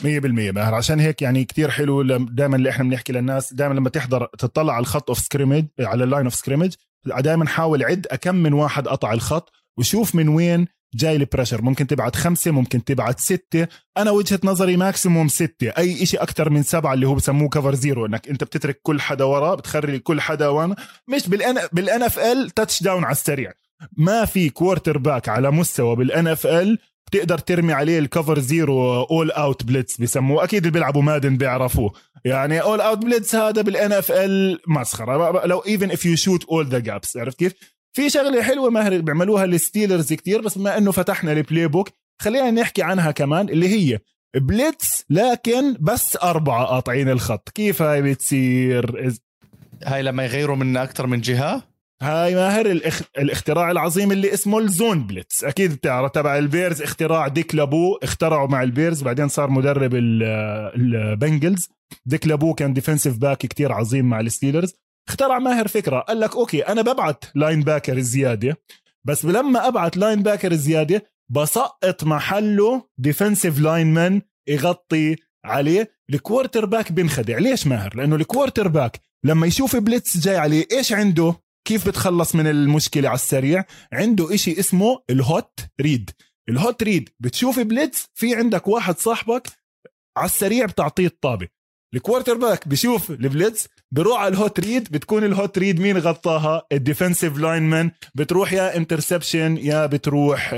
100% 0.02 0.04
ماهر 0.52 0.74
عشان 0.74 1.00
هيك 1.00 1.22
يعني 1.22 1.44
كتير 1.44 1.70
حلو 1.70 2.02
دائما 2.16 2.56
اللي 2.56 2.70
إحنا 2.70 2.84
بنحكي 2.84 3.12
للناس 3.12 3.54
دائما 3.54 3.74
لما 3.74 3.88
تحضر 3.88 4.26
تطلع 4.26 4.72
على 4.72 4.80
الخط 4.82 5.10
of 5.10 5.18
scrimmage 5.18 5.64
على 5.80 6.04
ال 6.04 6.08
line 6.08 6.24
of 6.24 6.34
scrimmage 6.34 6.74
دائما 7.06 7.46
حاول 7.46 7.84
عد 7.84 8.06
كم 8.06 8.34
من 8.34 8.52
واحد 8.52 8.88
قطع 8.88 9.12
الخط 9.12 9.52
وشوف 9.78 10.14
من 10.14 10.28
وين 10.28 10.66
جاي 10.94 11.16
ال 11.16 11.21
pressure 11.21 11.62
ممكن 11.62 11.86
تبعت 11.86 12.16
خمسة 12.16 12.50
ممكن 12.50 12.84
تبعت 12.84 13.20
ستة. 13.20 13.66
أنا 13.96 14.10
وجهة 14.10 14.40
نظري 14.44 14.76
maximum 14.76 15.28
ستة. 15.28 15.68
أي 15.68 16.02
إشي 16.02 16.16
أكتر 16.16 16.50
من 16.50 16.62
سبعة 16.62 16.94
اللي 16.94 17.08
هو 17.08 17.14
بسموه 17.14 17.48
cover 17.48 17.74
zero 17.74 18.06
إنك 18.06 18.28
أنت 18.28 18.44
بتترك 18.44 18.80
كل 18.82 19.00
حدا 19.00 19.24
ورا 19.24 19.54
بتخلي 19.54 19.98
كل 19.98 20.20
حدا 20.20 20.48
وأنا 20.48 20.76
مش 21.08 21.28
بال 21.28 21.48
N 21.48 21.58
بال 21.72 22.02
NFL 22.02 22.50
touchdown 22.50 23.04
على 23.04 23.12
السريع. 23.12 23.52
ما 23.96 24.24
في 24.24 24.50
quarterback 24.50 25.28
على 25.28 25.50
مستوى 25.50 25.96
بال 25.96 26.26
NFL 26.26 26.78
بتقدر 27.10 27.38
ترمي 27.38 27.72
عليه 27.72 27.98
ال 27.98 28.05
cover 28.05 28.38
zero 28.38 29.02
all 29.02 29.30
out 29.30 29.64
blitz 29.64 30.00
بسموه. 30.00 30.44
أكيد 30.44 30.58
اللي 30.58 30.70
بيلعبوا 30.70 31.02
مادن 31.02 31.36
بيعرفوه. 31.36 31.92
يعني 32.24 32.62
all 32.62 32.80
out 32.80 32.98
blitz 32.98 33.34
هذا 33.34 33.62
بال 33.62 33.92
NFL 33.92 34.58
مسخره 34.68 35.46
لو 35.46 35.58
even 35.58 35.90
if 35.90 36.06
you 36.06 36.16
shoot 36.16 36.44
all 36.44 36.66
the 36.66 36.78
gaps 36.78 37.16
عرفت 37.16 37.38
كيف؟ 37.38 37.52
في 37.92 38.10
شغلة 38.10 38.42
حلوة 38.42 38.70
ماهر 38.70 39.00
بيعملوها 39.00 39.44
الستيلرز 39.44 40.12
كتير 40.12 40.40
بس 40.40 40.58
بما 40.58 40.78
إنه 40.78 40.92
فتحنا 40.92 41.32
ال 41.32 41.68
playbook 41.68 41.88
خلينا 42.22 42.50
نحكي 42.50 42.82
عنها 42.82 43.10
كمان 43.10 43.48
اللي 43.48 43.68
هي 43.68 43.98
blitz 44.36 45.04
لكن 45.10 45.76
بس 45.80 46.16
أربعة 46.22 46.64
قاطعين 46.64 47.08
الخط. 47.08 47.48
كيف 47.48 47.82
هاي 47.82 48.02
بتصير؟ 48.02 49.12
هاي 49.84 50.02
لما 50.02 50.24
يغيروا 50.24 50.56
من 50.56 50.76
أكثر 50.76 51.06
من 51.06 51.20
جهة؟ 51.20 51.69
هاي 52.02 52.34
ماهر 52.34 52.66
الاخ... 52.66 53.02
الاختراع 53.18 53.70
العظيم 53.70 54.12
اللي 54.12 54.34
اسمه 54.34 54.58
ال 54.58 54.68
zone 54.68 55.06
blitz 55.06 55.44
أكيد 55.44 55.74
بتعرف 55.74 56.10
تبع 56.10 56.38
البيرز 56.38 56.82
اختراع 56.82 57.28
ديك 57.28 57.54
لابو 57.54 57.96
اخترعوا 57.96 58.48
مع 58.48 58.62
البيرز 58.62 59.02
بعدين 59.02 59.28
صار 59.28 59.50
مدرب 59.50 59.94
البنجلز. 59.94 61.68
ديك 62.06 62.26
لابو 62.26 62.54
كان 62.54 62.72
defensive 62.72 63.18
back 63.18 63.38
كتير 63.38 63.72
عظيم 63.72 64.04
مع 64.04 64.20
الستيلرز. 64.20 64.74
اخترع 65.08 65.38
ماهر 65.38 65.68
فكرة 65.68 65.98
قال 65.98 66.20
لك 66.20 66.36
okay 66.36 66.60
أنا 66.60 66.82
ببعت 66.82 67.24
linebacker 67.34 68.00
زياده 68.00 68.56
بس 69.06 69.24
لما 69.24 69.68
أبعت 69.68 69.96
linebacker 69.96 70.54
زياده 70.54 71.02
بسقط 71.30 72.04
محله 72.04 72.88
defensive 72.98 73.60
lineman 73.60 74.22
يغطي 74.48 75.16
عليه. 75.44 76.00
ال 76.10 76.64
quarterback 76.64 76.92
بنخدع 76.92 77.38
ليش 77.38 77.66
ماهر؟ 77.66 77.96
لأنه 77.96 78.16
ال 78.16 78.68
quarterback 78.68 79.00
لما 79.24 79.46
يشوف 79.46 79.76
blitz 79.76 80.16
جاي 80.16 80.36
عليه 80.36 80.66
إيش 80.72 80.92
عنده؟ 80.92 81.34
كيف 81.70 81.88
بتخلص 81.88 82.34
من 82.34 82.46
المشكلة 82.46 83.08
على 83.08 83.14
السريع؟ 83.16 83.64
عنده 83.92 84.34
إشي 84.34 84.60
اسمه 84.60 85.02
ال 85.10 85.23
hot 85.23 85.60
read. 85.80 86.10
ال 86.48 86.57
hot 86.57 86.82
read 86.82 87.08
بتشوف 87.20 87.60
blitz 87.60 88.06
في 88.14 88.34
عندك 88.34 88.68
واحد 88.68 88.98
صاحبك 88.98 89.48
على 90.16 90.26
السريع 90.26 90.66
بتعطيه 90.66 91.06
الطابة. 91.06 91.48
ال 91.94 92.34
quarterback 92.34 92.68
بشوف 92.68 93.10
ال 93.10 93.20
blitz 93.20 93.68
بروح 93.92 94.20
على 94.20 94.28
ال 94.34 94.41
hot 94.41 94.60
read 94.60 94.92
بتكون 94.92 95.24
ال 95.24 95.33
hot 95.33 95.58
read 95.58 95.80
مين 95.80 95.98
غطاها؟ 95.98 96.62
ال 96.72 97.38
defensive 97.38 97.62
lineman. 97.62 97.90
بتروح 98.14 98.52
يا 98.52 98.76
interception 98.76 99.56
يا 99.56 99.86
بتروح 99.86 100.50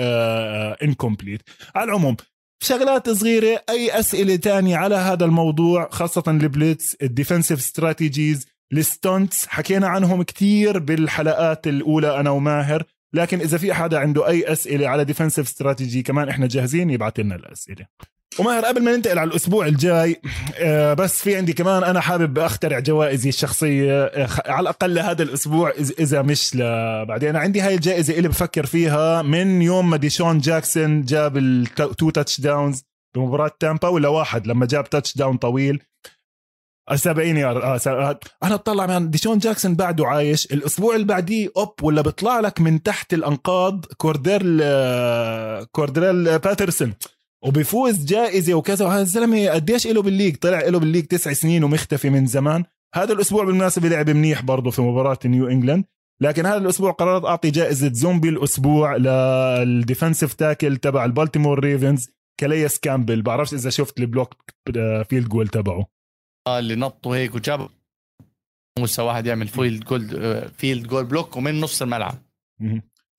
incomplete 0.82 1.40
آه 1.48 1.78
على 1.78 1.84
العموم 1.84 2.16
شغلات 2.62 3.10
صغيرة 3.10 3.62
أي 3.68 3.98
أسئلة 4.00 4.36
تانية 4.36 4.76
على 4.76 4.94
هذا 4.94 5.24
الموضوع 5.24 5.90
خاصة 5.90 6.22
ال 6.28 6.39
blitz 6.39 6.94
ال 7.02 7.08
defensive 7.08 7.58
strategies 7.58 8.46
ال 8.72 8.83
stunts 8.83 9.46
حكينا 9.46 9.88
عنهم 9.88 10.22
كتير 10.22 10.78
بالحلقات 10.78 11.66
الأولى 11.66 12.20
أنا 12.20 12.30
وماهر 12.30 12.84
لكن 13.14 13.40
إذا 13.40 13.58
في 13.58 13.74
حدا 13.74 13.98
عنده 13.98 14.28
أي 14.28 14.52
أسئلة 14.52 14.88
على 14.88 15.04
defensive 15.04 15.46
strategy 15.46 16.02
كمان 16.02 16.28
إحنا 16.28 16.46
جاهزين 16.46 16.90
يبعث 16.90 17.20
لنا 17.20 17.34
الأسئلة. 17.34 17.86
وماهر 18.38 18.64
قبل 18.64 18.84
ما 18.84 18.96
ننتقل 18.96 19.18
على 19.18 19.30
الأسبوع 19.30 19.66
الجاي 19.66 20.20
آه، 20.58 20.94
بس 20.94 21.22
في 21.22 21.36
عندي 21.36 21.52
كمان 21.52 21.84
أنا 21.84 22.00
حابب 22.00 22.38
أخترع 22.38 22.78
جوائزي 22.78 23.28
الشخصية 23.28 24.04
آه، 24.04 24.28
على 24.46 24.60
الأقل 24.60 24.94
لهذا 24.94 25.22
الأسبوع 25.22 25.72
إذا 26.00 26.22
مش 26.22 26.56
بعدين 27.08 27.28
أنا 27.28 27.38
عندي 27.38 27.60
هاي 27.60 27.74
الجائزة 27.74 28.18
اللي 28.18 28.28
بفكر 28.28 28.66
فيها 28.66 29.22
من 29.22 29.62
يوم 29.62 29.90
ما 29.90 29.96
ديشون 29.96 30.38
جاكسون 30.38 31.02
جاب 31.02 31.36
ال 31.36 32.10
two 32.10 32.40
touchdowns 32.40 32.82
بمباراة 33.16 33.50
تامبا 33.60 33.88
ولا 33.88 34.08
واحد 34.08 34.46
لما 34.46 34.66
جاب 34.66 34.90
touchdown 34.90 35.36
طويل. 35.36 35.82
70 36.94 37.36
يارد 37.36 37.62
آه, 37.62 37.80
آه، 37.86 38.20
أنا 38.42 38.54
اطلع 38.54 38.86
من 38.86 39.10
ديشون 39.10 39.38
جاكسون 39.38 39.74
بعده 39.74 40.06
عايش. 40.06 40.46
الأسبوع 40.46 40.94
اللي 40.94 41.06
بعديه 41.06 41.48
oop 41.56 41.74
ولا 41.82 42.02
بيطلع 42.02 42.40
لك 42.40 42.60
من 42.60 42.82
تحت 42.82 43.14
الأنقاض 43.14 43.84
كورديل 43.84 44.62
كورديل 45.72 46.38
باترسون. 46.38 46.94
وبيفوز 47.44 48.04
جائزة 48.04 48.54
وكذا. 48.54 48.86
وهذا 48.86 49.02
الزلمة 49.02 49.48
قديش 49.48 49.86
له 49.86 50.02
بال 50.02 50.11
league 50.11 50.36
طلع 50.36 50.60
له 50.60 50.78
بال 50.78 50.85
league 50.85 51.04
تسع 51.04 51.32
سنين 51.32 51.64
ومختفي 51.64 52.10
من 52.10 52.26
زمان. 52.26 52.64
هذا 52.94 53.12
الأسبوع 53.12 53.44
بالمناسبة 53.44 53.88
لعب 53.88 54.10
منيح 54.10 54.42
برضه 54.42 54.70
في 54.70 54.82
مباراة 54.82 55.18
نيو 55.24 55.48
إنجلاند. 55.48 55.84
لكن 56.20 56.46
هذا 56.46 56.56
الأسبوع 56.56 56.90
قررت 56.90 57.24
أعطي 57.24 57.50
جائزة 57.50 57.92
زومبي 57.92 58.28
الأسبوع 58.28 58.96
لل 58.96 59.21
defensive 59.21 60.34
tackle 60.34 60.76
تبع 60.76 61.04
البالتيمور 61.04 61.58
ريفنز 61.60 62.08
كاليس 62.40 62.78
كامبل. 62.78 63.22
بعرفش 63.22 63.54
إذا 63.54 63.70
شفت 63.70 64.00
ال 64.00 64.06
block 64.06 64.34
field 65.08 65.28
goal 65.28 65.48
تبعه. 65.48 65.91
اللي 66.48 66.74
نطوا 66.74 67.16
هيك 67.16 67.34
وجاب 67.34 67.68
موسى 68.78 69.02
واحد 69.02 69.26
يعمل 69.26 69.48
field 69.48 69.84
goal 69.84 70.08
field 70.58 70.86
goal 70.86 71.04
block 71.04 71.36
ومن 71.36 71.60
نص 71.60 71.82
الملعب. 71.82 72.14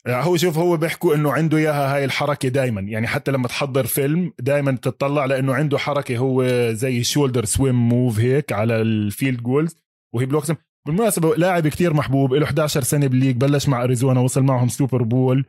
يعني 0.05 0.25
هو 0.25 0.37
شوف 0.37 0.57
هو 0.57 0.77
بيحكوا 0.77 1.15
إنه 1.15 1.31
عنده 1.33 1.57
إياها 1.57 1.95
هاي 1.95 2.05
الحركة 2.05 2.49
دائما 2.49 2.81
يعني 2.81 3.07
حتى 3.07 3.31
لما 3.31 3.47
تحضر 3.47 3.85
فيلم 3.85 4.33
دائما 4.39 4.71
تطلع 4.71 5.25
لإنه 5.25 5.53
عنده 5.53 5.77
حركة 5.77 6.17
هو 6.17 6.43
زي 6.71 7.03
shoulder 7.03 7.45
swim 7.45 7.89
move 7.89 8.19
هيك 8.19 8.51
على 8.51 8.81
ال 8.81 8.92
field 8.92 9.43
goals 9.43 9.75
وهي 10.13 10.25
blocks 10.25 10.51
بالمناسبة 10.87 11.35
لاعب 11.35 11.67
كتير 11.67 11.93
محبوب 11.93 12.33
له 12.33 12.45
11 12.45 12.83
سنة 12.83 13.07
بال 13.07 13.15
league 13.15 13.37
بلش 13.37 13.67
مع 13.67 13.83
أريزونا 13.83 14.19
وصل 14.19 14.43
معهم 14.43 14.67
Super 14.67 15.03
Bowl. 15.03 15.45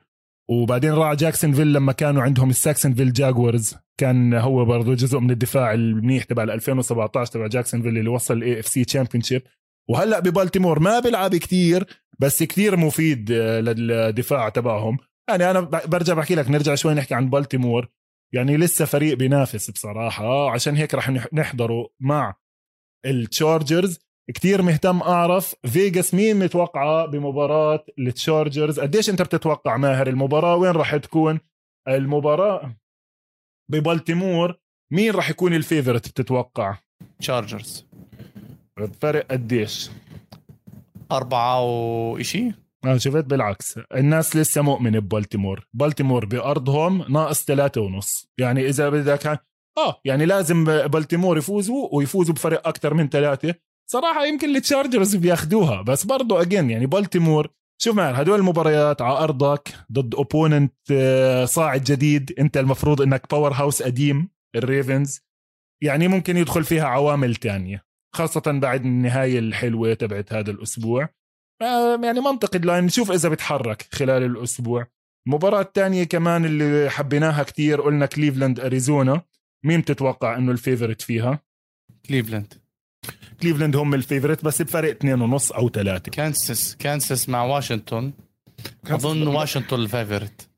وبعدين 0.50 0.92
راح 0.92 1.14
جاكسونفيل 1.14 1.72
لما 1.72 1.92
كانوا 1.92 2.22
عندهم 2.22 2.50
الساكسونفيل 2.50 3.12
جاكوارز. 3.12 3.74
كان 4.00 4.34
هو 4.34 4.64
برضه 4.64 4.94
جزء 4.94 5.18
من 5.18 5.30
الدفاع 5.30 5.74
المنيح 5.74 6.24
تبع 6.24 6.42
2017 6.42 7.32
تبع 7.32 7.46
جاكسونفيل 7.46 7.98
اللي 7.98 8.10
وصل 8.10 8.34
ال 8.34 8.60
AFC 8.60 8.84
championship 8.84 9.42
وهلأ 9.90 10.20
ببالتيمور 10.20 10.78
ما 10.78 11.00
بيلعب 11.00 11.36
كتير 11.36 11.86
بس 12.18 12.42
كثير 12.42 12.76
مفيد 12.76 13.30
آه، 13.32 13.60
للدفاع 13.60 14.48
تبعهم. 14.48 14.98
يعني 15.28 15.50
أنا 15.50 15.60
برجع 15.60 16.14
بحكي 16.14 16.34
لك 16.34 16.50
نرجع 16.50 16.74
شوي 16.74 16.94
نحكي 16.94 17.14
عن 17.14 17.30
بالتيمور. 17.30 17.88
يعني 18.34 18.56
لسه 18.56 18.84
فريق 18.84 19.16
بينافس 19.16 19.70
بصراحة 19.70 20.50
عشان 20.50 20.76
هيك 20.76 20.94
رح 20.94 21.10
نحضره 21.32 21.88
مع 22.00 22.34
التشارجرز 23.06 23.98
كتير 24.30 24.62
مهتم 24.62 25.00
أعرف. 25.00 25.54
فيغاس 25.66 26.14
مين 26.14 26.38
متوقعة 26.38 27.06
بمباراة 27.06 27.84
التشارجرز؟ 27.98 28.80
قديش 28.80 29.10
أنت 29.10 29.22
بتتوقع 29.22 29.76
ماهر؟ 29.76 30.06
المباراة 30.06 30.56
وين 30.56 30.70
راح 30.70 30.96
تكون؟ 30.96 31.40
المباراة 31.88 32.76
ببالتيمور. 33.70 34.58
مين 34.92 35.10
راح 35.10 35.30
يكون 35.30 35.54
ال 35.54 35.60
favorite 35.60 36.08
بتتوقع؟ 36.08 36.76
تشارجرز. 37.18 37.86
فرق 39.00 39.26
قديش؟ 39.30 39.90
أربعة 41.12 41.60
وإشي. 41.62 42.52
أنا 42.84 42.98
شفت؟ 42.98 43.24
بالعكس. 43.24 43.78
الناس 43.94 44.36
لسه 44.36 44.62
مؤمنة 44.62 44.98
ببالتيمور. 44.98 45.66
بالتيمور 45.74 46.24
بأرضهم 46.24 47.12
ناقص 47.12 47.44
ثلاثة 47.44 47.80
ونص. 47.80 48.28
يعني 48.38 48.68
إذا 48.68 48.88
بدك 48.88 49.26
آه 49.78 50.00
يعني 50.04 50.26
لازم 50.26 50.64
بالتيمور 50.64 51.38
يفوزوا 51.38 51.88
ويفوزوا 51.92 52.34
بفرق 52.34 52.68
أكثر 52.68 52.94
من 52.94 53.08
ثلاثة. 53.08 53.54
صراحة 53.90 54.26
يمكن 54.26 54.56
التشارجرز 54.56 55.16
بياخدوها 55.16 55.82
بس 55.82 56.04
برضو 56.04 56.36
again 56.36 56.70
يعني 56.70 56.86
بالتيمور 56.86 57.50
شوف 57.82 57.96
معنا 57.96 58.22
هدول 58.22 58.38
المباريات 58.38 59.02
على 59.02 59.18
أرضك 59.18 59.68
ضد 59.92 60.14
opponent 60.14 60.74
آه، 60.92 61.44
صاعد 61.44 61.84
جديد 61.84 62.34
أنت 62.38 62.56
المفروض 62.56 63.02
أنك 63.02 63.30
powerhouse 63.30 63.82
قديم 63.82 64.28
الريفنز. 64.56 65.20
يعني 65.82 66.08
ممكن 66.08 66.36
يدخل 66.36 66.64
فيها 66.64 66.84
عوامل 66.84 67.34
تانية 67.34 67.84
خاصة 68.14 68.42
بعد 68.46 68.84
النهاية 68.84 69.38
الحلوة 69.38 69.94
تبعت 69.94 70.32
هذا 70.32 70.50
الأسبوع. 70.50 71.08
آه، 71.62 72.00
يعني 72.04 72.20
منطقي 72.20 72.58
ال 72.58 72.64
line 72.64 72.84
نشوف 72.84 73.10
إذا 73.10 73.28
بتحرك 73.28 73.88
خلال 73.92 74.22
الأسبوع. 74.22 74.86
المباراة 75.26 75.60
الثانية 75.60 76.04
كمان 76.04 76.44
اللي 76.44 76.90
حبيناها 76.90 77.42
كتير 77.42 77.80
قلنا 77.80 78.06
كليفلاند 78.06 78.60
أريزونا. 78.60 79.22
مين 79.64 79.80
بتتوقع 79.80 80.36
إنه 80.36 80.52
ال 80.52 80.58
favorite 80.58 81.02
فيها؟ 81.02 81.40
كليفلاند 82.08 82.63
كليفلاند 83.42 83.76
هم 83.76 83.94
ال 83.94 84.00
favorite 84.00 84.44
بس 84.44 84.62
بفرق 84.62 84.90
اثنين 84.90 85.20
ونص 85.20 85.52
أو 85.52 85.68
ثلاثة. 85.68 86.10
كانساس 86.10 86.76
كانساس 86.76 87.28
مع 87.28 87.42
واشنطن. 87.42 88.12
أظن 88.86 89.26
واشنطن 89.26 89.76
ال 89.76 89.84
favorite 89.84 90.48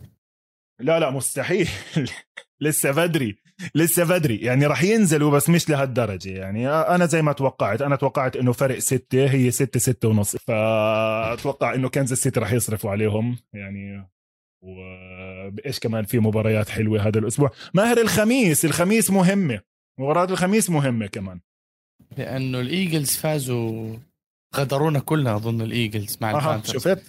لا 0.81 1.01
لا 1.01 1.11
مستحيل. 1.11 1.69
لسه 2.61 2.91
بدري 2.91 3.37
لسه 3.75 4.05
بدري. 4.05 4.37
يعني 4.37 4.67
راح 4.67 4.83
ينزلوا 4.83 5.31
بس 5.31 5.51
مش 5.51 5.69
لهالدرجة. 5.71 6.31
يعني 6.31 6.69
أنا 6.71 7.07
زي 7.07 7.23
ما 7.23 7.33
توقعت 7.33 7.83
أنا 7.83 7.97
توقعت 7.97 8.37
إنه 8.37 8.53
فرق 8.53 8.79
ستة 8.79 9.27
هي 9.31 9.51
ستة 9.51 9.81
ستة 9.81 10.09
ونص. 10.09 10.37
فأتوقع 10.37 11.75
إنه 11.75 11.89
كنزاس 11.89 12.19
سيتي 12.19 12.41
راح 12.41 12.53
يصرفوا 12.53 12.91
عليهم. 12.91 13.39
يعني 13.53 14.11
وايش 14.63 15.79
كمان 15.79 16.05
في 16.05 16.19
مباريات 16.19 16.69
حلوة 16.69 17.09
هذا 17.09 17.19
الأسبوع. 17.19 17.51
ماهر 17.75 17.99
الخميس 18.01 18.65
الخميس 18.65 19.11
مهمة. 19.11 19.61
مباراة 20.01 20.25
الخميس 20.25 20.71
مهمة 20.71 21.07
كمان. 21.07 21.41
لأنه 22.17 22.61
الإيجلز 22.61 23.11
فازوا 23.17 23.97
غدرونا 24.57 24.99
كلنا 24.99 25.37
أظن 25.37 25.61
الإيجلز 25.61 26.19
مع 26.21 26.31
البانثرز 26.31 26.73
شفت؟ 26.73 27.03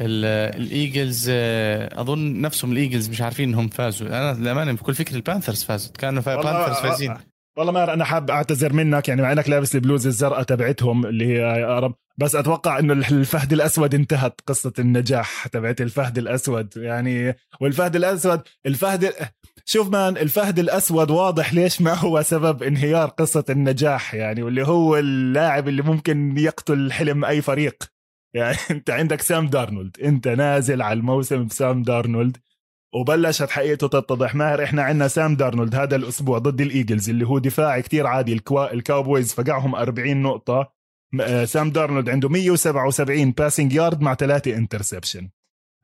الإيجلز 0.00 1.26
آه، 1.30 2.00
أظن 2.00 2.40
نفسهم 2.40 2.72
الإيجلز 2.72 3.08
مش 3.08 3.20
عارفين 3.20 3.48
إنهم 3.48 3.68
فازوا. 3.68 4.08
أنا 4.08 4.38
للأمانة 4.40 4.72
بكل 4.72 4.94
فكر 4.94 5.16
البانثرز 5.16 5.64
فازوا 5.64 5.92
كانوا 5.92 6.22
البانثرز 6.26 6.76
فايزين 6.76 7.14
والله 7.58 7.72
ما 7.72 7.94
أنا 7.94 8.04
حاب 8.04 8.30
أعتذر 8.30 8.72
منك 8.72 9.08
يعني 9.08 9.22
مع 9.22 9.32
إنك 9.32 9.48
لابس 9.48 9.74
البلوزة 9.74 10.06
الزرقاء 10.06 10.42
تبعتهم 10.42 11.06
اللي 11.06 11.26
هي 11.26 11.60
يا 11.60 11.78
رب 11.78 11.94
بس 12.18 12.34
أتوقع 12.34 12.78
إنه 12.78 12.92
الفهد 12.92 13.52
الأسود 13.52 13.94
انتهت 13.94 14.40
قصة 14.46 14.72
النجاح 14.78 15.46
تبعت 15.46 15.80
الفهد 15.80 16.18
الأسود. 16.18 16.76
يعني 16.76 17.36
والفهد 17.60 17.96
الأسود 17.96 18.40
الفهد 18.66 19.12
شوف 19.64 19.88
man 19.90 20.16
الفهد 20.16 20.58
الأسود 20.58 21.10
واضح 21.10 21.54
ليش 21.54 21.80
ما 21.80 21.94
هو 21.94 22.22
سبب 22.22 22.62
انهيار 22.62 23.08
قصة 23.08 23.44
النجاح 23.50 24.14
يعني 24.14 24.42
واللي 24.42 24.66
هو 24.66 24.96
اللاعب 24.96 25.68
اللي 25.68 25.82
ممكن 25.82 26.38
يقتل 26.38 26.92
حلم 26.92 27.24
أي 27.24 27.42
فريق. 27.42 27.84
يعني 28.34 28.56
أنت 28.70 28.90
عندك 28.90 29.20
سام 29.20 29.46
دارنولد. 29.46 30.00
أنت 30.00 30.28
نازل 30.28 30.82
على 30.82 30.98
الموسم 30.98 31.44
بسام 31.44 31.82
دارنولد 31.82 32.36
وبلشت 32.94 33.50
حقيقته 33.50 33.88
تتضح. 33.88 34.34
ماهر 34.34 34.64
إحنا 34.64 34.82
عندنا 34.82 35.08
سام 35.08 35.36
دارنولد 35.36 35.74
هذا 35.74 35.96
الأسبوع 35.96 36.38
ضد 36.38 36.60
الإيجلز 36.60 37.10
اللي 37.10 37.26
هو 37.26 37.38
دفاع 37.38 37.80
كتير 37.80 38.06
عادي. 38.06 38.32
الكوا... 38.32 38.72
الكاوبويز 38.72 39.34
فقعهم 39.34 39.74
40 39.74 40.22
نقطة. 40.22 40.72
آه، 41.20 41.44
سام 41.44 41.70
دارنولد 41.70 42.08
عنده 42.08 42.28
177 42.28 43.30
passing 43.30 43.72
yard 43.72 44.00
مع 44.00 44.14
ثلاثة 44.14 44.56
interception 44.56 45.28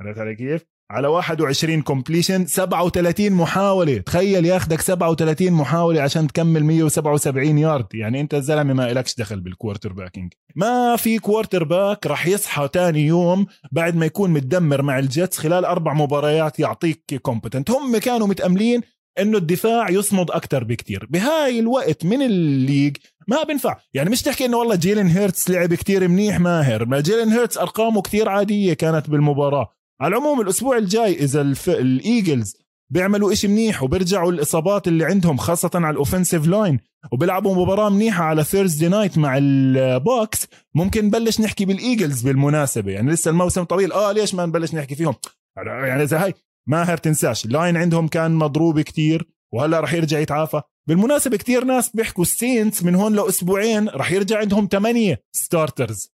عرفت 0.01 0.18
علي 0.18 0.35
كيف؟ 0.35 0.72
على 0.93 1.09
21 1.09 1.82
completion 1.83 2.47
37 2.47 3.32
محاولة. 3.32 3.99
تخيل 3.99 4.45
ياخدك 4.45 4.80
37 4.80 5.53
محاولة 5.53 6.03
عشان 6.03 6.26
تكمل 6.26 6.64
177 6.64 7.59
يارد 7.59 7.95
يعني 7.95 8.20
أنت 8.20 8.34
الزلمة 8.34 8.72
ما 8.74 8.90
إلكش 8.90 9.14
دخل 9.14 9.40
بال 9.41 9.93
quarterbacking 9.93 10.33
ما 10.57 10.97
في 10.97 11.18
quarterback 11.18 12.07
راح 12.07 12.26
يصحى 12.26 12.68
تاني 12.68 13.07
يوم 13.07 13.47
بعد 13.72 13.97
ما 13.97 14.07
يكون 14.07 14.30
متدمر 14.30 14.82
مع 14.82 14.99
ال 14.99 15.07
Jets 15.07 15.39
خلال 15.38 15.64
أربع 15.64 15.93
مباريات 15.93 16.59
يعطيك 16.59 17.20
competent 17.23 17.70
هم 17.70 17.99
كانوا 17.99 18.26
متأملين 18.26 18.80
إنه 19.18 19.38
الدفاع 19.38 19.90
يصمد 19.90 20.30
أكثر 20.30 20.64
بكتير. 20.64 21.07
بهاي 21.11 21.59
الوقت 21.59 22.05
من 22.05 22.22
ال 22.23 22.33
league 22.33 22.97
ما 23.28 23.43
بنفع. 23.43 23.76
يعني 23.95 24.11
مش 24.11 24.22
تحكي 24.22 24.45
إنه 24.45 24.57
والله 24.57 24.74
Jalen 24.75 25.07
Hurts 25.07 25.51
لعب 25.51 25.74
كتير 25.74 26.09
منيح 26.09 26.40
ماهر. 26.40 26.84
ما 26.84 27.01
Jalen 27.01 27.29
Hurts 27.29 27.59
أرقامه 27.59 28.03
كتير 28.03 28.28
عادية 28.28 28.74
كانت 28.74 29.11
بالمباراة. 29.11 29.82
على 30.01 30.16
العموم 30.16 30.40
الأسبوع 30.40 30.76
الجاي 30.76 31.12
إذا 31.12 31.40
الف... 31.40 31.70
ال 31.70 31.83
Eagles 31.83 32.57
بيعملوا 32.93 33.32
إشي 33.32 33.49
منيح 33.49 33.82
وبيرجعوا 33.82 34.32
الإصابات 34.32 34.88
اللي 34.88 35.05
عندهم 35.05 35.36
خاصة 35.36 35.70
على 35.74 35.90
ال 35.91 35.96
offensive 35.96 36.47
line 36.47 36.79
وبيلعبوا 37.12 37.55
مباراة 37.55 37.90
منيحة 37.90 38.24
على 38.24 38.45
Thursday 38.45 38.89
night 38.89 39.18
مع 39.18 39.38
ال 39.39 39.60
Bucs 39.60 40.47
ممكن 40.74 41.05
نبلش 41.05 41.40
نحكي 41.40 41.64
بال 41.64 41.79
Eagles 41.79 42.23
بالمناسبة. 42.22 42.93
يعني 42.93 43.11
لسه 43.11 43.30
الموسم 43.30 43.62
طويل. 43.62 43.93
آه 43.93 44.12
ليش 44.12 44.34
ما 44.34 44.47
نبلش 44.47 44.74
نحكي 44.74 44.95
فيهم؟ 44.95 45.14
يعني 45.57 46.03
إذا 46.03 46.24
هاي 46.24 46.34
ماهر 46.68 46.97
تنساش 46.97 47.45
ال 47.45 47.51
line 47.51 47.77
عندهم 47.76 48.09
كان 48.09 48.34
مضروب 48.34 48.80
كتير 48.80 49.28
وهلأ 49.53 49.80
رح 49.80 49.93
يرجع 49.93 50.18
يتعافى. 50.18 50.62
بالمناسبة 50.88 51.36
كتير 51.36 51.64
ناس 51.64 51.97
بيحكوا 51.97 52.24
ال 52.25 52.33
Saints 52.33 52.83
من 52.84 52.95
هون 52.95 53.14
لأسبوعين 53.14 53.88
رح 53.88 54.12
يرجع 54.12 54.38
عندهم 54.38 54.68
ثمانية 54.72 55.22
starters 55.33 56.12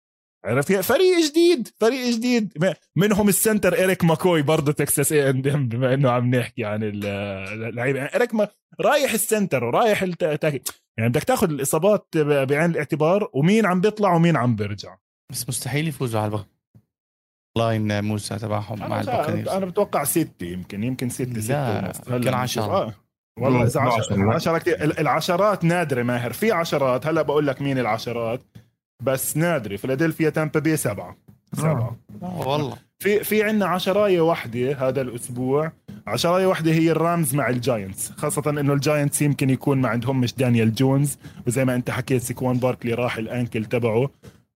عرفت؟ 0.45 0.72
فريق 0.72 1.30
جديد 1.30 1.68
فريق 1.80 2.14
جديد. 2.14 2.74
منهم 2.97 3.28
ال 3.28 3.36
center 3.36 3.84
Erik 3.84 4.05
McCoy 4.05 4.42
برضه 4.43 4.72
Texas 4.72 5.12
A&M 5.12 5.68
بما 5.68 5.95
إنه 5.95 6.11
عم 6.11 6.34
نحكي 6.34 6.64
عن 6.64 6.82
اللعيبة. 6.82 7.99
يعني 7.99 8.16
Erik 8.16 8.34
Mc 8.34 8.48
رايح 8.80 9.12
ال 9.12 9.20
center 9.20 9.64
ورايح 9.64 10.03
يعني 10.99 11.09
بدك 11.09 11.24
تاخذ 11.24 11.51
الإصابات 11.51 12.09
بعين 12.16 12.70
الاعتبار 12.70 13.28
ومين 13.32 13.66
عم 13.66 13.80
بيطلع 13.80 14.14
ومين 14.14 14.36
عم 14.36 14.57
بيرجع. 14.57 14.97
بس 15.32 15.49
مستحيل 15.49 15.88
يفوزوا 15.88 16.20
على 16.20 16.28
البخ 16.28 16.47
line 17.59 18.05
موسى 18.05 18.38
تبعهم 18.38 18.78
مع 18.78 19.01
ال 19.00 19.05
Buccaneers. 19.05 19.48
أنا 19.49 19.66
بتوقع 19.66 20.05
ستة 20.05 20.45
يمكن 20.47 20.84
يمكن 20.84 21.09
ستة 21.09 21.40
ستة 21.40 22.14
يمكن 22.14 22.34
10 22.34 22.62
آه. 22.62 22.95
والله 23.38 23.62
إذا 23.62 23.80
10 23.80 24.34
10 24.34 24.59
كثير 24.59 24.84
العشرات 25.01 25.64
نادرة 25.64 26.03
ماهر. 26.03 26.32
في 26.32 26.53
عشرات. 26.53 27.07
هلا 27.07 27.22
بقول 27.22 27.47
لك 27.47 27.62
مين 27.62 27.78
العشرات. 27.78 28.43
بس 29.03 29.36
نادره 29.36 29.76
فيلادلفيا 29.76 30.30
Tampa 30.30 30.61
Bay 30.61 30.76
سبعة. 30.76 31.16
سبعة. 31.53 31.96
آه. 32.22 32.48
والله. 32.48 32.76
في 32.98 33.24
في 33.24 33.42
عندنا 33.42 33.66
عشراية 33.66 34.20
واحدة 34.20 34.88
هذا 34.88 35.00
الأسبوع. 35.00 35.72
عشراية 36.07 36.46
واحدة 36.46 36.72
هي 36.72 36.90
ال 36.90 36.99
Rams 36.99 37.34
مع 37.34 37.48
ال 37.48 37.56
Giants. 37.56 38.11
خاصة 38.11 38.50
إنه 38.50 38.72
ال 38.72 38.80
Giants 38.80 39.22
يمكن 39.22 39.50
يكون 39.50 39.80
ما 39.80 39.88
عندهم 39.88 40.20
مش 40.20 40.34
Daniel 40.34 40.74
Jones. 40.74 41.18
وزي 41.46 41.64
ما 41.64 41.74
أنت 41.74 41.90
حكيت 41.90 42.22
Saquon 42.22 42.57
Barkley 42.57 42.94
راح 42.94 43.16
ال 43.16 43.24
ankle 43.24 43.64
تبعه. 43.64 44.11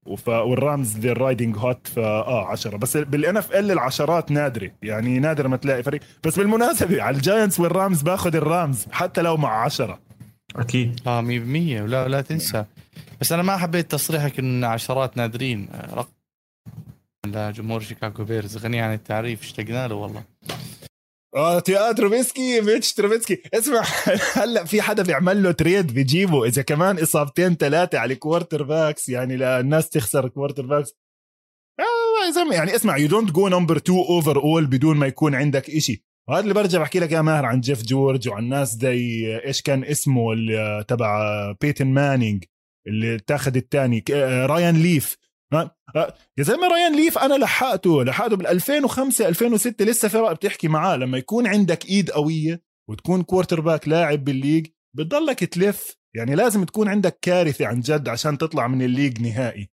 وف... 0.06 0.28
وال 0.28 0.52
Rams 0.52 0.98
they're 0.98 1.12
riding 1.12 1.56
hot 1.58 1.86
ف 1.88 2.02
آه 2.02 2.46
10 2.46 2.76
بس 2.76 2.96
بال 2.96 3.36
NFL 3.36 3.70
العشرات 3.70 4.30
نادرة. 4.30 4.70
يعني 4.82 5.18
نادر 5.18 5.48
ما 5.48 5.56
تلاقي 5.56 5.82
فريق. 5.82 6.00
بس 6.24 6.38
بالمناسبة 6.38 7.02
على 7.02 7.16
ال 7.16 7.23
Giants 7.23 7.60
وال 7.60 7.74
Rams 7.74 8.02
باخذ 8.02 8.36
ال 8.36 8.46
Rams 8.46 8.86
حتى 8.92 9.22
لو 9.22 9.36
مع 9.36 9.62
10 9.64 10.05
أكيد. 10.56 11.00
آه 11.06 11.22
100% 11.22 11.82
ولا 11.82 12.08
لا 12.08 12.20
تنسى. 12.20 12.64
بس 13.20 13.32
أنا 13.32 13.42
ما 13.42 13.56
حبيت 13.56 13.90
تصريحك 13.90 14.38
إن 14.38 14.64
عشرات 14.64 15.16
نادرين. 15.16 15.68
رقم. 15.92 16.12
لجمهور 17.26 17.80
Chicago 17.80 18.24
Bears 18.24 18.56
غني 18.56 18.80
عن 18.80 18.94
التعريف. 18.94 19.42
اشتقنا 19.42 19.88
له 19.88 19.94
والله. 19.94 20.24
آه 21.36 21.60
تيا 21.60 21.92
Trubisky 21.92 22.60
Mitch 22.60 22.92
Trubisky. 22.92 23.42
اسمع 23.54 23.82
هلا 24.42 24.64
في 24.64 24.82
حدا 24.82 25.02
بيعمل 25.02 25.42
له 25.42 25.52
trade 25.52 25.94
بيجيبه. 25.94 26.44
إذا 26.44 26.62
كمان 26.62 26.98
إصابتين 26.98 27.54
ثلاثة 27.54 27.98
على 27.98 28.14
quarterbacks 28.14 29.08
يعني 29.08 29.36
للناس 29.36 29.88
تخسر 29.88 30.28
كوارتر 30.28 30.66
باكس 30.66 30.90
آه 31.80 32.52
يعني 32.54 32.76
اسمع 32.76 32.96
you 32.96 33.08
don't 33.08 33.30
go 33.30 33.48
number 33.48 33.76
2 33.76 33.98
overall 33.98 34.66
بدون 34.66 34.96
ما 34.96 35.06
يكون 35.06 35.34
عندك 35.34 35.70
إشي. 35.70 36.05
وهذا 36.28 36.42
اللي 36.42 36.54
برجع 36.54 36.78
بحكي 36.80 36.98
لك 36.98 37.12
يا 37.12 37.22
ماهر 37.22 37.46
عن 37.46 37.60
Jeff 37.60 37.82
George 37.82 38.28
وعن 38.28 38.48
ناس 38.48 38.72
زي 38.72 39.26
إيش 39.44 39.62
كان 39.62 39.84
اسمه 39.84 40.34
تبع 40.82 41.52
Peyton 41.60 41.86
Manning 41.86 42.44
اللي 42.86 43.14
اتاخذ 43.14 43.56
الثاني 43.56 44.04
Ryan 44.46 44.82
Leaf. 44.82 45.16
يا 46.38 46.42
زلمة 46.42 46.68
Ryan 46.68 46.96
Leaf 46.96 47.18
أنا 47.18 47.34
لحقته 47.34 48.04
لحقته 48.04 48.36
بال 48.36 48.46
2005 48.46 49.28
2006 49.28 49.84
لسه 49.84 50.08
فرق 50.08 50.32
بتحكي 50.32 50.68
معاه. 50.68 50.96
لما 50.96 51.18
يكون 51.18 51.46
عندك 51.46 51.86
إيد 51.86 52.10
قوية 52.10 52.62
وتكون 52.90 53.22
quarterback 53.22 53.88
لاعب 53.88 54.24
بال 54.24 54.35
league 54.35 54.66
بتضلك 54.96 55.44
تلف. 55.44 55.96
يعني 56.16 56.34
لازم 56.34 56.64
تكون 56.64 56.88
عندك 56.88 57.18
كارثة 57.22 57.66
عن 57.66 57.80
جد 57.80 58.08
عشان 58.08 58.38
تطلع 58.38 58.66
من 58.66 58.82
ال 58.82 58.88
league 58.88 59.22
نهائي. 59.22 59.70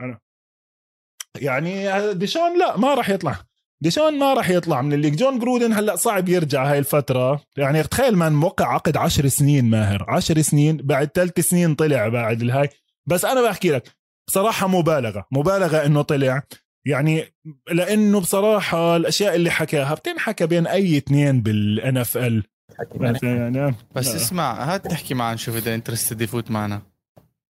أنا 0.00 0.20
يعني 1.40 1.84
Deshaun 2.14 2.58
لا 2.58 2.76
ما 2.76 2.94
راح 2.94 3.10
يطلع. 3.10 3.47
Deshaun 3.80 4.18
ما 4.18 4.34
راح 4.34 4.50
يطلع 4.50 4.82
من 4.82 4.92
ال 4.92 4.95
league. 4.95 5.16
Jon 5.16 5.38
Gruden 5.38 5.72
هلأ 5.72 5.96
صعب 5.96 6.28
يرجع 6.28 6.70
هاي 6.70 6.78
الفترة. 6.78 7.40
يعني 7.56 7.82
تخيل 7.82 8.16
ما 8.16 8.28
موقع 8.28 8.74
عقد 8.74 8.96
عشر 8.96 9.28
سنين 9.28 9.64
ماهر. 9.64 10.06
عشر 10.08 10.40
سنين 10.40 10.76
بعد 10.76 11.10
ثلاث 11.14 11.40
سنين 11.40 11.74
طلع 11.74 12.08
بعد 12.08 12.42
الهاي. 12.42 12.68
بس 13.06 13.24
أنا 13.24 13.42
بحكي 13.42 13.70
لك 13.70 13.96
بصراحة 14.28 14.68
مبالغة. 14.68 15.26
مبالغة 15.32 15.86
إنه 15.86 16.02
طلع. 16.02 16.42
يعني 16.86 17.24
لأنه 17.72 18.20
بصراحة 18.20 18.96
الأشياء 18.96 19.34
اللي 19.34 19.50
حكاها 19.50 19.94
بتنحكى 19.94 20.46
بين 20.46 20.66
أي 20.66 20.96
اثنين 20.96 21.40
بال 21.40 21.96
NFL 21.96 22.44
يعني 23.22 23.74
بس 23.94 24.14
اسمع 24.14 24.74
هات 24.74 24.86
تحكي 24.86 25.14
معنا 25.14 25.34
نشوف 25.34 25.56
إذا 25.56 25.74
interested 25.74 26.20
يفوت 26.20 26.50
معنا. 26.50 26.82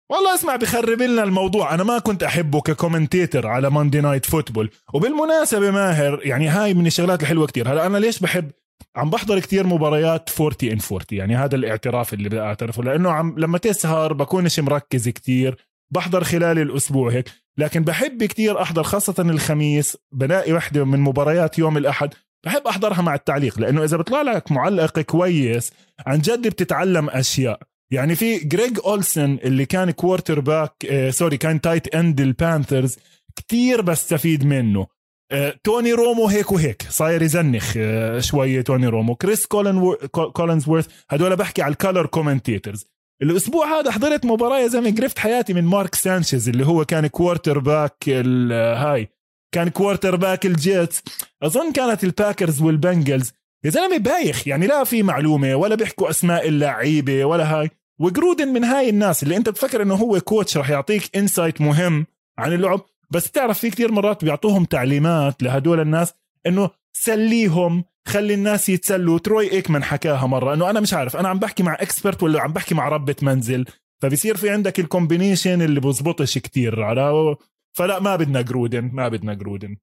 والله 0.10 0.36
اسمع 0.36 0.55
بخرب 0.55 1.01
لنا 1.01 1.24
الموضوع. 1.24 1.74
أنا 1.74 1.84
ما 1.84 1.99
كنت 1.99 2.24
أحبه 2.24 2.62
ك 2.61 2.69
commentator 2.69 3.47
على 3.47 3.70
Monday 3.70 4.01
Night 4.01 4.26
Football 4.26 4.70
وبالمناسبة 4.93 5.72
ماهر 5.72 6.20
يعني 6.24 6.47
هاي 6.47 6.74
من 6.74 6.88
الشغلات 6.88 7.22
الحلوة 7.22 7.47
كتير. 7.47 7.72
هلا 7.72 7.86
أنا 7.86 7.97
ليش 7.97 8.20
بحب؟ 8.20 8.51
عم 8.95 9.10
بحضر 9.10 9.39
كتير 9.39 9.68
مباريات 9.68 10.30
40 10.41 10.55
in 10.63 10.80
40 10.91 11.01
يعني 11.12 11.36
هذا 11.36 11.55
الاعتراف 11.55 12.14
اللي 12.14 12.30
بدي 12.30 12.39
أعترفه. 12.39 12.84
لأنه 12.84 13.12
عم 13.12 13.36
لما 13.38 13.58
تسهر 13.58 14.14
بكونش 14.14 14.60
مركز 14.60 15.10
كتير. 15.10 15.58
بحضر 15.91 16.24
خلال 16.24 16.60
الأسبوع 16.60 17.12
هيك. 17.12 17.30
لكن 17.58 17.84
بحب 17.84 18.24
كتير 18.24 18.62
أحضر 18.62 18.84
خاصة 18.84 19.16
الخميس. 19.20 19.97
بلاقي 20.12 20.53
وحدة 20.53 20.86
من 20.86 20.99
مباريات 20.99 21.60
يوم 21.60 21.78
الأحد. 21.78 22.14
بحب 22.45 22.68
أحضرها 22.68 23.01
مع 23.01 23.16
التعليق. 23.16 23.60
لأنه 23.60 23.84
إذا 23.84 23.97
بيطلع 23.97 24.22
لك 24.22 24.51
معلق 24.51 24.99
كويس 24.99 25.72
عن 26.05 26.20
جد 26.20 26.47
بتتعلم 26.47 27.10
أشياء. 27.10 27.60
يعني 27.91 28.15
في 28.15 28.38
Greg 28.38 28.80
Olsen 28.86 29.38
اللي 29.43 29.65
كان 29.65 29.91
quarterback 29.91 30.74
آه 30.89 31.09
sorry 31.09 31.38
كان 31.38 31.61
tight 31.61 31.95
end 31.95 32.22
ال 32.22 32.30
Panthers 32.30 32.97
كتير 33.35 33.81
بستفيد 33.81 34.45
منه. 34.45 34.88
آه 35.31 35.59
Tony 35.63 35.93
Romo 35.93 36.28
هيك 36.27 36.51
وهيك 36.51 36.85
صاير 36.89 37.21
يزنخ 37.21 37.73
آه 37.77 38.19
شوية 38.19 38.61
Tony 38.61 38.88
Romo 38.88 39.15
Cris 39.15 39.45
Collin 39.45 39.95
Collinsworth 40.34 40.88
هدول 41.09 41.35
بحكي 41.35 41.61
على 41.61 41.71
ال 41.72 41.77
color 41.77 42.05
commentators 42.05 42.86
الأسبوع 43.21 43.79
هذا 43.79 43.91
حضرت 43.91 44.25
مباراة 44.25 44.59
يا 44.59 44.67
زلمة 44.67 44.95
قرفت 44.95 45.19
حياتي 45.19 45.53
من 45.53 45.63
Mark 45.63 45.95
Sanchez 45.95 46.49
اللي 46.49 46.65
هو 46.65 46.85
كان 46.85 47.07
quarterback 47.07 48.09
هاي 48.09 49.09
كان 49.55 49.69
quarterback 49.70 50.15
ال 50.15 50.45
Jets 50.45 51.03
أظن 51.43 51.71
كانت 51.71 52.03
ال 52.03 52.11
Packers 52.11 52.61
وال 52.61 52.77
Bengals 52.77 53.32
يا 53.65 53.69
زلمة 53.69 53.97
بايخ 53.97 54.47
يعني 54.47 54.67
لا 54.67 54.83
في 54.83 55.03
معلومة 55.03 55.55
ولا 55.55 55.75
بيحكوا 55.75 56.09
أسماء 56.09 56.47
اللعيبة 56.47 57.25
ولا 57.25 57.53
هاي. 57.53 57.69
و 57.99 58.06
Gruden 58.06 58.47
من 58.48 58.64
هاي 58.64 58.89
الناس 58.89 59.24
اللي 59.24 59.38
انت 59.38 59.50
بتفكر 59.50 59.82
انه 59.82 59.95
هو 59.95 60.20
coach 60.20 60.57
رح 60.58 60.70
يعطيك 60.70 61.18
insight 61.18 61.61
مهم 61.62 62.06
عن 62.38 62.54
اللعب 62.54 62.82
بس 63.12 63.32
تعرف 63.32 63.60
في 63.60 63.70
كثير 63.70 63.91
مرات 63.91 64.26
بيعطوهم 64.26 64.66
تعليمات 64.66 65.43
لهدول 65.43 65.80
الناس 65.80 66.14
انه 66.48 66.70
سليهم 66.93 67.84
خلي 68.08 68.34
الناس 68.34 68.70
يتسلوا. 68.70 69.20
Troy 69.20 69.51
Aikman 69.51 69.84
حكاها 69.84 70.28
مرة 70.28 70.54
انه 70.54 70.70
أنا 70.70 70.80
مش 70.80 70.93
عارف 70.93 71.18
أنا 71.18 71.30
عم 71.30 71.39
بحكي 71.39 71.64
مع 71.64 71.74
expert 71.74 72.24
ولا 72.24 72.41
عم 72.41 72.54
بحكي 72.54 72.76
مع 72.76 72.89
ربة 72.89 73.16
منزل؟ 73.22 73.66
فبصير 74.02 74.38
في 74.38 74.50
عندك 74.50 74.80
ال 74.80 74.86
combination 74.86 75.61
اللي 75.62 75.80
بزبطش 75.80 76.38
كتير 76.38 76.84
على 76.84 77.36
فلا 77.78 78.00
ما 78.00 78.16
بدنا 78.16 78.41
Gruden 78.41 78.89
ما 78.93 79.08
بدنا 79.08 79.34
Gruden 79.34 79.78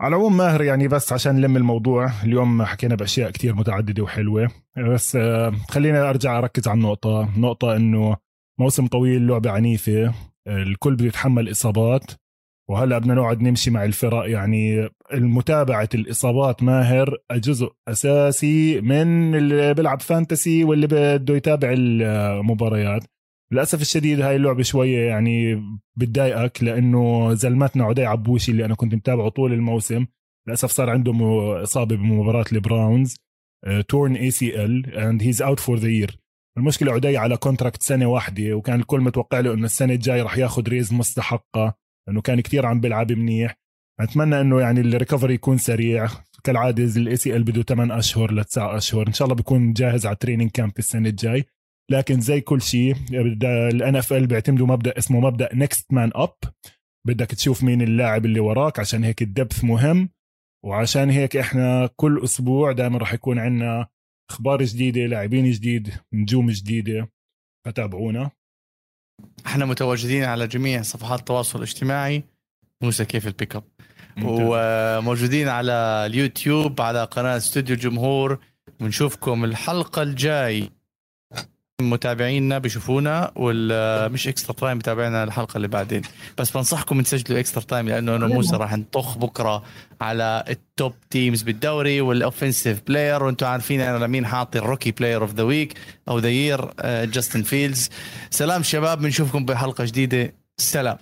على 0.00 0.16
العموم 0.16 0.36
ماهر 0.36 0.62
يعني 0.62 0.88
بس 0.88 1.12
عشان 1.12 1.34
نلم 1.34 1.56
الموضوع 1.56 2.10
اليوم 2.24 2.62
حكينا 2.64 2.94
بأشياء 2.94 3.30
كتير 3.30 3.54
متعددة 3.54 4.02
وحلوة. 4.02 4.48
بس 4.76 5.16
آه، 5.16 5.52
خلينا 5.68 6.10
أرجع 6.10 6.38
أركز 6.38 6.68
على 6.68 6.76
النقطة. 6.76 7.28
نقطة 7.38 7.76
إنه 7.76 8.16
موسم 8.60 8.86
طويل 8.86 9.26
لعبة 9.26 9.50
عنيفة 9.50 10.14
الكل 10.48 10.94
بده 10.94 11.06
يتحمل 11.06 11.50
إصابات. 11.50 12.04
وهلأ 12.70 12.98
بدنا 12.98 13.14
نقعد 13.14 13.42
نمشي 13.42 13.70
مع 13.70 13.84
الفرق 13.84 14.30
يعني 14.30 14.88
المتابعة 15.12 15.88
الإصابات 15.94 16.62
ماهر 16.62 17.16
جزء 17.32 17.72
أساسي 17.88 18.80
من 18.80 19.34
اللي 19.34 19.74
بيلعب 19.74 20.00
fantasy 20.00 20.64
واللي 20.64 20.86
بده 20.86 21.34
يتابع 21.36 21.74
المباريات. 21.76 23.04
للأسف 23.54 23.80
الشديد 23.80 24.20
هاي 24.20 24.36
اللعبة 24.36 24.62
شوية 24.62 25.08
يعني 25.08 25.62
بتضايقك 25.96 26.62
لأنه 26.62 27.34
زلمتنا 27.34 27.84
عدي 27.84 28.04
عبوشي 28.04 28.52
اللي 28.52 28.64
أنا 28.64 28.74
كنت 28.74 28.94
متابعه 28.94 29.28
طول 29.28 29.52
الموسم. 29.52 30.06
للأسف 30.48 30.70
صار 30.70 30.90
عنده 30.90 31.12
إصابة 31.62 31.96
بمباراة 31.96 32.44
ال 32.52 34.94
Browns 34.94 35.11
torn 35.11 35.22
ACL 35.22 35.28
and 35.28 35.34
he's 35.34 35.42
out 35.42 35.60
for 35.60 35.76
the 35.76 35.88
year 35.88 36.18
المشكلة 36.58 36.92
عدي 36.92 37.16
على 37.16 37.36
contract 37.36 37.82
سنة 37.82 38.06
واحدة 38.06 38.54
وكان 38.54 38.80
الكل 38.80 39.00
متوقع 39.00 39.40
له 39.40 39.54
إنه 39.54 39.64
السنة 39.64 39.94
الجاي 39.94 40.22
رح 40.22 40.38
ياخذ 40.38 40.68
raise 40.68 40.94
مستحقة 40.94 41.74
لأنه 42.08 42.20
كان 42.20 42.40
كتير 42.40 42.66
عم 42.66 42.80
بيلعب 42.80 43.12
منيح. 43.12 43.54
أتمنى 44.00 44.40
إنه 44.40 44.60
يعني 44.60 44.80
ال 44.80 44.86
recovery 44.86 45.34
يكون 45.34 45.58
سريع. 45.58 46.08
كالعادة 46.44 46.84
ال 46.84 47.16
ACL 47.16 47.44
بده 47.44 47.62
8 47.62 47.98
أشهر 47.98 48.32
ل 48.32 48.44
9 48.44 48.76
أشهر. 48.76 49.08
إن 49.08 49.12
شاء 49.12 49.26
الله 49.26 49.36
بيكون 49.36 49.72
جاهز 49.72 50.06
على 50.06 50.14
ال 50.14 50.18
training 50.18 50.50
camp 50.50 50.72
السنة 50.78 51.08
الجاي. 51.08 51.44
لكن 51.90 52.20
زي 52.20 52.40
كل 52.40 52.62
شيء 52.62 52.96
ال 53.12 53.96
NFL 53.96 54.26
بيعتمدوا 54.26 54.66
مبدأ 54.66 54.98
اسمه 54.98 55.20
مبدأ 55.20 55.54
next 55.54 55.92
man 55.92 56.10
up 56.14 56.34
بدك 57.06 57.26
تشوف 57.26 57.62
مين 57.62 57.82
اللاعب 57.82 58.24
اللي 58.24 58.40
وراك 58.40 58.80
عشان 58.80 59.04
هيك 59.04 59.22
ال 59.22 59.29
depth 59.29 59.64
مهم. 59.64 60.08
وعشان 60.64 61.10
هيك 61.10 61.36
إحنا 61.36 61.90
كل 61.96 62.20
أسبوع 62.24 62.72
دائما 62.72 62.98
راح 62.98 63.14
يكون 63.14 63.38
عندنا 63.38 63.86
أخبار 64.30 64.62
جديدة 64.62 65.00
لاعبين 65.00 65.50
جديد 65.50 65.94
نجوم 66.12 66.50
جديدة. 66.50 67.08
فتابعونا. 67.66 68.30
إحنا 69.46 69.64
متواجدين 69.64 70.24
على 70.24 70.46
جميع 70.46 70.82
صفحات 70.82 71.18
التواصل 71.18 71.58
الاجتماعي. 71.58 72.24
موسى 72.82 73.04
كيف 73.04 73.26
ال 73.26 73.56
backup 73.56 73.64
وموجودين 74.24 75.48
على 75.48 75.72
اليوتيوب 76.06 76.80
على 76.80 77.04
قناة 77.04 77.36
استوديو 77.36 77.74
الجمهور. 77.76 78.38
ونشوفكم 78.80 79.44
الحلقة 79.44 80.02
الجاي. 80.02 80.70
متابعينا 81.90 82.58
بيشوفونا 82.58 83.32
ولا 83.36 84.08
مش 84.08 84.28
extra 84.28 84.54
time 84.54 84.76
متابعينا 84.76 85.24
الحلقة 85.24 85.56
اللي 85.56 85.68
بعدين. 85.68 86.02
بس 86.38 86.50
بنصحكم 86.50 87.00
تسجلوا 87.00 87.40
extra 87.40 87.62
time 87.62 87.88
لأنه 87.88 88.16
أنا 88.16 88.26
وموسى 88.26 88.56
راح 88.56 88.76
نطخ 88.76 89.18
بكرة 89.18 89.62
على 90.00 90.44
ال 90.48 90.59
top 90.59 90.94
teams 91.10 91.42
بالدوري 91.42 92.00
وال 92.00 92.14
offensive 92.14 92.80
player 92.86 93.22
وأنتم 93.22 93.46
عارفين 93.46 93.80
أنا 93.80 94.04
لمين 94.04 94.26
حاطي 94.26 94.58
ال 94.58 94.63
rookie 94.63 94.90
player 94.90 95.22
of 95.22 95.34
the 95.34 95.42
week 95.42 95.74
أو 96.08 96.18
the 96.18 96.28
year 96.28 96.70
جاستن 96.84 97.42
فيلدز 97.42 97.88
سلام 98.30 98.62
شباب 98.62 98.98
بنشوفكم 98.98 99.44
بحلقة 99.44 99.84
جديدة. 99.84 100.34
سلام. 100.56 100.96